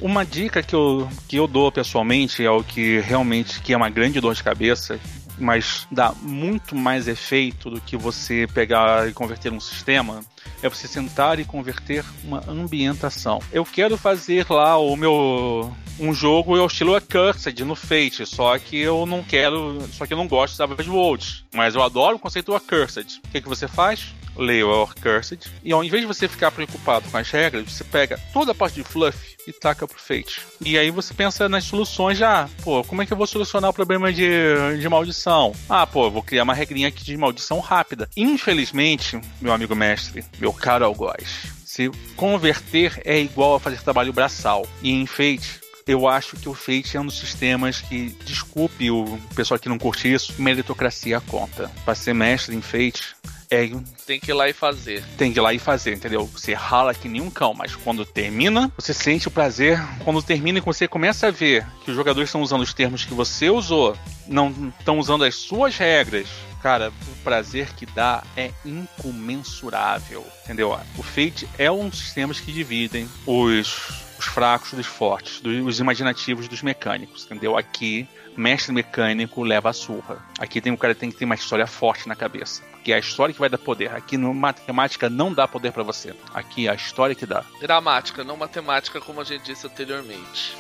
Uma 0.01 0.25
dica 0.25 0.63
que 0.63 0.75
eu, 0.75 1.09
que 1.29 1.37
eu 1.37 1.47
dou 1.47 1.73
pessoalmente 1.73 2.45
é 2.45 2.51
o 2.51 2.63
que 2.63 3.01
realmente 3.01 3.61
que 3.61 3.73
é 3.73 3.77
uma 3.77 3.89
grande 3.89 4.21
dor 4.21 4.35
de 4.35 4.43
cabeça, 4.43 5.01
mas 5.39 5.87
dá 5.91 6.13
muito 6.23 6.77
mais 6.77 7.09
efeito 7.09 7.71
do 7.71 7.81
que 7.81 7.97
você 7.97 8.47
pegar 8.53 9.09
e 9.09 9.13
converter 9.13 9.53
um 9.53 9.61
sistema, 9.61 10.21
é 10.63 10.69
você 10.69 10.87
sentar 10.87 11.39
e 11.39 11.45
converter 11.45 12.05
uma 12.25 12.43
ambientação. 12.49 13.41
Eu 13.53 13.65
quero 13.65 13.97
fazer 13.97 14.47
lá 14.51 14.77
o 14.79 14.97
meu 14.97 15.75
um 15.99 16.13
jogo 16.13 16.57
ao 16.57 16.67
estilo 16.67 16.95
Accursed 16.95 17.65
no 17.65 17.75
Fate, 17.75 18.27
só 18.27 18.59
que 18.59 18.77
eu 18.77 19.07
não 19.07 19.23
quero, 19.23 19.81
só 19.93 20.07
que 20.07 20.13
eu 20.13 20.19
não 20.19 20.29
gosto 20.29 20.53
de 20.53 20.59
Savage 20.59 20.91
Worlds, 20.91 21.45
mas 21.55 21.75
eu 21.75 21.83
adoro 21.83 22.17
o 22.17 22.19
conceito 22.19 22.47
do 22.47 22.57
Accursed. 22.57 23.21
O 23.25 23.29
que, 23.31 23.41
que 23.41 23.49
você 23.49 23.67
faz? 23.67 24.15
Leia 24.37 24.67
o 24.67 24.87
Cursed. 25.01 25.51
E 25.65 25.73
ao 25.73 25.83
invés 25.83 26.03
de 26.03 26.07
você 26.07 26.29
ficar 26.29 26.51
preocupado 26.51 27.09
com 27.11 27.17
as 27.17 27.31
regras, 27.31 27.71
você 27.71 27.85
pega 27.85 28.19
toda 28.33 28.53
a 28.53 28.55
parte 28.55 28.77
de 28.77 28.85
fluff 28.85 29.37
e 29.47 29.53
taca 29.53 29.87
pro 29.87 29.99
Fate. 29.99 30.41
E 30.61 30.77
aí 30.77 30.91
você 30.91 31.15
pensa 31.15 31.49
nas 31.49 31.65
soluções 31.65 32.19
já. 32.19 32.49
Pô, 32.63 32.83
como 32.85 33.03
é 33.03 33.07
que 33.07 33.13
eu 33.13 33.17
vou 33.17 33.27
solucionar 33.27 33.71
o 33.71 33.75
problema 33.75 34.13
de, 34.13 34.29
de 34.79 34.89
maldição? 34.89 35.55
Ah, 35.69 35.87
pô, 35.87 36.11
vou 36.11 36.23
criar 36.23 36.43
uma 36.43 36.55
regrinha 36.55 36.89
aqui 36.89 37.05
de 37.05 37.17
maldição 37.17 37.61
rápida. 37.61 38.09
Infelizmente, 38.17 39.21
meu 39.41 39.53
amigo 39.53 39.75
mestre, 39.75 40.25
meu 40.39 40.53
caro 40.53 40.85
algoz, 40.85 41.55
se 41.65 41.91
converter 42.17 43.01
é 43.05 43.19
igual 43.19 43.57
a 43.57 43.61
fazer 43.61 43.81
trabalho 43.83 44.13
braçal. 44.13 44.67
E 44.83 44.91
em 44.91 45.07
Fate, 45.07 45.61
eu 45.87 46.09
acho 46.09 46.37
que 46.37 46.49
o 46.49 46.55
Fate 46.55 46.97
é 46.97 47.01
um 47.01 47.07
dos 47.07 47.19
sistemas 47.19 47.81
que, 47.81 48.17
desculpe 48.25 48.91
o 48.91 49.19
pessoal 49.35 49.59
que 49.59 49.69
não 49.69 49.79
curte 49.79 50.13
isso, 50.13 50.35
meritocracia 50.37 51.21
conta. 51.21 51.71
Para 51.85 51.95
ser 51.95 52.13
mestre 52.13 52.57
em 52.57 52.61
Fate, 52.61 53.15
é, 53.49 53.71
tem 54.05 54.19
que 54.19 54.33
ir 54.33 54.35
lá 54.35 54.49
e 54.49 54.53
fazer. 54.53 55.05
Tem 55.17 55.33
que 55.33 55.39
ir 55.39 55.43
lá 55.43 55.55
e 55.55 55.59
fazer, 55.61 55.95
entendeu? 55.95 56.27
Você 56.27 56.53
rala 56.55 56.93
que 56.93 57.09
nem 57.09 57.21
um 57.21 57.31
cão, 57.31 57.55
mas 57.55 57.77
quando 57.77 58.05
termina, 58.05 58.73
você 58.77 58.93
sente 58.93 59.29
o 59.29 59.31
prazer. 59.31 59.81
Quando 60.03 60.21
termina 60.21 60.59
e 60.59 60.61
você 60.61 60.89
começa 60.89 61.29
a 61.29 61.31
ver 61.31 61.65
que 61.85 61.91
os 61.91 61.97
jogadores 61.97 62.29
estão 62.29 62.43
usando 62.43 62.63
os 62.63 62.75
termos 62.75 63.05
que 63.05 63.15
você 63.15 63.49
usou, 63.49 63.97
não 64.27 64.73
estão 64.79 64.99
usando 64.99 65.23
as 65.23 65.37
suas 65.37 65.77
regras, 65.77 66.27
cara, 66.61 66.91
o 66.91 67.23
prazer 67.23 67.73
que 67.75 67.87
dá 67.87 68.25
é 68.37 68.51
incomensurável, 68.65 70.27
entendeu? 70.45 70.77
O 70.99 71.03
Fate 71.05 71.49
é 71.57 71.71
um 71.71 71.89
dos 71.89 72.01
sistemas 72.01 72.41
que 72.41 72.51
dividem 72.51 73.09
os 73.25 74.06
os 74.19 74.25
fracos 74.25 74.73
dos 74.73 74.87
fortes, 74.87 75.41
dos, 75.41 75.65
os 75.65 75.81
imaginativos 75.81 76.49
dos 76.49 76.63
mecânicos, 76.63 77.25
entendeu? 77.25 77.57
Aqui 77.57 78.09
mestre 78.37 78.73
mecânico 78.73 79.43
leva 79.43 79.71
a 79.71 79.73
surra. 79.73 80.19
Aqui 80.39 80.61
tem 80.61 80.73
o 80.73 80.77
cara 80.77 80.95
tem 80.95 81.11
que 81.11 81.17
ter 81.17 81.25
uma 81.25 81.35
história 81.35 81.67
forte 81.67 82.07
na 82.07 82.15
cabeça. 82.15 82.63
Porque 82.73 82.93
é 82.93 82.97
a 82.97 82.99
história 83.01 83.33
que 83.33 83.41
vai 83.41 83.49
dar 83.49 83.59
poder. 83.59 83.93
Aqui 83.95 84.17
no 84.17 84.33
matemática 84.35 85.09
não 85.09 85.33
dá 85.33 85.49
poder 85.49 85.73
para 85.73 85.83
você. 85.83 86.15
Aqui 86.33 86.69
é 86.69 86.71
a 86.71 86.75
história 86.75 87.15
que 87.15 87.27
dá. 87.27 87.45
Gramática, 87.61 88.23
não 88.23 88.37
matemática, 88.37 89.01
como 89.01 89.21
a 89.21 89.25
gente 89.25 89.43
disse 89.43 89.67
anteriormente. 89.67 90.57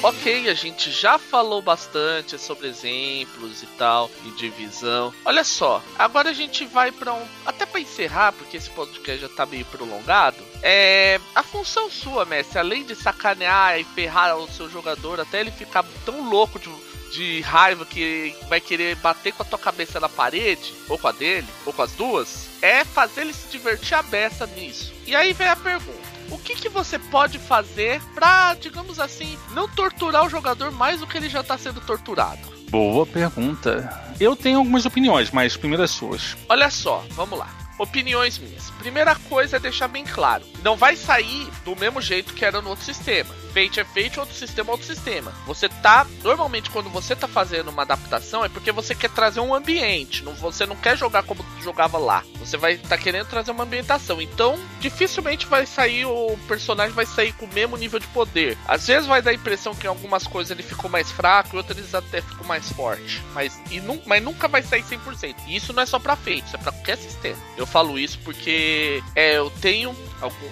Ok, 0.00 0.48
a 0.48 0.54
gente 0.54 0.92
já 0.92 1.18
falou 1.18 1.60
bastante 1.60 2.38
sobre 2.38 2.68
exemplos 2.68 3.64
e 3.64 3.66
tal, 3.66 4.08
e 4.24 4.30
divisão. 4.30 5.12
Olha 5.24 5.42
só, 5.42 5.82
agora 5.98 6.30
a 6.30 6.32
gente 6.32 6.64
vai 6.64 6.92
para 6.92 7.12
um. 7.12 7.26
Até 7.44 7.66
para 7.66 7.80
encerrar, 7.80 8.32
porque 8.32 8.56
esse 8.56 8.70
podcast 8.70 9.20
já 9.20 9.28
tá 9.28 9.44
meio 9.44 9.64
prolongado. 9.64 10.36
É. 10.62 11.20
A 11.34 11.42
função 11.42 11.90
sua, 11.90 12.24
mestre, 12.24 12.60
além 12.60 12.84
de 12.84 12.94
sacanear 12.94 13.80
e 13.80 13.84
ferrar 13.84 14.36
o 14.36 14.48
seu 14.48 14.70
jogador 14.70 15.18
até 15.20 15.40
ele 15.40 15.50
ficar 15.50 15.84
tão 16.04 16.28
louco 16.28 16.60
de 16.60 16.68
de 17.10 17.40
raiva 17.40 17.86
que 17.86 18.36
vai 18.48 18.60
querer 18.60 18.94
bater 18.96 19.32
com 19.32 19.42
a 19.42 19.46
tua 19.46 19.58
cabeça 19.58 19.98
na 19.98 20.10
parede, 20.10 20.74
ou 20.90 20.98
com 20.98 21.08
a 21.08 21.12
dele, 21.12 21.46
ou 21.64 21.72
com 21.72 21.80
as 21.80 21.92
duas, 21.92 22.48
é 22.60 22.84
fazer 22.84 23.22
ele 23.22 23.32
se 23.32 23.48
divertir 23.48 23.94
a 23.94 24.02
beça 24.02 24.46
nisso. 24.46 24.92
E 25.06 25.16
aí 25.16 25.32
vem 25.32 25.48
a 25.48 25.56
pergunta 25.56 26.07
o 26.30 26.38
que, 26.38 26.54
que 26.54 26.68
você 26.68 26.98
pode 26.98 27.38
fazer 27.38 28.00
pra, 28.14 28.54
digamos 28.54 28.98
assim, 29.00 29.38
não 29.52 29.68
torturar 29.68 30.24
o 30.24 30.28
jogador 30.28 30.70
mais 30.70 31.00
do 31.00 31.06
que 31.06 31.16
ele 31.16 31.28
já 31.28 31.42
tá 31.42 31.56
sendo 31.56 31.80
torturado? 31.80 32.40
Boa 32.70 33.06
pergunta. 33.06 33.88
Eu 34.20 34.36
tenho 34.36 34.58
algumas 34.58 34.84
opiniões, 34.84 35.30
mas 35.30 35.56
primeiro 35.56 35.82
as 35.82 35.90
suas. 35.90 36.36
Olha 36.48 36.70
só, 36.70 37.04
vamos 37.10 37.38
lá. 37.38 37.48
Opiniões 37.78 38.38
minhas. 38.38 38.70
Primeira 38.72 39.14
coisa 39.14 39.56
é 39.56 39.60
deixar 39.60 39.88
bem 39.88 40.04
claro: 40.04 40.44
não 40.62 40.76
vai 40.76 40.96
sair 40.96 41.48
do 41.64 41.76
mesmo 41.76 42.00
jeito 42.00 42.34
que 42.34 42.44
era 42.44 42.60
no 42.60 42.70
outro 42.70 42.84
sistema. 42.84 43.34
Fate 43.58 43.80
é 43.80 43.84
Fate, 43.84 44.20
outro 44.20 44.36
sistema 44.36 44.70
é 44.70 44.72
outro 44.72 44.86
sistema. 44.86 45.32
Você 45.44 45.68
tá. 45.68 46.06
Normalmente, 46.22 46.70
quando 46.70 46.88
você 46.88 47.16
tá 47.16 47.26
fazendo 47.26 47.70
uma 47.70 47.82
adaptação, 47.82 48.44
é 48.44 48.48
porque 48.48 48.70
você 48.70 48.94
quer 48.94 49.10
trazer 49.10 49.40
um 49.40 49.52
ambiente. 49.52 50.22
Não, 50.22 50.32
você 50.34 50.64
não 50.64 50.76
quer 50.76 50.96
jogar 50.96 51.24
como 51.24 51.44
jogava 51.60 51.98
lá. 51.98 52.22
Você 52.38 52.56
vai 52.56 52.76
tá 52.76 52.96
querendo 52.96 53.26
trazer 53.26 53.50
uma 53.50 53.64
ambientação. 53.64 54.22
Então, 54.22 54.56
dificilmente 54.78 55.46
vai 55.46 55.66
sair. 55.66 56.04
O 56.04 56.38
personagem 56.46 56.94
vai 56.94 57.04
sair 57.04 57.32
com 57.32 57.46
o 57.46 57.52
mesmo 57.52 57.76
nível 57.76 57.98
de 57.98 58.06
poder. 58.08 58.56
Às 58.64 58.86
vezes 58.86 59.08
vai 59.08 59.20
dar 59.20 59.32
a 59.32 59.34
impressão 59.34 59.74
que 59.74 59.86
em 59.86 59.90
algumas 59.90 60.24
coisas 60.24 60.52
ele 60.52 60.62
ficou 60.62 60.88
mais 60.88 61.10
fraco, 61.10 61.56
em 61.56 61.58
outras 61.58 61.92
até 61.92 62.22
ficou 62.22 62.46
mais 62.46 62.70
forte. 62.70 63.20
Mas, 63.34 63.60
e, 63.72 63.82
mas 64.06 64.22
nunca 64.22 64.46
vai 64.46 64.62
sair 64.62 64.84
100%. 64.84 65.34
E 65.48 65.56
isso 65.56 65.72
não 65.72 65.82
é 65.82 65.86
só 65.86 65.98
pra 65.98 66.14
Fate, 66.14 66.44
isso 66.46 66.54
é 66.54 66.60
pra 66.60 66.70
qualquer 66.70 66.96
sistema. 66.96 67.38
Eu 67.56 67.66
falo 67.66 67.98
isso 67.98 68.20
porque 68.20 69.02
é, 69.16 69.36
eu 69.38 69.50
tenho 69.60 69.96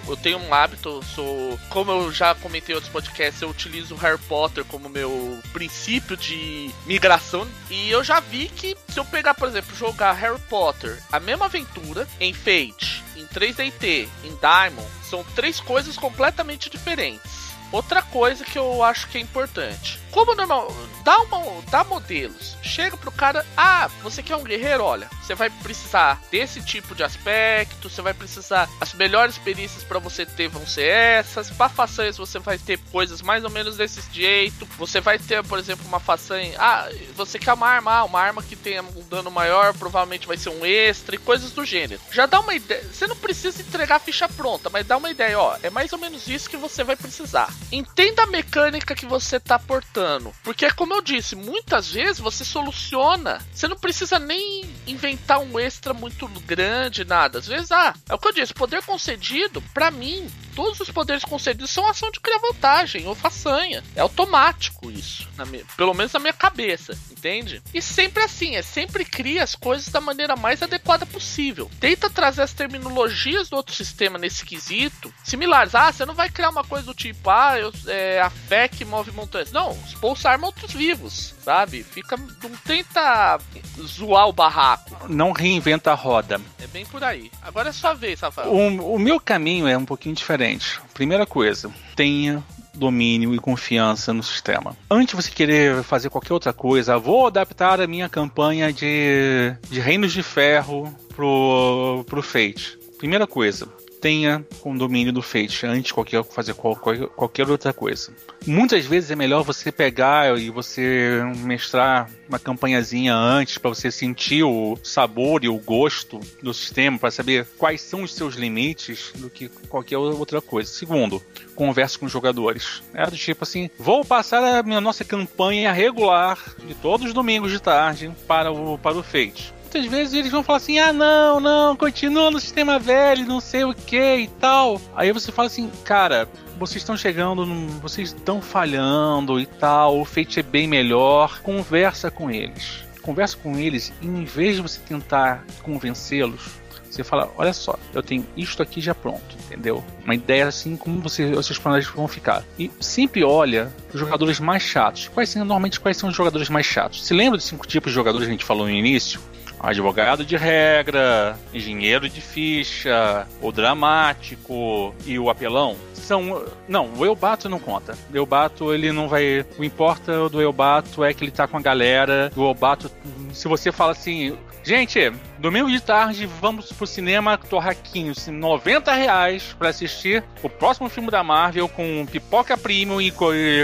eu 0.07 0.17
tenho 0.17 0.37
um 0.39 0.53
hábito, 0.53 1.03
sou 1.15 1.59
como 1.69 1.91
eu 1.91 2.11
já 2.11 2.33
comentei 2.35 2.73
em 2.73 2.75
outros 2.75 2.91
podcasts, 2.91 3.41
eu 3.41 3.49
utilizo 3.49 3.95
Harry 3.95 4.19
Potter 4.19 4.63
como 4.65 4.89
meu 4.89 5.39
princípio 5.51 6.15
de 6.15 6.71
migração 6.85 7.47
e 7.69 7.89
eu 7.89 8.03
já 8.03 8.19
vi 8.19 8.47
que 8.47 8.77
se 8.87 8.99
eu 8.99 9.05
pegar, 9.05 9.33
por 9.33 9.47
exemplo, 9.47 9.75
jogar 9.75 10.13
Harry 10.13 10.39
Potter, 10.49 11.01
a 11.11 11.19
mesma 11.19 11.45
aventura 11.45 12.07
em 12.19 12.33
Fate, 12.33 13.03
em 13.15 13.25
3DT, 13.27 14.07
em 14.23 14.35
Diamond, 14.35 14.87
são 15.03 15.23
três 15.35 15.59
coisas 15.59 15.97
completamente 15.97 16.69
diferentes. 16.69 17.47
Outra 17.71 18.01
coisa 18.01 18.45
que 18.45 18.57
eu 18.57 18.81
acho 18.81 19.07
que 19.09 19.17
é 19.17 19.21
importante: 19.21 19.99
como 20.17 20.33
normal, 20.33 20.75
dá, 21.03 21.15
uma, 21.19 21.61
dá 21.69 21.83
modelos. 21.83 22.57
Chega 22.63 22.97
pro 22.97 23.11
cara, 23.11 23.45
ah, 23.55 23.87
você 24.01 24.23
quer 24.23 24.35
um 24.35 24.43
guerreiro? 24.43 24.83
Olha, 24.83 25.07
você 25.21 25.35
vai 25.35 25.47
precisar 25.47 26.19
desse 26.31 26.59
tipo 26.59 26.95
de 26.95 27.03
aspecto, 27.03 27.87
você 27.87 28.01
vai 28.01 28.15
precisar. 28.15 28.67
As 28.81 28.95
melhores 28.95 29.37
perícias 29.37 29.83
para 29.83 29.99
você 29.99 30.25
ter 30.25 30.47
vão 30.47 30.65
ser 30.65 30.87
essas. 30.87 31.51
Pra 31.51 31.69
façanhas 31.69 32.17
você 32.17 32.39
vai 32.39 32.57
ter 32.57 32.79
coisas 32.91 33.21
mais 33.21 33.43
ou 33.43 33.51
menos 33.51 33.77
desse 33.77 34.01
jeito. 34.11 34.67
Você 34.79 34.99
vai 34.99 35.19
ter, 35.19 35.43
por 35.43 35.59
exemplo, 35.59 35.85
uma 35.87 35.99
façanha. 35.99 36.55
Ah, 36.57 36.89
você 37.15 37.37
quer 37.37 37.53
uma 37.53 37.67
arma, 37.67 37.91
ah, 37.99 38.03
uma 38.03 38.19
arma 38.19 38.41
que 38.41 38.55
tenha 38.55 38.81
um 38.81 39.07
dano 39.07 39.29
maior, 39.29 39.75
provavelmente 39.75 40.25
vai 40.25 40.35
ser 40.35 40.49
um 40.49 40.65
extra 40.65 41.13
e 41.13 41.19
coisas 41.19 41.51
do 41.51 41.63
gênero. 41.63 42.01
Já 42.11 42.25
dá 42.25 42.39
uma 42.39 42.55
ideia. 42.55 42.83
Você 42.91 43.05
não 43.05 43.15
precisa 43.15 43.61
entregar 43.61 43.97
a 43.97 43.99
ficha 43.99 44.27
pronta, 44.27 44.67
mas 44.71 44.87
dá 44.87 44.97
uma 44.97 45.11
ideia, 45.11 45.39
ó. 45.39 45.55
É 45.61 45.69
mais 45.69 45.93
ou 45.93 45.99
menos 45.99 46.27
isso 46.27 46.49
que 46.49 46.57
você 46.57 46.83
vai 46.83 46.95
precisar. 46.95 47.53
Entenda 47.71 48.23
a 48.23 48.27
mecânica 48.27 48.95
que 48.95 49.05
você 49.05 49.39
tá 49.39 49.59
portando. 49.59 50.06
Porque, 50.43 50.71
como 50.71 50.93
eu 50.93 51.01
disse, 51.01 51.35
muitas 51.35 51.91
vezes 51.91 52.19
você 52.19 52.45
soluciona. 52.45 53.39
Você 53.53 53.67
não 53.67 53.77
precisa 53.77 54.17
nem 54.17 54.63
inventar 54.85 55.39
um 55.39 55.59
extra 55.59 55.93
muito 55.93 56.27
grande, 56.27 57.03
nada. 57.03 57.39
Às 57.39 57.47
vezes, 57.47 57.71
ah, 57.71 57.93
é 58.07 58.13
o 58.13 58.17
que 58.17 58.27
eu 58.27 58.33
disse, 58.33 58.53
poder 58.53 58.83
concedido, 58.83 59.61
para 59.73 59.91
mim, 59.91 60.27
todos 60.57 60.79
os 60.79 60.89
poderes 60.89 61.23
concedidos 61.23 61.69
são 61.69 61.87
ação 61.87 62.09
de 62.09 62.19
criar 62.19 62.39
vantagem 62.39 63.05
ou 63.05 63.13
façanha. 63.13 63.83
É 63.95 64.01
automático 64.01 64.89
isso. 64.89 65.29
Minha, 65.45 65.63
pelo 65.77 65.93
menos 65.93 66.11
na 66.11 66.19
minha 66.19 66.33
cabeça, 66.33 66.97
entende? 67.11 67.61
E 67.71 67.79
sempre 67.79 68.23
assim, 68.23 68.55
é 68.55 68.63
sempre 68.63 69.05
cria 69.05 69.43
as 69.43 69.53
coisas 69.53 69.89
da 69.89 70.01
maneira 70.01 70.35
mais 70.35 70.63
adequada 70.63 71.05
possível. 71.05 71.69
Tenta 71.79 72.09
trazer 72.09 72.41
as 72.41 72.53
terminologias 72.53 73.49
do 73.49 73.55
outro 73.55 73.75
sistema 73.75 74.17
nesse 74.17 74.43
quesito 74.43 75.13
similares. 75.23 75.75
Ah, 75.75 75.91
você 75.91 76.07
não 76.07 76.15
vai 76.15 76.27
criar 76.27 76.49
uma 76.49 76.63
coisa 76.63 76.87
do 76.87 76.93
tipo, 76.95 77.29
ah, 77.29 77.59
eu, 77.59 77.71
é 77.85 78.19
a 78.19 78.31
fé 78.31 78.67
que 78.67 78.83
move 78.83 79.11
montanhas. 79.11 79.51
Não, 79.51 79.77
expulsar 79.85 80.31
arma 80.31 80.47
outros 80.47 80.73
vivos, 80.73 81.35
sabe? 81.43 81.83
Fica. 81.83 82.17
Não 82.17 82.57
tenta 82.65 83.39
zoar 83.81 84.27
o 84.27 84.33
barraco. 84.33 85.07
Não 85.07 85.31
reinventa 85.31 85.91
a 85.91 85.95
roda. 85.95 86.41
É 86.59 86.65
bem 86.65 86.85
por 86.85 87.03
aí. 87.03 87.31
Agora 87.43 87.69
é 87.69 87.71
sua 87.71 87.93
vez, 87.93 88.19
Rafael. 88.21 88.51
O, 88.51 88.95
o 88.95 88.99
meu 88.99 89.19
caminho 89.19 89.67
é 89.67 89.77
um 89.77 89.85
pouquinho 89.85 90.15
diferente. 90.15 90.46
Primeira 90.93 91.25
coisa, 91.25 91.71
tenha 91.95 92.43
domínio 92.73 93.33
e 93.33 93.39
confiança 93.39 94.13
no 94.13 94.23
sistema. 94.23 94.77
Antes 94.89 95.15
de 95.15 95.15
você 95.15 95.31
querer 95.31 95.83
fazer 95.83 96.09
qualquer 96.09 96.33
outra 96.33 96.53
coisa, 96.53 96.97
vou 96.97 97.27
adaptar 97.27 97.81
a 97.81 97.87
minha 97.87 98.07
campanha 98.07 98.71
de, 98.71 99.55
de 99.69 99.79
Reinos 99.79 100.13
de 100.13 100.23
Ferro 100.23 100.93
pro, 101.15 102.05
pro 102.07 102.21
Fate. 102.21 102.77
Primeira 102.97 103.27
coisa, 103.27 103.67
tenha 103.99 104.45
condomínio 104.61 105.11
do 105.11 105.21
Fate 105.21 105.65
antes 105.65 105.85
de 105.85 105.93
qualquer, 105.93 106.23
fazer 106.23 106.53
qualquer, 106.53 107.07
qualquer 107.07 107.49
outra 107.49 107.73
coisa. 107.73 108.11
Muitas 108.45 108.85
vezes 108.85 109.11
é 109.11 109.15
melhor 109.15 109.43
você 109.43 109.71
pegar 109.71 110.37
e 110.39 110.49
você 110.49 111.21
mestrar 111.37 112.09
uma 112.27 112.39
campanhazinha 112.39 113.13
antes 113.13 113.57
para 113.57 113.69
você 113.69 113.91
sentir 113.91 114.43
o 114.43 114.77
sabor 114.83 115.43
e 115.43 115.49
o 115.49 115.57
gosto 115.57 116.19
do 116.41 116.53
sistema, 116.53 116.97
para 116.97 117.11
saber 117.11 117.47
quais 117.57 117.81
são 117.81 118.03
os 118.03 118.13
seus 118.13 118.35
limites 118.35 119.11
do 119.15 119.29
que 119.29 119.49
qualquer 119.69 119.97
outra 119.97 120.41
coisa. 120.41 120.69
Segundo, 120.69 121.21
converse 121.55 121.97
com 121.97 122.05
os 122.05 122.11
jogadores. 122.11 122.83
É 122.93 123.05
do 123.05 123.17
tipo 123.17 123.43
assim, 123.43 123.69
vou 123.77 124.05
passar 124.05 124.43
a 124.43 124.63
minha 124.63 124.81
nossa 124.81 125.03
campanha 125.03 125.71
regular 125.71 126.37
de 126.65 126.75
todos 126.75 127.07
os 127.07 127.13
domingos 127.13 127.51
de 127.51 127.61
tarde 127.61 128.11
para 128.27 128.51
o 128.51 128.77
para 128.77 128.97
o 128.97 129.03
Fate 129.03 129.56
muitas 129.67 129.85
vezes 129.85 130.13
eles 130.13 130.31
vão 130.31 130.41
falar 130.41 130.57
assim: 130.57 130.79
ah, 130.79 130.93
não, 130.93 131.39
não, 131.39 131.75
continua 131.75 132.31
no 132.31 132.39
sistema 132.39 132.79
velho, 132.79 133.25
não 133.25 133.41
sei 133.41 133.65
o 133.65 133.73
que 133.73 134.15
e 134.15 134.27
tal. 134.39 134.81
Aí 134.95 135.11
você 135.11 135.31
fala 135.31 135.47
assim, 135.47 135.69
cara, 135.83 136.27
vocês 136.57 136.81
estão 136.81 136.95
chegando, 136.95 137.45
vocês 137.81 138.13
estão 138.13 138.41
falhando 138.41 139.39
e 139.39 139.45
tal, 139.45 139.99
o 139.99 140.05
Fate 140.05 140.39
é 140.39 140.43
bem 140.43 140.67
melhor. 140.67 141.41
Conversa 141.41 142.09
com 142.09 142.31
eles. 142.31 142.85
Conversa 143.01 143.37
com 143.37 143.57
eles 143.57 143.93
e 144.01 144.07
em 144.07 144.25
vez 144.25 144.55
de 144.55 144.61
você 144.61 144.79
tentar 144.81 145.45
convencê-los, 145.63 146.41
você 146.89 147.03
fala, 147.03 147.31
olha 147.37 147.53
só, 147.53 147.77
eu 147.93 148.01
tenho 148.01 148.25
isto 148.35 148.61
aqui 148.61 148.81
já 148.81 148.93
pronto, 148.93 149.35
entendeu? 149.45 149.83
Uma 150.03 150.15
ideia 150.15 150.47
assim 150.47 150.75
como 150.75 150.99
você, 150.99 151.25
os 151.25 151.45
seus 151.45 151.59
vão 151.87 152.07
ficar. 152.07 152.43
E 152.57 152.71
sempre 152.81 153.23
olha 153.23 153.71
os 153.93 153.99
jogadores 153.99 154.39
mais 154.39 154.63
chatos. 154.63 155.09
Quais 155.13 155.29
são, 155.29 155.41
normalmente, 155.41 155.79
quais 155.79 155.95
são 155.95 156.09
os 156.09 156.15
jogadores 156.15 156.49
mais 156.49 156.65
chatos? 156.65 157.05
Se 157.05 157.13
lembra 157.13 157.37
dos 157.37 157.45
cinco 157.45 157.67
tipos 157.67 157.91
de 157.91 157.95
jogadores 157.95 158.25
que 158.25 158.31
a 158.31 158.33
gente 158.33 158.45
falou 158.45 158.65
no 158.65 158.71
início? 158.71 159.21
Advogado 159.59 160.25
de 160.25 160.35
regra, 160.37 161.37
engenheiro 161.53 162.09
de 162.09 162.21
ficha, 162.21 163.27
o 163.41 163.51
dramático 163.51 164.93
e 165.05 165.17
o 165.17 165.29
apelão 165.29 165.75
são. 166.07 166.45
Não, 166.67 166.89
o 166.97 167.05
Elbato 167.05 167.49
não 167.49 167.59
conta. 167.59 167.97
O 168.11 168.17
Elbato, 168.17 168.73
ele 168.73 168.91
não 168.91 169.07
vai. 169.07 169.45
O 169.57 169.63
importa 169.63 170.29
do 170.29 170.41
Elbato 170.41 171.03
é 171.03 171.13
que 171.13 171.23
ele 171.23 171.31
tá 171.31 171.47
com 171.47 171.57
a 171.57 171.61
galera. 171.61 172.31
O 172.35 172.49
Elbato, 172.49 172.89
se 173.33 173.47
você 173.47 173.71
fala 173.71 173.91
assim, 173.91 174.37
Gente, 174.67 175.13
domingo 175.39 175.71
de 175.71 175.79
tarde 175.79 176.25
vamos 176.25 176.73
pro 176.73 176.85
cinema 176.85 177.37
Torraquinho, 177.37 178.13
90 178.29 178.93
reais 178.93 179.55
pra 179.57 179.69
assistir 179.69 180.21
o 180.43 180.49
próximo 180.49 180.89
filme 180.89 181.09
da 181.09 181.23
Marvel 181.23 181.69
com 181.69 182.05
pipoca 182.05 182.57
premium 182.57 182.99
e 182.99 183.13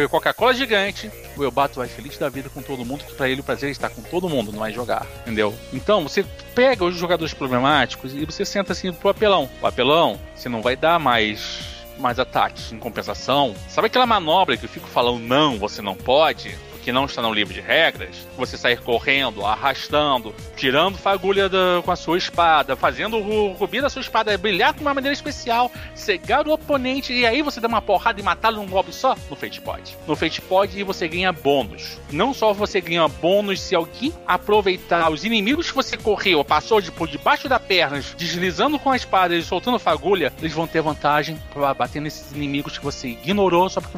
Coca-Cola 0.09 0.53
gigante. 0.53 1.11
O 1.35 1.43
Elbato 1.43 1.75
vai 1.75 1.89
feliz 1.89 2.17
da 2.17 2.29
vida 2.29 2.47
com 2.47 2.61
todo 2.61 2.85
mundo, 2.85 3.03
que 3.03 3.15
pra 3.15 3.27
ele 3.27 3.41
o 3.41 3.43
prazer 3.43 3.67
é 3.67 3.71
estar 3.73 3.89
com 3.89 4.01
todo 4.01 4.29
mundo, 4.29 4.53
não 4.53 4.65
é 4.65 4.71
jogar, 4.71 5.05
entendeu? 5.23 5.53
Então, 5.73 6.03
você 6.03 6.25
pega 6.55 6.85
os 6.85 6.95
jogadores 6.95 7.33
problemáticos 7.33 8.13
e 8.13 8.23
você 8.23 8.45
senta 8.45 8.71
assim 8.71 8.93
pro 8.93 9.09
apelão. 9.09 9.49
O 9.61 9.67
apelão, 9.67 10.17
você 10.33 10.47
não 10.47 10.61
vai 10.61 10.77
dar 10.77 10.99
mais 10.99 11.83
mais 11.99 12.17
ataques 12.17 12.71
em 12.71 12.79
compensação. 12.79 13.53
Sabe 13.67 13.87
aquela 13.87 14.05
manobra 14.05 14.55
que 14.55 14.63
eu 14.63 14.69
fico 14.69 14.87
falando, 14.87 15.19
não, 15.19 15.59
você 15.59 15.81
não 15.81 15.95
pode? 15.95 16.57
Que 16.83 16.91
não 16.91 17.05
está 17.05 17.21
no 17.21 17.33
livro 17.33 17.53
de 17.53 17.61
regras, 17.61 18.27
você 18.37 18.57
sair 18.57 18.79
correndo, 18.79 19.45
arrastando, 19.45 20.35
tirando 20.55 20.97
fagulha 20.97 21.49
com 21.83 21.91
a 21.91 21.95
sua 21.95 22.17
espada, 22.17 22.75
fazendo 22.75 23.17
o 23.17 23.53
rubi 23.53 23.81
da 23.81 23.89
sua 23.89 24.01
espada 24.01 24.37
brilhar 24.37 24.73
com 24.73 24.81
uma 24.81 24.93
maneira 24.93 25.13
especial, 25.13 25.71
cegar 25.95 26.47
o 26.47 26.51
oponente 26.51 27.13
e 27.13 27.25
aí 27.25 27.41
você 27.41 27.59
dá 27.59 27.67
uma 27.67 27.81
porrada 27.81 28.19
e 28.19 28.23
matá-lo 28.23 28.57
num 28.57 28.67
golpe 28.67 28.93
só, 28.93 29.15
no 29.29 29.35
Fate 29.35 29.61
Pod. 29.61 29.97
No 30.07 30.15
Fate 30.15 30.41
Pod 30.41 30.83
você 30.83 31.07
ganha 31.07 31.31
bônus. 31.31 31.97
Não 32.11 32.33
só 32.33 32.53
você 32.53 32.81
ganha 32.81 33.07
bônus 33.07 33.61
se 33.61 33.75
alguém 33.75 34.13
aproveitar 34.27 35.09
os 35.11 35.23
inimigos 35.23 35.69
que 35.69 35.75
você 35.75 35.95
correu 35.95 36.39
ou 36.39 36.45
passou 36.45 36.81
de, 36.81 36.91
por 36.91 37.07
debaixo 37.07 37.47
da 37.47 37.59
perna, 37.59 38.01
deslizando 38.17 38.77
com 38.77 38.91
a 38.91 38.95
espada 38.95 39.35
e 39.35 39.41
soltando 39.41 39.79
fagulha, 39.79 40.33
eles 40.39 40.53
vão 40.53 40.67
ter 40.67 40.81
vantagem 40.81 41.41
para 41.53 41.73
bater 41.73 42.01
nesses 42.01 42.31
inimigos 42.31 42.77
que 42.77 42.83
você 42.83 43.09
ignorou 43.09 43.69
só 43.69 43.79
porque 43.79 43.97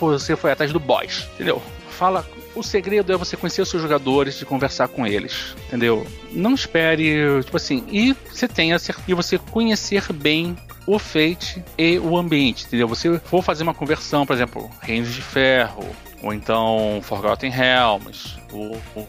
você 0.00 0.36
foi 0.36 0.52
atrás 0.52 0.72
do 0.72 0.80
boss, 0.80 1.28
entendeu? 1.34 1.62
Fala. 1.96 2.24
O 2.54 2.62
segredo 2.62 3.12
é 3.12 3.16
você 3.16 3.36
conhecer 3.36 3.62
os 3.62 3.68
seus 3.68 3.82
jogadores, 3.82 4.38
de 4.38 4.46
conversar 4.46 4.88
com 4.88 5.06
eles, 5.06 5.54
entendeu? 5.66 6.06
Não 6.32 6.54
espere, 6.54 7.42
tipo 7.42 7.56
assim, 7.56 7.84
e 7.90 8.14
você 8.30 8.46
tenha 8.48 8.76
e 9.06 9.14
você 9.14 9.38
conhecer 9.38 10.12
bem 10.12 10.56
o 10.86 10.98
Fate 10.98 11.62
e 11.76 11.98
o 11.98 12.16
ambiente, 12.16 12.64
entendeu? 12.66 12.86
Você 12.88 13.18
for 13.18 13.42
fazer 13.42 13.62
uma 13.62 13.74
conversão, 13.74 14.24
por 14.24 14.34
exemplo, 14.34 14.70
Reinos 14.80 15.12
de 15.12 15.20
Ferro, 15.20 15.84
ou 16.22 16.32
então 16.32 17.00
Forgotten 17.02 17.50
Realms, 17.50 18.36
o, 18.52 18.76
o 18.98 19.08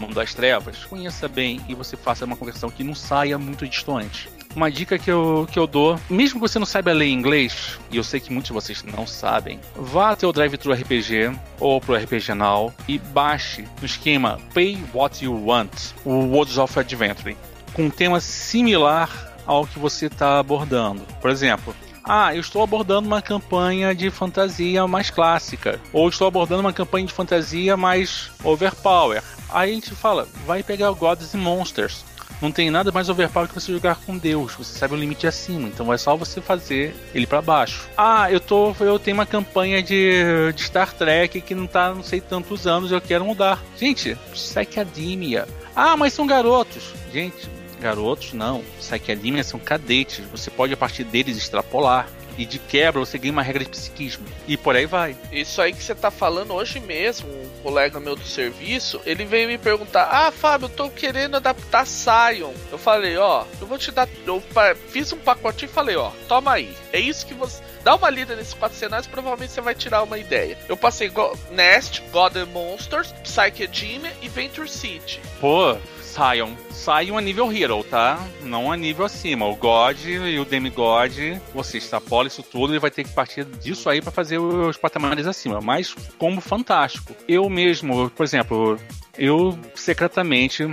Mundo 0.00 0.14
das 0.14 0.34
Trevas, 0.34 0.84
conheça 0.84 1.28
bem 1.28 1.60
e 1.68 1.74
você 1.74 1.96
faça 1.96 2.24
uma 2.24 2.36
conversão 2.36 2.70
que 2.70 2.84
não 2.84 2.94
saia 2.94 3.38
muito 3.38 3.66
distante 3.66 4.28
uma 4.56 4.70
dica 4.70 4.98
que 4.98 5.10
eu, 5.10 5.46
que 5.52 5.58
eu 5.58 5.66
dou, 5.66 6.00
mesmo 6.08 6.40
que 6.40 6.48
você 6.48 6.58
não 6.58 6.66
saiba 6.66 6.90
ler 6.92 7.08
inglês, 7.08 7.78
e 7.90 7.98
eu 7.98 8.02
sei 8.02 8.18
que 8.18 8.32
muitos 8.32 8.48
de 8.48 8.54
vocês 8.54 8.82
não 8.82 9.06
sabem, 9.06 9.60
vá 9.76 10.10
até 10.10 10.26
o 10.26 10.32
Drive 10.32 10.56
Thru 10.56 10.72
RPG 10.72 11.38
ou 11.60 11.78
pro 11.78 11.94
RPG 11.94 12.34
Now 12.34 12.72
e 12.88 12.98
baixe 12.98 13.68
no 13.78 13.86
esquema 13.86 14.38
Pay 14.54 14.82
What 14.94 15.22
You 15.22 15.46
Want, 15.46 15.92
o 16.04 16.10
Worlds 16.10 16.56
of 16.56 16.78
Adventure, 16.78 17.36
com 17.74 17.84
um 17.84 17.90
tema 17.90 18.18
similar 18.18 19.34
ao 19.44 19.66
que 19.66 19.78
você 19.78 20.06
está 20.06 20.38
abordando. 20.38 21.02
Por 21.20 21.30
exemplo, 21.30 21.74
ah, 22.06 22.34
eu 22.34 22.40
estou 22.40 22.62
abordando 22.62 23.06
uma 23.06 23.20
campanha 23.20 23.94
de 23.94 24.10
fantasia 24.10 24.86
mais 24.86 25.10
clássica, 25.10 25.80
ou 25.92 26.08
estou 26.08 26.26
abordando 26.26 26.60
uma 26.60 26.72
campanha 26.72 27.06
de 27.06 27.12
fantasia 27.12 27.76
mais 27.76 28.30
overpower. 28.44 29.22
Aí 29.50 29.70
a 29.70 29.74
gente 29.74 29.90
fala, 29.94 30.28
vai 30.46 30.62
pegar 30.62 30.90
Gods 30.92 31.34
and 31.34 31.38
Monsters 31.38 32.04
não 32.40 32.52
tem 32.52 32.70
nada 32.70 32.92
mais 32.92 33.08
overpower 33.08 33.48
que 33.48 33.54
você 33.54 33.72
jogar 33.72 33.96
com 33.96 34.16
Deus. 34.16 34.54
Você 34.54 34.78
sabe 34.78 34.94
o 34.94 34.96
limite 34.96 35.26
acima, 35.26 35.68
então 35.68 35.92
é 35.92 35.98
só 35.98 36.16
você 36.16 36.40
fazer 36.40 36.94
ele 37.14 37.26
para 37.26 37.40
baixo. 37.40 37.88
Ah, 37.96 38.30
eu 38.30 38.40
tô, 38.40 38.74
eu 38.80 38.98
tenho 38.98 39.16
uma 39.16 39.26
campanha 39.26 39.82
de, 39.82 40.52
de 40.52 40.62
Star 40.62 40.92
Trek 40.92 41.40
que 41.40 41.54
não 41.54 41.66
tá 41.66 41.94
não 41.94 42.02
sei 42.02 42.20
tantos 42.20 42.66
anos, 42.66 42.92
eu 42.92 43.00
quero 43.00 43.24
mudar. 43.24 43.62
Gente, 43.78 44.16
Psychademia. 44.32 45.46
Ah, 45.74 45.96
mas 45.96 46.12
são 46.12 46.26
garotos. 46.26 46.92
Gente, 47.12 47.48
garotos 47.80 48.32
não. 48.32 48.62
Psychademia 48.78 49.44
são 49.44 49.60
cadetes. 49.60 50.24
Você 50.30 50.50
pode 50.50 50.72
a 50.72 50.76
partir 50.76 51.04
deles 51.04 51.36
extrapolar 51.36 52.08
e 52.38 52.44
de 52.44 52.58
quebra 52.58 53.00
você 53.00 53.18
ganha 53.18 53.32
uma 53.32 53.42
regra 53.42 53.64
de 53.64 53.70
psiquismo. 53.70 54.26
E 54.46 54.56
por 54.56 54.76
aí 54.76 54.86
vai. 54.86 55.16
Isso 55.32 55.60
aí 55.60 55.72
que 55.72 55.82
você 55.82 55.94
tá 55.94 56.10
falando 56.10 56.52
hoje 56.52 56.80
mesmo, 56.80 57.28
colega 57.62 57.98
meu 57.98 58.14
do 58.14 58.24
serviço, 58.24 59.00
ele 59.06 59.24
veio 59.24 59.48
me 59.48 59.58
perguntar: 59.58 60.08
Ah, 60.10 60.30
Fábio, 60.30 60.66
eu 60.66 60.70
tô 60.70 60.90
querendo 60.90 61.36
adaptar 61.36 61.86
Sion. 61.86 62.52
Eu 62.70 62.78
falei: 62.78 63.16
Ó, 63.16 63.44
eu 63.60 63.66
vou 63.66 63.78
te 63.78 63.90
dar. 63.90 64.08
Eu 64.26 64.42
fiz 64.88 65.12
um 65.12 65.18
pacotinho 65.18 65.70
e 65.70 65.72
falei: 65.72 65.96
Ó, 65.96 66.10
toma 66.28 66.52
aí. 66.52 66.74
É 66.92 67.00
isso 67.00 67.26
que 67.26 67.34
você. 67.34 67.62
Dá 67.82 67.94
uma 67.94 68.10
lida 68.10 68.34
nesses 68.34 68.52
quatro 68.52 68.76
cenários, 68.76 69.06
provavelmente 69.06 69.52
você 69.52 69.60
vai 69.60 69.72
tirar 69.72 70.02
uma 70.02 70.18
ideia. 70.18 70.58
Eu 70.68 70.76
passei 70.76 71.08
Go 71.08 71.38
Nest, 71.52 72.02
God 72.10 72.34
and 72.34 72.46
Monsters, 72.46 73.12
Psyche 73.22 73.68
Demon 73.68 74.10
e 74.20 74.28
Venture 74.28 74.68
City. 74.68 75.20
Pô, 75.40 75.76
Sion. 76.16 76.50
Sion 76.70 77.18
a 77.18 77.20
nível 77.20 77.52
Hero, 77.52 77.84
tá? 77.84 78.18
Não 78.42 78.72
a 78.72 78.76
nível 78.76 79.04
acima. 79.04 79.46
O 79.46 79.54
God 79.54 79.98
e 80.06 80.38
o 80.38 80.44
Demigod, 80.46 81.38
você 81.52 81.76
extrapola 81.76 82.26
isso 82.26 82.42
tudo 82.42 82.74
e 82.74 82.78
vai 82.78 82.90
ter 82.90 83.04
que 83.04 83.12
partir 83.12 83.44
disso 83.44 83.90
aí 83.90 84.00
para 84.00 84.10
fazer 84.10 84.38
os 84.38 84.78
patamares 84.78 85.26
acima. 85.26 85.60
Mas 85.60 85.94
como 86.16 86.40
fantástico. 86.40 87.14
Eu 87.28 87.50
mesmo, 87.50 88.08
por 88.10 88.24
exemplo, 88.24 88.78
eu, 89.18 89.58
secretamente, 89.74 90.68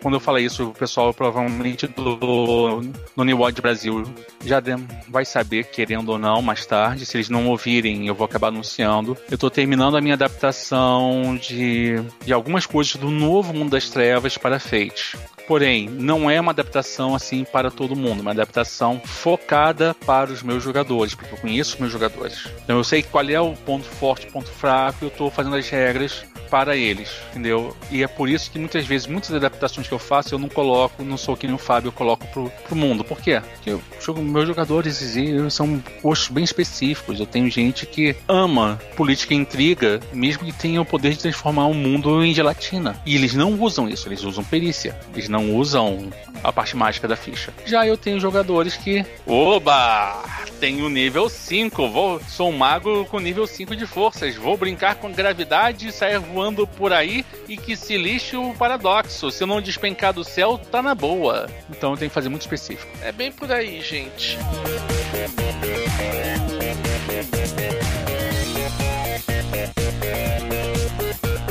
quando 0.00 0.14
eu 0.14 0.20
falei 0.20 0.44
isso, 0.44 0.68
o 0.68 0.74
pessoal 0.74 1.12
provavelmente 1.12 1.86
do, 1.86 2.80
do 3.16 3.24
New 3.24 3.38
World 3.38 3.60
Brasil 3.60 4.04
já 4.44 4.62
vai 5.08 5.24
saber, 5.24 5.64
querendo 5.64 6.10
ou 6.10 6.18
não, 6.18 6.42
mais 6.42 6.64
tarde. 6.66 7.06
Se 7.06 7.16
eles 7.16 7.28
não 7.28 7.48
ouvirem, 7.48 8.06
eu 8.06 8.14
vou 8.14 8.24
acabar 8.24 8.48
anunciando. 8.48 9.16
Eu 9.30 9.38
tô 9.38 9.50
terminando 9.50 9.96
a 9.96 10.00
minha 10.00 10.14
adaptação 10.14 11.36
de, 11.40 11.96
de 12.24 12.32
algumas 12.32 12.66
coisas 12.66 12.96
do 12.96 13.10
novo 13.10 13.52
Mundo 13.52 13.70
das 13.70 13.88
Trevas 13.90 14.38
para 14.38 14.58
Fate. 14.58 15.16
Porém, 15.46 15.88
não 15.88 16.30
é 16.30 16.40
uma 16.40 16.52
adaptação 16.52 17.14
assim 17.14 17.44
para 17.44 17.70
todo 17.70 17.94
mundo, 17.94 18.20
uma 18.20 18.30
adaptação 18.30 18.98
focada 19.04 19.94
para 20.06 20.32
os 20.32 20.42
meus 20.42 20.62
jogadores, 20.62 21.14
porque 21.14 21.34
eu 21.34 21.38
conheço 21.38 21.74
os 21.74 21.80
meus 21.80 21.92
jogadores. 21.92 22.48
Então 22.64 22.78
eu 22.78 22.84
sei 22.84 23.02
qual 23.02 23.28
é 23.28 23.38
o 23.38 23.52
ponto 23.52 23.84
forte, 23.84 24.26
ponto 24.26 24.48
fraco, 24.48 25.04
eu 25.04 25.08
estou 25.08 25.30
fazendo 25.30 25.56
as 25.56 25.68
regras 25.68 26.24
para 26.54 26.76
eles, 26.76 27.10
entendeu? 27.30 27.76
E 27.90 28.04
é 28.04 28.06
por 28.06 28.28
isso 28.28 28.48
que 28.48 28.60
muitas 28.60 28.86
vezes, 28.86 29.08
muitas 29.08 29.34
adaptações 29.34 29.88
que 29.88 29.92
eu 29.92 29.98
faço, 29.98 30.36
eu 30.36 30.38
não 30.38 30.48
coloco, 30.48 31.02
não 31.02 31.16
sou 31.16 31.36
que 31.36 31.48
nem 31.48 31.56
o 31.56 31.58
Fábio, 31.58 31.88
eu 31.88 31.92
coloco 31.92 32.24
pro, 32.28 32.48
pro 32.48 32.76
mundo. 32.76 33.02
Por 33.02 33.20
quê? 33.20 33.42
Porque 33.54 33.70
eu, 33.70 33.82
meus 34.22 34.46
jogadores 34.46 35.02
são 35.50 35.82
gostos 36.00 36.28
bem 36.28 36.44
específicos. 36.44 37.18
Eu 37.18 37.26
tenho 37.26 37.50
gente 37.50 37.86
que 37.86 38.14
ama 38.28 38.80
política 38.94 39.34
e 39.34 39.36
intriga, 39.36 39.98
mesmo 40.12 40.44
que 40.44 40.52
tenha 40.52 40.80
o 40.80 40.84
poder 40.84 41.10
de 41.10 41.18
transformar 41.18 41.66
o 41.66 41.74
mundo 41.74 42.24
em 42.24 42.32
gelatina. 42.32 43.02
E 43.04 43.16
eles 43.16 43.34
não 43.34 43.60
usam 43.60 43.88
isso, 43.88 44.06
eles 44.06 44.22
usam 44.22 44.44
perícia. 44.44 44.96
Eles 45.12 45.28
não 45.28 45.56
usam 45.56 46.12
a 46.44 46.52
parte 46.52 46.76
mágica 46.76 47.08
da 47.08 47.16
ficha. 47.16 47.52
Já 47.66 47.84
eu 47.84 47.96
tenho 47.96 48.20
jogadores 48.20 48.76
que. 48.76 49.04
Oba! 49.26 50.22
Tenho 50.60 50.88
nível 50.88 51.28
5, 51.28 51.88
vou, 51.88 52.20
sou 52.28 52.48
um 52.48 52.56
mago 52.56 53.04
com 53.06 53.18
nível 53.18 53.44
5 53.44 53.74
de 53.74 53.86
forças, 53.86 54.36
vou 54.36 54.56
brincar 54.56 54.94
com 54.94 55.12
gravidade 55.12 55.88
e 55.88 55.92
sair 55.92 56.18
voando 56.18 56.43
por 56.52 56.92
aí 56.92 57.24
e 57.48 57.56
que 57.56 57.76
se 57.76 57.96
lixe 57.96 58.36
o 58.36 58.52
paradoxo. 58.54 59.30
Se 59.30 59.46
não 59.46 59.60
despencar 59.60 60.12
do 60.12 60.24
céu, 60.24 60.58
tá 60.58 60.82
na 60.82 60.94
boa. 60.94 61.48
Então 61.70 61.96
tenho 61.96 62.10
que 62.10 62.14
fazer 62.14 62.28
muito 62.28 62.42
específico. 62.42 62.90
É 63.02 63.12
bem 63.12 63.30
por 63.30 63.50
aí, 63.52 63.80
gente. 63.80 64.36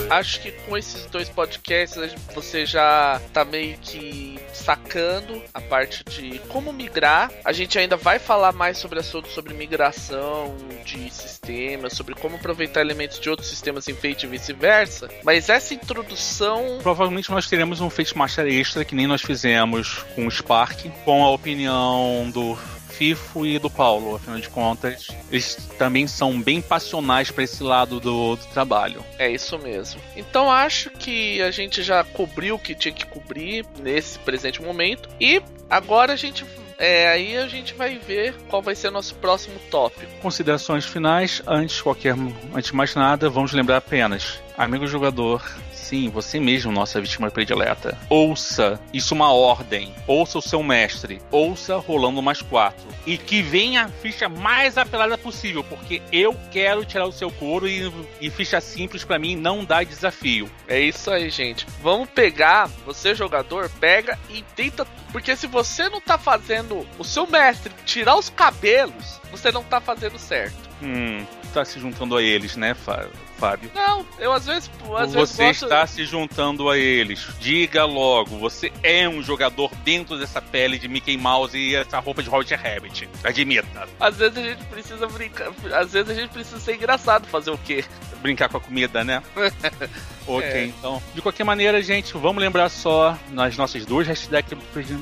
Acho 0.09 0.41
que 0.41 0.51
com 0.51 0.77
esses 0.77 1.05
dois 1.05 1.29
podcasts 1.29 2.13
você 2.33 2.65
já 2.65 3.21
tá 3.33 3.43
meio 3.45 3.77
que 3.79 4.39
sacando 4.53 5.41
a 5.53 5.61
parte 5.61 6.03
de 6.03 6.39
como 6.49 6.71
migrar. 6.71 7.31
A 7.43 7.51
gente 7.51 7.77
ainda 7.77 7.97
vai 7.97 8.19
falar 8.19 8.53
mais 8.53 8.77
sobre 8.77 8.99
assuntos 8.99 9.31
sobre 9.33 9.53
migração 9.53 10.55
de 10.85 11.09
sistemas, 11.09 11.93
sobre 11.93 12.15
como 12.15 12.35
aproveitar 12.35 12.81
elementos 12.81 13.19
de 13.19 13.29
outros 13.29 13.49
sistemas 13.49 13.87
em 13.87 13.93
Fate 13.93 14.25
e 14.25 14.29
vice-versa. 14.29 15.09
Mas 15.23 15.49
essa 15.49 15.73
introdução. 15.73 16.79
Provavelmente 16.81 17.31
nós 17.31 17.47
teremos 17.47 17.81
um 17.81 17.89
Fate 17.89 18.17
Master 18.17 18.45
extra 18.47 18.85
que 18.85 18.95
nem 18.95 19.07
nós 19.07 19.21
fizemos 19.21 20.03
com 20.15 20.27
o 20.27 20.31
Spark, 20.31 20.89
com 21.03 21.23
a 21.23 21.31
opinião 21.31 22.29
do 22.31 22.57
Fifo 22.97 23.45
e 23.45 23.57
do 23.57 23.69
Paulo, 23.69 24.15
afinal 24.15 24.39
de 24.39 24.49
contas, 24.49 25.07
eles 25.31 25.55
também 25.77 26.07
são 26.07 26.39
bem 26.39 26.61
passionais 26.61 27.31
para 27.31 27.43
esse 27.43 27.63
lado 27.63 27.99
do, 27.99 28.35
do, 28.35 28.45
trabalho. 28.47 29.03
É 29.17 29.29
isso 29.29 29.57
mesmo. 29.57 29.99
Então 30.15 30.51
acho 30.51 30.89
que 30.91 31.41
a 31.41 31.51
gente 31.51 31.81
já 31.81 32.03
cobriu 32.03 32.55
o 32.55 32.59
que 32.59 32.75
tinha 32.75 32.93
que 32.93 33.05
cobrir 33.05 33.65
nesse 33.79 34.19
presente 34.19 34.61
momento 34.61 35.09
e 35.19 35.41
agora 35.69 36.13
a 36.13 36.15
gente 36.15 36.45
é, 36.77 37.07
aí 37.07 37.37
a 37.37 37.47
gente 37.47 37.73
vai 37.73 37.97
ver 37.97 38.35
qual 38.49 38.61
vai 38.61 38.75
ser 38.75 38.89
o 38.89 38.91
nosso 38.91 39.15
próximo 39.15 39.55
tópico. 39.71 40.11
Considerações 40.21 40.85
finais, 40.85 41.41
antes 41.47 41.81
qualquer 41.81 42.15
antes 42.53 42.71
de 42.71 42.75
mais 42.75 42.93
nada, 42.95 43.29
vamos 43.29 43.53
lembrar 43.53 43.77
apenas, 43.77 44.39
amigo 44.57 44.85
jogador, 44.87 45.43
Sim, 45.83 46.09
você 46.09 46.39
mesmo, 46.39 46.71
nossa 46.71 47.01
vítima 47.01 47.29
predileta. 47.29 47.97
Ouça 48.09 48.79
isso 48.93 49.13
uma 49.13 49.33
ordem. 49.33 49.93
Ouça 50.07 50.37
o 50.37 50.41
seu 50.41 50.63
mestre. 50.63 51.21
Ouça 51.29 51.75
rolando 51.75 52.21
mais 52.21 52.41
quatro. 52.41 52.87
E 53.05 53.17
que 53.17 53.41
venha 53.41 53.83
a 53.83 53.89
ficha 53.89 54.29
mais 54.29 54.77
apelada 54.77 55.17
possível, 55.17 55.61
porque 55.61 56.01
eu 56.09 56.33
quero 56.51 56.85
tirar 56.85 57.05
o 57.05 57.11
seu 57.11 57.29
couro 57.29 57.67
e, 57.67 57.91
e 58.21 58.29
ficha 58.29 58.61
simples 58.61 59.03
para 59.03 59.19
mim 59.19 59.35
não 59.35 59.65
dá 59.65 59.83
desafio. 59.83 60.49
É 60.69 60.79
isso 60.79 61.11
aí, 61.11 61.29
gente. 61.29 61.67
Vamos 61.81 62.09
pegar, 62.09 62.67
você 62.85 63.13
jogador, 63.13 63.69
pega 63.69 64.17
e 64.29 64.41
tenta. 64.55 64.85
Porque 65.11 65.35
se 65.35 65.47
você 65.47 65.89
não 65.89 65.99
tá 65.99 66.17
fazendo 66.17 66.87
o 66.97 67.03
seu 67.03 67.27
mestre 67.27 67.73
tirar 67.85 68.15
os 68.15 68.29
cabelos, 68.29 69.19
você 69.29 69.51
não 69.51 69.63
tá 69.65 69.81
fazendo 69.81 70.17
certo. 70.17 70.69
Hum, 70.81 71.25
tá 71.53 71.65
se 71.65 71.77
juntando 71.77 72.15
a 72.15 72.23
eles, 72.23 72.55
né, 72.55 72.73
Fábio? 72.73 73.11
Fábio? 73.43 73.69
Não, 73.75 74.05
eu 74.19 74.31
às 74.31 74.45
vezes. 74.45 74.71
Às 74.97 75.13
você 75.13 75.43
vezes 75.43 75.61
gosto... 75.61 75.63
está 75.65 75.85
se 75.85 76.05
juntando 76.05 76.69
a 76.69 76.77
eles. 76.77 77.27
Diga 77.41 77.83
logo, 77.83 78.37
você 78.37 78.71
é 78.81 79.07
um 79.09 79.21
jogador 79.21 79.69
dentro 79.83 80.17
dessa 80.17 80.41
pele 80.41 80.79
de 80.79 80.87
Mickey 80.87 81.17
Mouse 81.17 81.57
e 81.57 81.75
essa 81.75 81.99
roupa 81.99 82.23
de 82.23 82.29
Roger 82.29 82.57
Rabbit. 82.57 83.09
Admita. 83.21 83.85
Às 83.99 84.15
vezes 84.15 84.37
a 84.37 84.41
gente 84.41 84.63
precisa 84.63 85.07
brincar. 85.07 85.51
Às 85.73 85.91
vezes 85.91 86.09
a 86.09 86.13
gente 86.13 86.29
precisa 86.29 86.57
ser 86.57 86.75
engraçado 86.75 87.27
fazer 87.27 87.51
o 87.51 87.57
quê? 87.57 87.83
Brincar 88.21 88.47
com 88.47 88.55
a 88.55 88.61
comida, 88.61 89.03
né? 89.03 89.21
ok, 90.27 90.49
é. 90.49 90.65
então. 90.65 91.01
De 91.13 91.21
qualquer 91.21 91.43
maneira, 91.43 91.81
gente, 91.81 92.13
vamos 92.13 92.41
lembrar 92.41 92.69
só 92.69 93.17
nas 93.31 93.57
nossas 93.57 93.85
duas 93.85 94.07
hashtags 94.07 94.57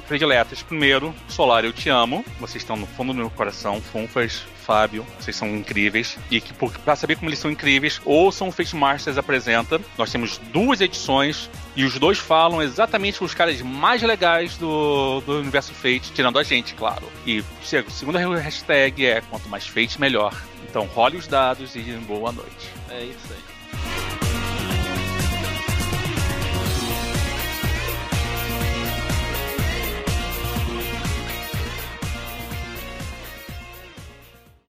prediletas. 0.07 0.61
Primeiro, 0.63 1.13
Solar, 1.28 1.65
eu 1.65 1.74
te 1.74 1.89
amo. 1.89 2.26
Vocês 2.39 2.63
estão 2.63 2.76
no 2.76 2.88
fundo 2.88 3.13
do 3.13 3.17
meu 3.17 3.30
coração, 3.30 3.82
Funfas, 3.82 4.43
Fábio, 4.61 5.05
vocês 5.19 5.36
são 5.36 5.47
incríveis. 5.49 6.17
E 6.30 6.39
que 6.39 6.53
para 6.53 6.95
saber 6.95 7.15
como 7.15 7.30
eles 7.30 7.39
são 7.39 7.51
incríveis, 7.51 7.99
ouçam 8.05 8.47
o 8.47 8.51
Fate 8.51 8.76
Masters 8.76 9.17
apresenta. 9.17 9.82
Nós 9.97 10.11
temos 10.11 10.38
duas 10.51 10.80
edições 10.82 11.49
e 11.76 11.84
os 11.84 11.97
dois 11.99 12.17
falam 12.17 12.61
exatamente 12.61 13.24
os 13.24 13.34
caras 13.34 13.61
mais 13.61 14.01
legais 14.01 14.57
do, 14.57 15.22
do 15.22 15.39
universo 15.39 15.74
Fate, 15.74 16.11
tirando 16.13 16.39
a 16.39 16.43
gente, 16.43 16.74
claro. 16.74 17.03
E 17.26 17.39
a 17.39 17.91
segunda 17.91 18.19
hashtag 18.38 19.05
é 19.05 19.22
quanto 19.22 19.49
mais 19.49 19.67
Fate, 19.67 19.99
melhor. 19.99 20.34
Então 20.69 20.86
role 20.86 21.17
os 21.17 21.28
dados 21.28 21.76
e 21.76 21.82
boa 22.07 22.32
noite. 22.32 22.69
É 22.89 23.03
isso 23.03 23.34
aí. 23.34 24.20